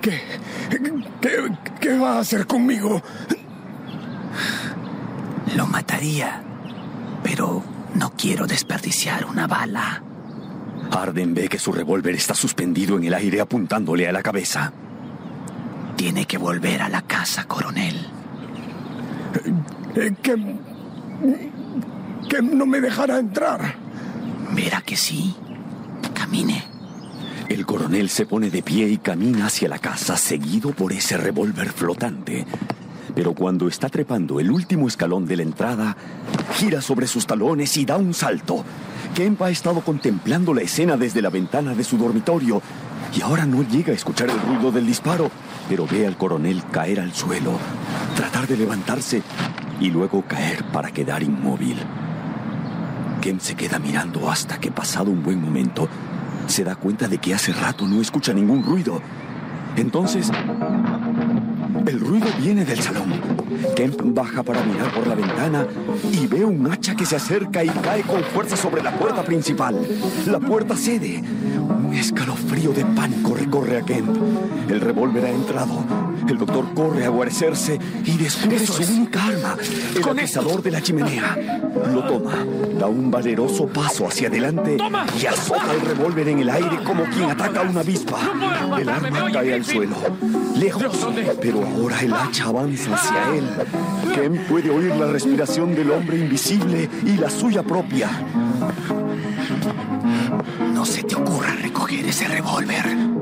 ¿Qué, 0.01 0.21
qué, 1.21 1.53
qué 1.81 1.99
va 1.99 2.17
a 2.17 2.21
hacer 2.21 2.47
conmigo? 2.47 3.03
Lo 5.55 5.67
mataría, 5.67 6.43
pero 7.23 7.63
no 7.95 8.13
quiero 8.17 8.47
desperdiciar 8.47 9.25
una 9.25 9.47
bala. 9.47 10.03
Arden 10.91 11.35
ve 11.35 11.49
que 11.49 11.59
su 11.59 11.73
revólver 11.73 12.15
está 12.15 12.35
suspendido 12.35 12.97
en 12.97 13.05
el 13.05 13.15
aire 13.15 13.41
apuntándole 13.41 14.09
a 14.09 14.13
la 14.13 14.23
cabeza. 14.23 14.73
Tiene 15.97 16.27
que 16.27 16.39
volver 16.39 16.83
a 16.83 16.89
la 16.89 17.03
casa, 17.03 17.45
coronel. 17.45 18.07
Eh, 19.97 20.13
que, 20.23 20.37
que 22.29 22.43
no 22.43 22.67
me 22.67 22.81
dejará 22.81 23.19
entrar. 23.19 23.77
Verá 24.53 24.83
que 24.83 24.97
sí. 24.97 25.35
Camine. 26.15 26.65
El 27.49 27.67
coronel 27.67 28.09
se 28.09 28.27
pone 28.27 28.51
de 28.51 28.63
pie 28.63 28.89
y 28.89 28.99
camina 28.99 29.47
hacia 29.47 29.69
la 29.69 29.79
casa, 29.79 30.17
seguido 30.17 30.71
por 30.73 30.93
ese 30.93 31.17
revólver 31.17 31.71
flotante. 31.73 32.47
Pero 33.15 33.33
cuando 33.35 33.69
está 33.69 33.89
trepando 33.89 34.41
el 34.41 34.51
último 34.51 34.89
escalón 34.89 35.27
de 35.27 35.37
la 35.37 35.43
entrada, 35.43 35.97
gira 36.55 36.81
sobre 36.81 37.07
sus 37.07 37.27
talones 37.27 37.77
y 37.77 37.85
da 37.85 37.97
un 37.97 38.13
salto. 38.13 38.65
Kemp 39.15 39.41
ha 39.43 39.51
estado 39.51 39.81
contemplando 39.83 40.53
la 40.53 40.63
escena 40.63 40.97
desde 40.97 41.23
la 41.23 41.31
ventana 41.31 41.75
de 41.75 41.85
su 41.85 41.97
dormitorio 41.97 42.61
y 43.17 43.23
ahora 43.23 43.47
no 43.47 43.63
llega 43.63 43.93
a 43.93 43.97
escuchar 43.97 44.29
el 44.29 44.41
ruido 44.41 44.73
del 44.73 44.87
disparo, 44.87 45.31
pero 45.69 45.87
ve 45.87 46.07
al 46.07 46.17
coronel 46.17 46.63
caer 46.73 47.01
al 47.01 47.15
suelo, 47.15 47.53
tratar 48.17 48.49
de 48.49 48.57
levantarse 48.57 49.23
y 49.81 49.91
luego 49.91 50.23
caer 50.27 50.65
para 50.73 50.91
quedar 50.91 51.23
inmóvil. 51.23 51.77
Kemp 53.21 53.41
se 53.41 53.55
queda 53.55 53.79
mirando 53.79 54.31
hasta 54.31 54.59
que 54.59 54.73
pasado 54.73 55.11
un 55.11 55.23
buen 55.23 55.41
momento, 55.41 55.89
se 56.49 56.65
da 56.65 56.75
cuenta 56.75 57.09
de 57.09 57.19
que 57.19 57.35
hace 57.35 57.53
rato 57.53 57.87
no 57.87 58.01
escucha 58.01 58.33
ningún 58.33 58.65
ruido. 58.65 59.01
Entonces, 59.77 60.31
el 61.87 62.01
ruido 62.01 62.27
viene 62.41 62.65
del 62.65 62.81
salón. 62.81 63.13
Kemp 63.77 64.01
baja 64.15 64.43
para 64.43 64.63
mirar 64.63 64.93
por 64.93 65.07
la 65.07 65.15
ventana 65.15 65.67
y 66.13 66.27
ve 66.27 66.45
un 66.45 66.71
hacha 66.71 66.95
que 66.95 67.07
se 67.07 67.17
acerca 67.17 67.65
y 67.65 67.69
cae 67.69 68.03
con 68.03 68.23
fuerza 68.23 68.57
sobre 68.57 68.83
la 68.83 68.93
puerta 68.93 69.23
principal. 69.23 69.77
La 70.27 70.41
puerta 70.41 70.77
cede. 70.77 71.23
Un 71.59 71.95
escalofrío 71.95 72.73
de 72.73 72.85
pánico 72.85 73.35
recorre 73.35 73.79
a 73.79 73.83
Kemp. 73.83 74.17
El 74.69 74.81
revólver 74.81 75.25
ha 75.27 75.31
entrado. 75.31 75.85
El 76.29 76.39
doctor 76.39 76.73
corre 76.75 77.05
a 77.05 77.11
guarecerse 77.11 77.79
y 78.05 78.17
descubre 78.17 78.67
su 78.67 78.83
única 78.83 79.27
arma, 79.27 79.57
el 79.95 80.09
atizador 80.09 80.63
de 80.63 80.71
la 80.71 80.81
chimenea. 80.81 81.37
Lo 81.93 82.03
toma, 82.05 82.47
da 82.79 82.87
un 82.87 83.11
valeroso 83.11 83.67
paso 83.67 84.07
hacia 84.07 84.29
adelante 84.29 84.79
y 85.21 85.27
azota 85.27 85.75
el 85.75 85.83
revólver 85.83 86.29
en 86.29 86.39
el 86.39 86.49
aire 86.49 86.83
como 86.83 87.05
quien 87.05 87.31
ataca 87.31 87.61
a 87.61 87.71
una 87.71 87.81
avispa. 87.81 88.19
El 88.79 88.89
arma 88.89 89.31
cae 89.33 89.53
al 89.53 89.65
suelo, 89.65 89.97
lejos, 90.57 90.83
pero 91.41 91.65
ahora 91.65 92.01
el 92.01 92.13
hacha 92.13 92.45
avanza 92.45 92.95
hacia 92.95 93.37
él. 93.37 93.45
Ken 94.15 94.47
puede 94.49 94.71
oír 94.71 94.95
la 94.97 95.07
respiración 95.07 95.75
del 95.75 95.91
hombre 95.91 96.19
invisible 96.19 96.89
y 97.05 97.17
la 97.17 97.31
suya 97.31 97.63
propia. 97.63 98.11
No 100.73 100.85
se 100.85 101.03
te 101.03 101.15
ocurra 101.15 101.55
recoger 101.55 102.07
ese 102.07 102.29
revólver. 102.29 103.14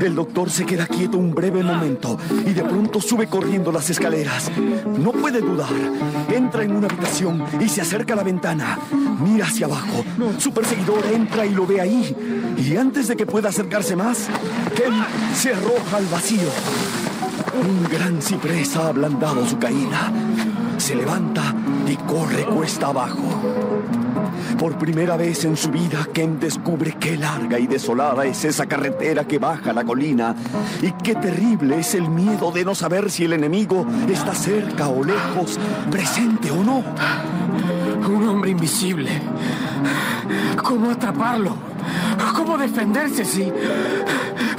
El 0.00 0.14
doctor 0.14 0.50
se 0.50 0.64
queda 0.64 0.86
quieto 0.86 1.18
un 1.18 1.34
breve 1.34 1.62
momento 1.62 2.18
y 2.46 2.52
de 2.52 2.62
pronto 2.62 3.00
sube 3.00 3.26
corriendo 3.26 3.70
las 3.70 3.90
escaleras. 3.90 4.50
No 4.98 5.12
puede 5.12 5.40
dudar. 5.40 5.70
Entra 6.30 6.64
en 6.64 6.74
una 6.74 6.86
habitación 6.86 7.44
y 7.60 7.68
se 7.68 7.82
acerca 7.82 8.14
a 8.14 8.16
la 8.16 8.22
ventana. 8.22 8.78
Mira 9.22 9.46
hacia 9.46 9.66
abajo. 9.66 10.04
Su 10.38 10.52
perseguidor 10.52 11.04
entra 11.12 11.44
y 11.44 11.50
lo 11.50 11.66
ve 11.66 11.80
ahí. 11.80 12.16
Y 12.56 12.76
antes 12.76 13.08
de 13.08 13.16
que 13.16 13.26
pueda 13.26 13.50
acercarse 13.50 13.94
más, 13.94 14.28
Ken 14.74 14.94
se 15.34 15.52
arroja 15.52 15.98
al 15.98 16.06
vacío. 16.06 16.48
Un 17.62 17.84
gran 17.90 18.22
ciprés 18.22 18.76
ha 18.76 18.88
ablandado 18.88 19.46
su 19.46 19.58
caída. 19.58 20.12
Se 20.78 20.94
levanta 20.94 21.54
y 21.86 21.96
corre 21.96 22.44
cuesta 22.44 22.86
abajo. 22.86 23.22
Por 24.58 24.76
primera 24.78 25.16
vez 25.16 25.44
en 25.44 25.56
su 25.56 25.70
vida, 25.70 26.06
Ken 26.12 26.38
descubre 26.38 26.96
qué 26.98 27.16
larga 27.16 27.58
y 27.58 27.66
desolada 27.66 28.24
es 28.24 28.44
esa 28.44 28.66
carretera 28.66 29.24
que 29.24 29.38
baja 29.38 29.72
la 29.72 29.84
colina 29.84 30.34
y 30.82 30.92
qué 30.92 31.14
terrible 31.14 31.78
es 31.78 31.94
el 31.94 32.08
miedo 32.08 32.52
de 32.52 32.64
no 32.64 32.74
saber 32.74 33.10
si 33.10 33.24
el 33.24 33.32
enemigo 33.32 33.86
está 34.08 34.34
cerca 34.34 34.88
o 34.88 35.04
lejos, 35.04 35.58
presente 35.90 36.50
o 36.50 36.62
no. 36.62 36.84
Un 38.06 38.28
hombre 38.28 38.50
invisible. 38.50 39.10
¿Cómo 40.62 40.90
atraparlo? 40.90 41.56
¿Cómo 42.34 42.58
defenderse 42.58 43.24
si 43.24 43.50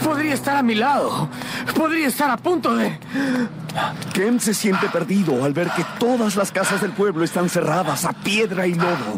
podría 0.04 0.34
estar 0.34 0.58
a 0.58 0.64
mi 0.64 0.76
lado? 0.76 1.30
Podría 1.76 2.08
estar 2.08 2.30
a 2.30 2.38
punto 2.38 2.76
de... 2.76 2.98
Ken 4.14 4.40
se 4.40 4.54
siente 4.54 4.90
perdido 4.90 5.44
al 5.44 5.54
ver 5.54 5.70
que 5.72 5.86
todas 6.00 6.36
las 6.36 6.52
casas 6.52 6.82
del 6.82 6.92
pueblo 6.92 7.24
están 7.24 7.50
cerradas 7.50 8.06
a 8.06 8.14
piedra 8.14 8.68
y 8.68 8.74
lodo. 8.74 9.18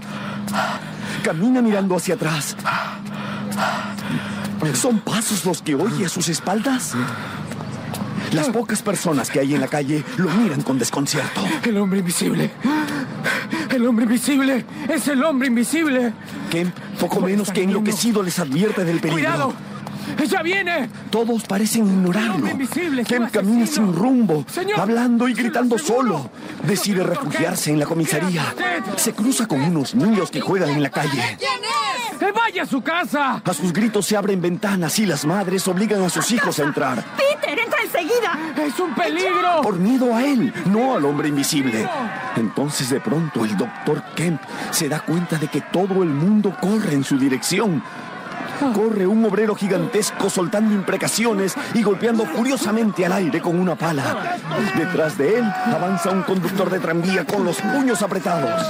Camina 1.24 1.62
mirando 1.62 1.96
hacia 1.96 2.16
atrás. 2.16 2.56
¿Son 4.74 5.00
pasos 5.00 5.46
los 5.46 5.62
que 5.62 5.74
oye 5.74 6.06
a 6.06 6.10
sus 6.10 6.28
espaldas? 6.28 6.94
Las 8.34 8.50
pocas 8.50 8.82
personas 8.82 9.30
que 9.30 9.40
hay 9.40 9.54
en 9.54 9.62
la 9.62 9.68
calle 9.68 10.04
lo 10.18 10.30
miran 10.30 10.62
con 10.64 10.78
desconcierto. 10.78 11.42
El 11.64 11.78
hombre 11.78 12.00
invisible. 12.00 12.52
El 13.70 13.86
hombre 13.86 14.06
invisible. 14.06 14.66
Es 14.90 15.08
el 15.08 15.24
hombre 15.24 15.48
invisible. 15.48 16.14
Kemp, 16.52 16.76
poco 17.00 17.22
menos 17.22 17.52
que 17.52 17.64
enloquecido, 17.64 18.22
les 18.22 18.38
advierte 18.40 18.84
del 18.84 19.00
peligro. 19.00 19.14
¡Cuidado! 19.14 19.54
¡Ella 20.22 20.42
viene! 20.42 20.90
Todos 21.10 21.44
parecen 21.44 21.86
ignorarlo. 21.88 22.48
Kemp 23.06 23.32
camina 23.32 23.66
sin 23.66 23.94
rumbo, 23.94 24.46
hablando 24.78 25.28
y 25.28 25.34
gritando 25.34 25.78
solo. 25.78 26.30
Decide 26.64 27.04
refugiarse 27.04 27.72
en 27.72 27.80
la 27.80 27.86
comisaría. 27.86 28.54
Se 28.96 29.14
cruza 29.14 29.48
con 29.48 29.62
unos 29.62 29.96
niños 29.96 30.32
que 30.32 30.42
juegan 30.42 30.70
en 30.70 30.84
la 30.84 30.90
calle. 30.90 31.22
¿Quién 31.38 31.52
es? 31.64 32.18
¡Que 32.18 32.32
vaya 32.32 32.64
a 32.64 32.66
su 32.66 32.82
casa! 32.82 33.42
A 33.44 33.54
sus 33.54 33.74
gritos 33.74 34.06
se 34.06 34.16
abren 34.16 34.42
ventanas 34.42 34.98
y 35.00 35.06
las 35.06 35.26
madres 35.26 35.68
obligan 35.68 36.02
a 36.04 36.10
sus 36.10 36.32
hijos 36.32 36.60
a 36.60 36.64
entrar. 36.64 37.04
¡Peter, 37.18 37.60
entra 37.60 37.80
enseguida! 37.84 38.66
¡Es 38.66 38.80
un 38.80 38.94
peligro! 38.96 39.62
Por 39.62 39.78
miedo 39.78 40.16
a 40.16 40.24
él, 40.24 40.54
no 40.66 40.96
al 40.96 41.04
hombre 41.06 41.30
invisible. 41.30 41.88
Entonces 42.36 42.90
de 42.90 43.02
pronto 43.02 43.44
el 43.44 43.58
doctor 43.58 44.02
Kemp 44.16 44.42
se 44.72 44.88
da 44.88 45.02
cuenta 45.02 45.38
de 45.38 45.48
que 45.48 45.62
todo 45.62 46.02
el 46.04 46.10
mundo 46.10 46.56
corre 46.62 46.94
en 46.94 47.04
su 47.04 47.18
dirección. 47.18 47.84
Corre 48.72 49.06
un 49.06 49.26
obrero 49.26 49.56
gigantesco 49.56 50.30
soltando 50.30 50.74
imprecaciones 50.74 51.56
y 51.74 51.84
golpeando 51.84 52.26
furiosamente 52.26 53.06
al 53.06 53.14
aire 53.14 53.42
con 53.42 53.60
una 53.60 53.76
pala. 53.76 54.38
Detrás 54.76 55.18
de 55.18 55.40
él 55.40 55.54
avanza 55.66 56.12
un 56.12 56.24
conductor 56.24 56.70
de 56.70 56.80
tranvía 56.80 57.26
con 57.26 57.44
los 57.44 57.58
puños 57.58 58.02
apretados. 58.02 58.62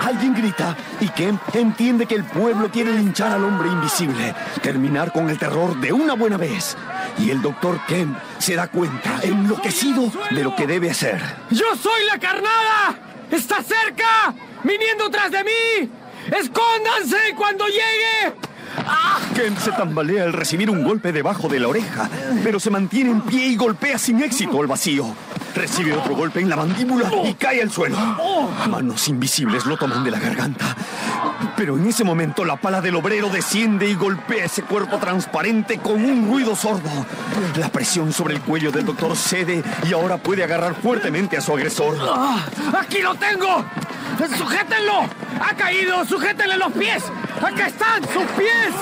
Alguien 0.00 0.34
grita 0.34 0.76
y 1.00 1.08
Kemp 1.08 1.40
entiende 1.54 2.06
que 2.06 2.14
el 2.14 2.24
pueblo 2.24 2.70
quiere 2.70 2.92
linchar 2.92 3.32
al 3.32 3.44
hombre 3.44 3.68
invisible, 3.68 4.34
terminar 4.62 5.12
con 5.12 5.30
el 5.30 5.38
terror 5.38 5.78
de 5.80 5.92
una 5.92 6.14
buena 6.14 6.36
vez. 6.36 6.76
Y 7.18 7.30
el 7.30 7.40
doctor 7.42 7.80
Kemp 7.86 8.16
se 8.38 8.54
da 8.54 8.68
cuenta, 8.68 9.20
enloquecido, 9.22 10.10
de 10.30 10.42
lo 10.42 10.54
que 10.56 10.66
debe 10.66 10.90
hacer. 10.90 11.20
¡Yo 11.50 11.76
soy 11.76 12.04
la 12.10 12.18
carnada! 12.18 12.96
¡Está 13.30 13.62
cerca! 13.62 14.34
¡Viniendo 14.62 15.10
tras 15.10 15.30
de 15.30 15.44
mí! 15.44 15.90
¡Escóndanse 16.26 17.34
cuando 17.36 17.66
llegue! 17.66 18.53
Kemp 19.34 19.58
se 19.58 19.72
tambalea 19.72 20.24
al 20.24 20.32
recibir 20.32 20.70
un 20.70 20.84
golpe 20.84 21.12
debajo 21.12 21.48
de 21.48 21.58
la 21.58 21.68
oreja, 21.68 22.08
pero 22.42 22.60
se 22.60 22.70
mantiene 22.70 23.10
en 23.10 23.20
pie 23.22 23.46
y 23.46 23.56
golpea 23.56 23.98
sin 23.98 24.22
éxito 24.22 24.60
al 24.60 24.66
vacío. 24.66 25.14
Recibe 25.54 25.92
otro 25.94 26.16
golpe 26.16 26.40
en 26.40 26.48
la 26.48 26.56
mandíbula 26.56 27.10
y 27.24 27.34
cae 27.34 27.62
al 27.62 27.70
suelo. 27.70 27.96
Manos 28.68 29.08
invisibles 29.08 29.66
lo 29.66 29.76
toman 29.76 30.04
de 30.04 30.10
la 30.10 30.18
garganta. 30.18 30.76
Pero 31.56 31.76
en 31.76 31.86
ese 31.86 32.04
momento 32.04 32.44
la 32.44 32.56
pala 32.56 32.80
del 32.80 32.96
obrero 32.96 33.28
desciende 33.28 33.88
y 33.88 33.94
golpea 33.94 34.46
ese 34.46 34.62
cuerpo 34.62 34.98
transparente 34.98 35.78
con 35.78 36.04
un 36.04 36.28
ruido 36.28 36.56
sordo. 36.56 36.90
La 37.56 37.68
presión 37.68 38.12
sobre 38.12 38.34
el 38.34 38.40
cuello 38.40 38.72
del 38.72 38.84
doctor 38.84 39.16
cede 39.16 39.62
y 39.88 39.92
ahora 39.92 40.16
puede 40.16 40.42
agarrar 40.42 40.74
fuertemente 40.74 41.36
a 41.36 41.40
su 41.40 41.52
agresor. 41.52 41.96
¡Ah! 42.00 42.44
¡Aquí 42.80 43.00
lo 43.00 43.14
tengo! 43.14 43.64
¡Sujétenlo! 44.36 45.02
¡Ha 45.40 45.54
caído! 45.54 46.04
¡Sujétenle 46.04 46.56
los 46.56 46.72
pies! 46.72 47.04
¡Acá 47.44 47.66
están 47.66 48.02
sus 48.04 48.24
pies! 48.38 48.74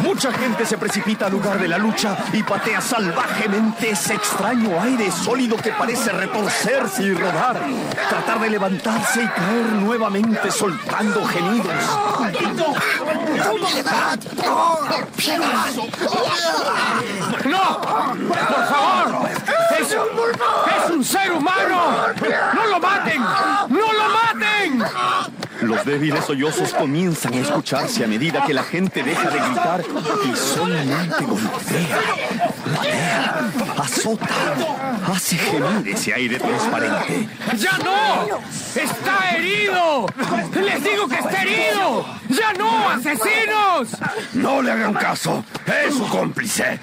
Mucha 0.00 0.32
gente 0.32 0.64
se 0.64 0.78
precipita 0.78 1.26
al 1.26 1.32
lugar 1.32 1.58
de 1.58 1.68
la 1.68 1.76
lucha 1.76 2.16
y 2.32 2.42
patea 2.42 2.80
salvajemente 2.80 3.90
ese 3.90 4.14
extraño 4.14 4.80
aire 4.80 5.10
sólido 5.10 5.56
que 5.56 5.70
parece 5.72 6.10
retorcerse 6.12 7.02
y 7.02 7.14
rodar. 7.14 7.60
Tratar 8.08 8.40
de 8.40 8.50
levantarse 8.50 9.22
y 9.22 9.28
caer 9.28 9.66
nuevamente 9.80 10.50
soltando 10.50 11.24
gemidos. 11.26 11.74
¡No! 17.44 17.80
¡Por 17.80 18.66
favor! 18.68 19.28
¡Es, 19.78 19.88
es 19.90 20.90
un 20.90 21.04
ser 21.04 21.32
humano! 21.32 22.06
¡No 22.54 22.66
lo 22.66 22.80
maten! 22.80 23.20
¡No! 23.20 23.83
Los 25.74 25.84
débiles 25.84 26.24
sollozos 26.24 26.72
comienzan 26.72 27.34
a 27.34 27.38
escucharse 27.38 28.04
a 28.04 28.06
medida 28.06 28.44
que 28.44 28.54
la 28.54 28.62
gente 28.62 29.02
deja 29.02 29.28
de 29.28 29.40
gritar 29.40 29.84
y 30.24 30.36
solamente 30.36 31.24
golpea, 31.24 31.98
patea, 32.76 33.50
azota, 33.78 34.28
hace 35.12 35.36
gemir 35.36 35.88
ese 35.88 36.14
aire 36.14 36.38
transparente. 36.38 37.28
¡Ya 37.56 37.76
no! 37.78 38.38
¡Está 38.74 39.36
herido! 39.36 40.06
¡Les 40.64 40.84
digo 40.84 41.08
que 41.08 41.16
está 41.16 41.42
herido! 41.42 42.06
¡Ya 42.28 42.52
no, 42.52 42.90
asesinos! 42.90 43.88
No 44.32 44.62
le 44.62 44.70
hagan 44.70 44.94
caso, 44.94 45.44
es 45.66 45.94
su 45.94 46.06
cómplice. 46.08 46.78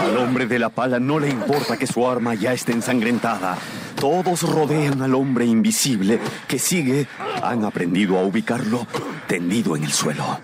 Al 0.00 0.16
hombre 0.18 0.46
de 0.46 0.58
la 0.58 0.68
pala 0.68 0.98
no 0.98 1.18
le 1.18 1.28
importa 1.28 1.76
que 1.76 1.86
su 1.86 2.06
arma 2.08 2.34
ya 2.34 2.52
esté 2.52 2.72
ensangrentada. 2.72 3.56
Todos 3.96 4.42
rodean 4.42 5.02
al 5.02 5.14
hombre 5.14 5.44
invisible 5.44 6.18
que 6.48 6.58
sigue. 6.58 7.06
Han 7.42 7.64
aprendido 7.64 8.18
a 8.18 8.22
ubicarlo 8.22 8.86
tendido 9.26 9.76
en 9.76 9.84
el 9.84 9.92
suelo. 9.92 10.40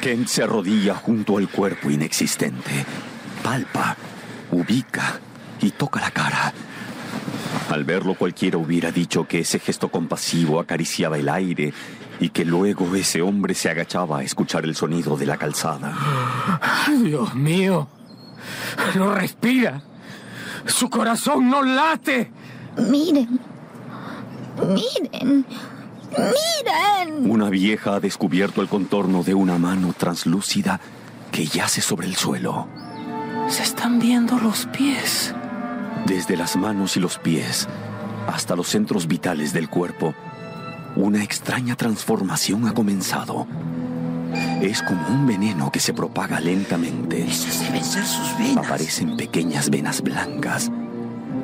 Kent 0.00 0.28
se 0.28 0.42
arrodilla 0.42 0.94
junto 0.94 1.38
al 1.38 1.48
cuerpo 1.48 1.90
inexistente. 1.90 2.86
Palpa, 3.42 3.96
ubica 4.50 5.20
y 5.60 5.70
toca 5.72 6.00
la 6.00 6.10
cara. 6.10 6.52
Al 7.70 7.84
verlo 7.84 8.14
cualquiera 8.14 8.56
hubiera 8.56 8.90
dicho 8.90 9.26
que 9.26 9.40
ese 9.40 9.58
gesto 9.58 9.88
compasivo 9.88 10.58
acariciaba 10.60 11.18
el 11.18 11.28
aire 11.28 11.72
y 12.20 12.30
que 12.30 12.44
luego 12.44 12.94
ese 12.94 13.22
hombre 13.22 13.54
se 13.54 13.70
agachaba 13.70 14.20
a 14.20 14.22
escuchar 14.22 14.64
el 14.64 14.74
sonido 14.74 15.16
de 15.16 15.26
la 15.26 15.36
calzada. 15.36 15.94
Dios 17.02 17.34
mío. 17.34 17.88
No 18.94 19.14
respira. 19.14 19.82
Su 20.66 20.90
corazón 20.90 21.48
no 21.50 21.62
late. 21.62 22.30
Miren. 22.76 23.40
Miren. 24.56 25.46
Miren. 26.10 27.30
Una 27.30 27.50
vieja 27.50 27.96
ha 27.96 28.00
descubierto 28.00 28.62
el 28.62 28.68
contorno 28.68 29.22
de 29.22 29.34
una 29.34 29.58
mano 29.58 29.94
translúcida 29.96 30.80
que 31.30 31.46
yace 31.46 31.80
sobre 31.80 32.06
el 32.06 32.16
suelo. 32.16 32.68
Se 33.48 33.62
están 33.62 33.98
viendo 33.98 34.38
los 34.38 34.66
pies. 34.66 35.34
Desde 36.06 36.36
las 36.36 36.56
manos 36.56 36.96
y 36.96 37.00
los 37.00 37.18
pies 37.18 37.68
hasta 38.26 38.54
los 38.54 38.68
centros 38.68 39.06
vitales 39.06 39.52
del 39.52 39.70
cuerpo, 39.70 40.14
una 40.96 41.22
extraña 41.22 41.76
transformación 41.76 42.68
ha 42.68 42.74
comenzado. 42.74 43.46
Es 44.60 44.82
como 44.82 45.06
un 45.08 45.26
veneno 45.26 45.70
que 45.70 45.80
se 45.80 45.94
propaga 45.94 46.40
lentamente. 46.40 47.30
Sus 47.32 47.60
venas. 48.38 48.56
Aparecen 48.56 49.16
pequeñas 49.16 49.70
venas 49.70 50.00
blancas, 50.02 50.70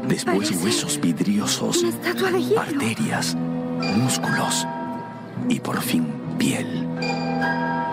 después 0.09 0.51
Parece 0.51 0.65
huesos 0.65 1.01
vidriosos, 1.01 1.83
Una 1.83 1.89
estatua 1.91 2.31
de 2.31 2.43
hielo. 2.43 2.61
arterias, 2.61 3.37
músculos 3.97 4.67
y 5.49 5.61
por 5.61 5.81
fin 5.81 6.07
piel. 6.39 6.87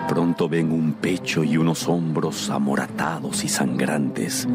Pronto 0.08 0.48
ven 0.48 0.72
un 0.72 0.92
pecho 0.92 1.42
y 1.42 1.56
unos 1.56 1.88
hombros 1.88 2.50
amoratados 2.50 3.44
y 3.44 3.48
sangrantes. 3.48 4.46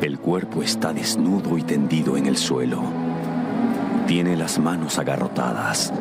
El 0.00 0.18
cuerpo 0.18 0.62
está 0.62 0.94
desnudo 0.94 1.58
y 1.58 1.62
tendido 1.62 2.16
en 2.16 2.26
el 2.26 2.38
suelo. 2.38 2.82
Tiene 4.06 4.36
las 4.36 4.58
manos 4.58 4.98
agarrotadas. 4.98 5.92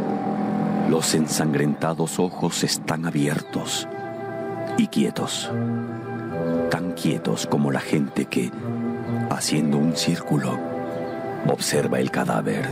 Los 0.90 1.14
ensangrentados 1.14 2.18
ojos 2.18 2.64
están 2.64 3.06
abiertos 3.06 3.88
y 4.76 4.88
quietos. 4.88 5.52
Tan 6.72 6.94
quietos 6.94 7.46
como 7.46 7.72
la 7.72 7.80
gente 7.80 8.26
que, 8.26 8.50
haciendo 9.30 9.78
un 9.78 9.96
círculo, 9.96 10.58
observa 11.48 12.00
el 12.00 12.10
cadáver. 12.10 12.68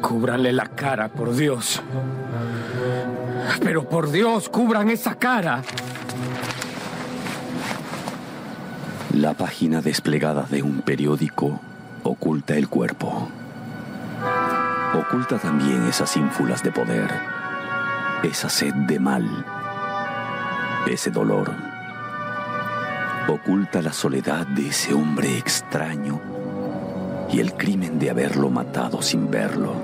Cúbranle 0.00 0.52
la 0.52 0.66
cara, 0.66 1.08
por 1.08 1.36
Dios. 1.36 1.80
Pero 3.62 3.88
por 3.88 4.10
Dios, 4.10 4.48
cubran 4.48 4.90
esa 4.90 5.14
cara. 5.14 5.62
La 9.14 9.34
página 9.34 9.80
desplegada 9.80 10.42
de 10.50 10.64
un 10.64 10.82
periódico 10.82 11.60
oculta 12.02 12.56
el 12.56 12.68
cuerpo. 12.68 13.28
Oculta 14.96 15.38
también 15.38 15.86
esas 15.86 16.16
ínfulas 16.16 16.62
de 16.62 16.72
poder, 16.72 17.10
esa 18.22 18.48
sed 18.48 18.72
de 18.72 18.98
mal, 18.98 19.44
ese 20.90 21.10
dolor. 21.10 21.52
Oculta 23.28 23.82
la 23.82 23.92
soledad 23.92 24.46
de 24.46 24.68
ese 24.68 24.94
hombre 24.94 25.36
extraño 25.36 26.18
y 27.30 27.40
el 27.40 27.52
crimen 27.52 27.98
de 27.98 28.08
haberlo 28.08 28.48
matado 28.48 29.02
sin 29.02 29.30
verlo. 29.30 29.74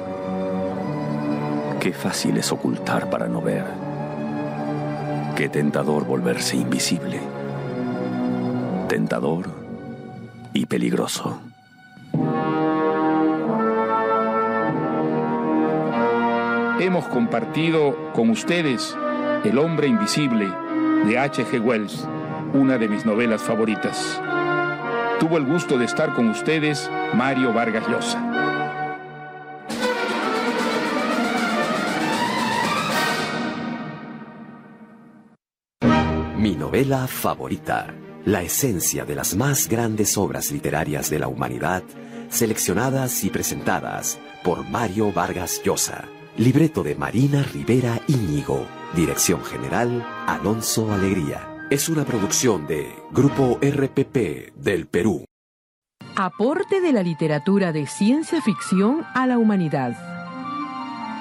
Qué 1.78 1.92
fácil 1.92 2.38
es 2.38 2.50
ocultar 2.50 3.10
para 3.10 3.28
no 3.28 3.42
ver. 3.42 3.66
Qué 5.36 5.50
tentador 5.50 6.06
volverse 6.06 6.56
invisible. 6.56 7.20
Tentador 8.88 9.50
y 10.54 10.64
peligroso. 10.64 11.51
Hemos 16.82 17.06
compartido 17.06 18.10
con 18.12 18.28
ustedes 18.28 18.96
El 19.44 19.58
hombre 19.58 19.86
invisible 19.86 20.52
de 21.06 21.16
H.G. 21.16 21.60
Wells, 21.60 22.08
una 22.54 22.76
de 22.76 22.88
mis 22.88 23.06
novelas 23.06 23.40
favoritas. 23.40 24.20
Tuvo 25.20 25.36
el 25.36 25.46
gusto 25.46 25.78
de 25.78 25.84
estar 25.84 26.12
con 26.12 26.28
ustedes 26.28 26.90
Mario 27.14 27.52
Vargas 27.52 27.86
Llosa. 27.86 28.18
Mi 36.36 36.56
novela 36.56 37.06
favorita, 37.06 37.94
la 38.24 38.42
esencia 38.42 39.04
de 39.04 39.14
las 39.14 39.36
más 39.36 39.68
grandes 39.68 40.18
obras 40.18 40.50
literarias 40.50 41.10
de 41.10 41.20
la 41.20 41.28
humanidad, 41.28 41.84
seleccionadas 42.28 43.22
y 43.22 43.30
presentadas 43.30 44.18
por 44.42 44.68
Mario 44.68 45.12
Vargas 45.12 45.62
Llosa. 45.64 46.08
Libreto 46.38 46.82
de 46.82 46.94
Marina 46.94 47.42
Rivera 47.42 48.00
Íñigo. 48.08 48.66
Dirección 48.94 49.44
General 49.44 50.02
Alonso 50.26 50.90
Alegría. 50.90 51.66
Es 51.70 51.90
una 51.90 52.06
producción 52.06 52.66
de 52.66 52.90
Grupo 53.10 53.58
RPP 53.60 54.54
del 54.56 54.86
Perú. 54.86 55.26
Aporte 56.16 56.80
de 56.80 56.92
la 56.92 57.02
literatura 57.02 57.70
de 57.72 57.86
ciencia 57.86 58.40
ficción 58.40 59.04
a 59.14 59.26
la 59.26 59.36
humanidad. 59.36 59.94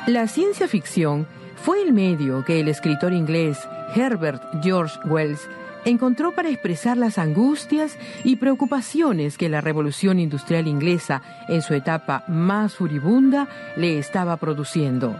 La 0.07 0.30
ciencia 0.30 0.70
ficción 0.70 1.28
fue 1.57 1.82
el 1.82 1.91
medio 1.91 2.45
que 2.45 2.62
el 2.62 2.70
escritor 2.70 3.12
inglés 3.12 3.59
Herbert 3.93 4.41
George 4.64 4.97
Wells 5.05 5.41
encontró 5.86 6.34
para 6.34 6.49
expresar 6.49 6.97
las 6.97 7.17
angustias 7.17 7.97
y 8.23 8.36
preocupaciones 8.36 9.38
que 9.38 9.49
la 9.49 9.61
revolución 9.61 10.19
industrial 10.19 10.67
inglesa 10.67 11.21
en 11.47 11.61
su 11.61 11.73
etapa 11.73 12.23
más 12.27 12.75
furibunda 12.75 13.47
le 13.75 13.97
estaba 13.97 14.38
produciendo. 14.38 15.15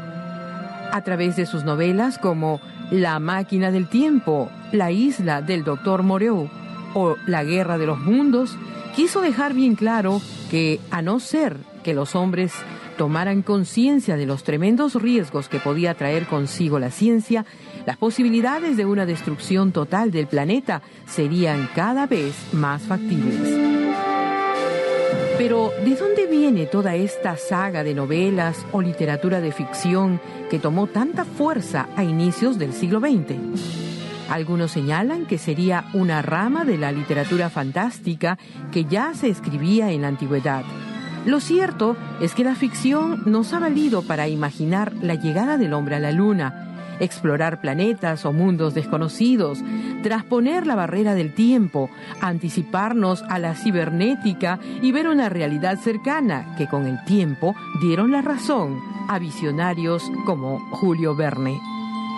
A 0.92 1.02
través 1.04 1.36
de 1.36 1.46
sus 1.46 1.64
novelas 1.64 2.18
como 2.18 2.60
La 2.92 3.20
máquina 3.20 3.72
del 3.72 3.88
tiempo, 3.88 4.50
La 4.72 4.92
isla 4.92 5.42
del 5.42 5.64
doctor 5.64 6.04
Moreau 6.04 6.50
o 6.94 7.16
La 7.26 7.44
guerra 7.44 7.78
de 7.78 7.86
los 7.86 8.00
mundos, 8.00 8.58
quiso 8.96 9.22
dejar 9.22 9.54
bien 9.54 9.76
claro 9.76 10.22
que, 10.50 10.80
a 10.92 11.02
no 11.02 11.20
ser 11.20 11.58
que 11.84 11.94
los 11.94 12.16
hombres 12.16 12.54
tomaran 13.02 13.42
conciencia 13.42 14.16
de 14.16 14.28
los 14.28 14.44
tremendos 14.44 14.94
riesgos 14.94 15.50
que 15.50 15.58
podía 15.58 15.96
traer 15.96 16.28
consigo 16.28 16.78
la 16.78 16.92
ciencia, 16.92 17.48
las 17.88 17.98
posibilidades 17.98 18.78
de 18.78 18.86
una 18.86 19.08
destrucción 19.08 19.72
total 19.72 20.12
del 20.12 20.28
planeta 20.28 20.84
serían 21.08 21.68
cada 21.74 22.06
vez 22.06 22.36
más 22.54 22.84
factibles. 22.84 23.40
Pero, 25.36 25.72
¿de 25.84 25.96
dónde 25.96 26.28
viene 26.28 26.68
toda 26.68 26.94
esta 26.94 27.38
saga 27.38 27.84
de 27.84 27.96
novelas 27.96 28.64
o 28.72 28.84
literatura 28.84 29.42
de 29.42 29.52
ficción 29.52 30.22
que 30.52 30.60
tomó 30.60 30.86
tanta 30.86 31.26
fuerza 31.26 31.90
a 31.96 32.04
inicios 32.04 32.60
del 32.60 32.72
siglo 32.72 33.00
XX? 33.00 33.36
Algunos 34.30 34.74
señalan 34.74 35.26
que 35.26 35.40
sería 35.40 35.86
una 35.94 36.22
rama 36.22 36.66
de 36.66 36.78
la 36.78 36.92
literatura 36.92 37.50
fantástica 37.50 38.38
que 38.72 38.86
ya 38.86 39.16
se 39.16 39.30
escribía 39.30 39.90
en 39.90 40.04
la 40.04 40.10
antigüedad. 40.10 40.64
Lo 41.26 41.40
cierto 41.40 41.96
es 42.20 42.34
que 42.34 42.44
la 42.44 42.56
ficción 42.56 43.24
nos 43.26 43.54
ha 43.54 43.60
valido 43.60 44.02
para 44.02 44.28
imaginar 44.28 44.92
la 45.02 45.16
llegada 45.16 45.58
del 45.58 45.74
hombre 45.74 45.96
a 45.96 46.00
la 46.00 46.12
luna, 46.12 46.72
explorar 47.00 47.62
planetas 47.62 48.26
o 48.26 48.34
mundos 48.34 48.74
desconocidos, 48.74 49.60
trasponer 50.02 50.66
la 50.66 50.76
barrera 50.76 51.14
del 51.14 51.34
tiempo, 51.34 51.90
anticiparnos 52.22 53.24
a 53.30 53.38
la 53.38 53.56
cibernética 53.56 54.60
y 54.82 54.92
ver 54.92 55.08
una 55.08 55.30
realidad 55.30 55.78
cercana 55.80 56.56
que 56.58 56.68
con 56.68 56.88
el 56.88 57.04
tiempo 57.06 57.56
dieron 57.82 58.12
la 58.12 58.22
razón 58.22 58.80
a 59.08 59.20
visionarios 59.20 60.04
como 60.26 60.60
Julio 60.72 61.16
Verne. 61.16 61.60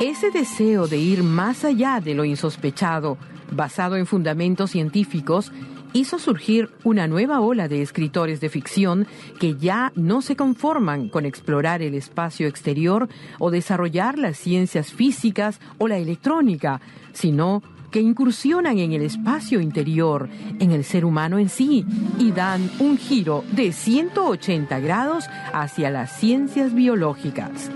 Ese 0.02 0.32
deseo 0.32 0.88
de 0.88 0.98
ir 0.98 1.24
más 1.24 1.66
allá 1.66 2.00
de 2.00 2.14
lo 2.14 2.24
insospechado, 2.26 3.18
basado 3.52 3.96
en 3.98 4.06
fundamentos 4.06 4.72
científicos, 4.72 5.52
hizo 5.94 6.20
surgir 6.20 6.70
una 6.84 7.08
nueva 7.08 7.40
ola 7.40 7.68
de 7.68 7.82
escritores 7.82 8.42
de 8.42 8.50
ficción 8.50 9.08
que 9.40 9.56
ya 9.56 9.92
no 9.96 10.22
se 10.22 10.36
conforman 10.36 11.08
con 11.10 11.26
explorar 11.26 11.82
el 11.82 11.94
espacio 11.94 12.48
exterior 12.48 13.08
o 13.40 13.52
desarrollar 13.52 14.18
las 14.18 14.38
ciencias 14.38 14.92
físicas 14.92 15.60
o 15.78 15.88
la 15.88 15.98
electrónica, 15.98 16.82
sino 17.14 17.62
que 17.92 18.02
incursionan 18.02 18.80
en 18.80 18.94
el 18.94 19.04
espacio 19.04 19.62
interior, 19.62 20.28
en 20.60 20.72
el 20.72 20.84
ser 20.84 21.06
humano 21.06 21.38
en 21.38 21.48
sí, 21.48 21.86
y 22.18 22.32
dan 22.32 22.72
un 22.80 22.98
giro 22.98 23.44
de 23.52 23.72
180 23.72 24.80
grados 24.80 25.26
hacia 25.54 25.92
las 25.92 26.18
ciencias 26.18 26.74
biológicas. 26.74 27.70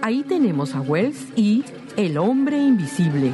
Ahí 0.00 0.22
tenemos 0.22 0.74
a 0.74 0.80
Wells 0.80 1.28
y 1.36 1.62
El 1.98 2.16
hombre 2.16 2.56
invisible, 2.56 3.32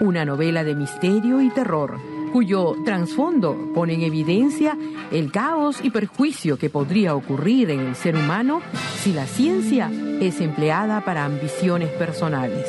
una 0.00 0.24
novela 0.24 0.64
de 0.64 0.74
misterio 0.74 1.42
y 1.42 1.50
terror 1.50 2.13
cuyo 2.34 2.74
trasfondo 2.84 3.56
pone 3.76 3.94
en 3.94 4.02
evidencia 4.02 4.76
el 5.12 5.30
caos 5.30 5.78
y 5.84 5.90
perjuicio 5.90 6.58
que 6.58 6.68
podría 6.68 7.14
ocurrir 7.14 7.70
en 7.70 7.78
el 7.78 7.94
ser 7.94 8.16
humano 8.16 8.60
si 8.98 9.12
la 9.12 9.28
ciencia 9.28 9.88
es 10.20 10.40
empleada 10.40 11.04
para 11.04 11.26
ambiciones 11.26 11.90
personales. 11.90 12.66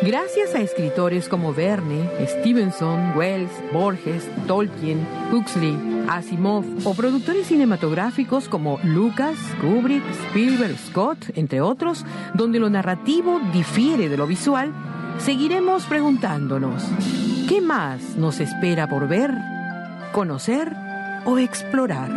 Gracias 0.00 0.54
a 0.54 0.62
escritores 0.62 1.28
como 1.28 1.52
Verne, 1.52 2.08
Stevenson, 2.26 3.14
Wells, 3.14 3.50
Borges, 3.70 4.26
Tolkien, 4.46 5.06
Huxley, 5.30 5.76
Asimov 6.08 6.64
o 6.84 6.94
productores 6.94 7.48
cinematográficos 7.48 8.48
como 8.48 8.80
Lucas, 8.82 9.36
Kubrick, 9.60 10.04
Spielberg, 10.28 10.78
Scott, 10.78 11.18
entre 11.34 11.60
otros, 11.60 12.06
donde 12.32 12.60
lo 12.60 12.70
narrativo 12.70 13.42
difiere 13.52 14.08
de 14.08 14.16
lo 14.16 14.26
visual, 14.26 14.72
seguiremos 15.18 15.84
preguntándonos, 15.84 16.84
¿qué 17.48 17.60
más 17.60 18.16
nos 18.16 18.40
espera 18.40 18.86
por 18.88 19.08
ver, 19.08 19.32
conocer 20.12 20.72
o 21.24 21.38
explorar? 21.38 22.10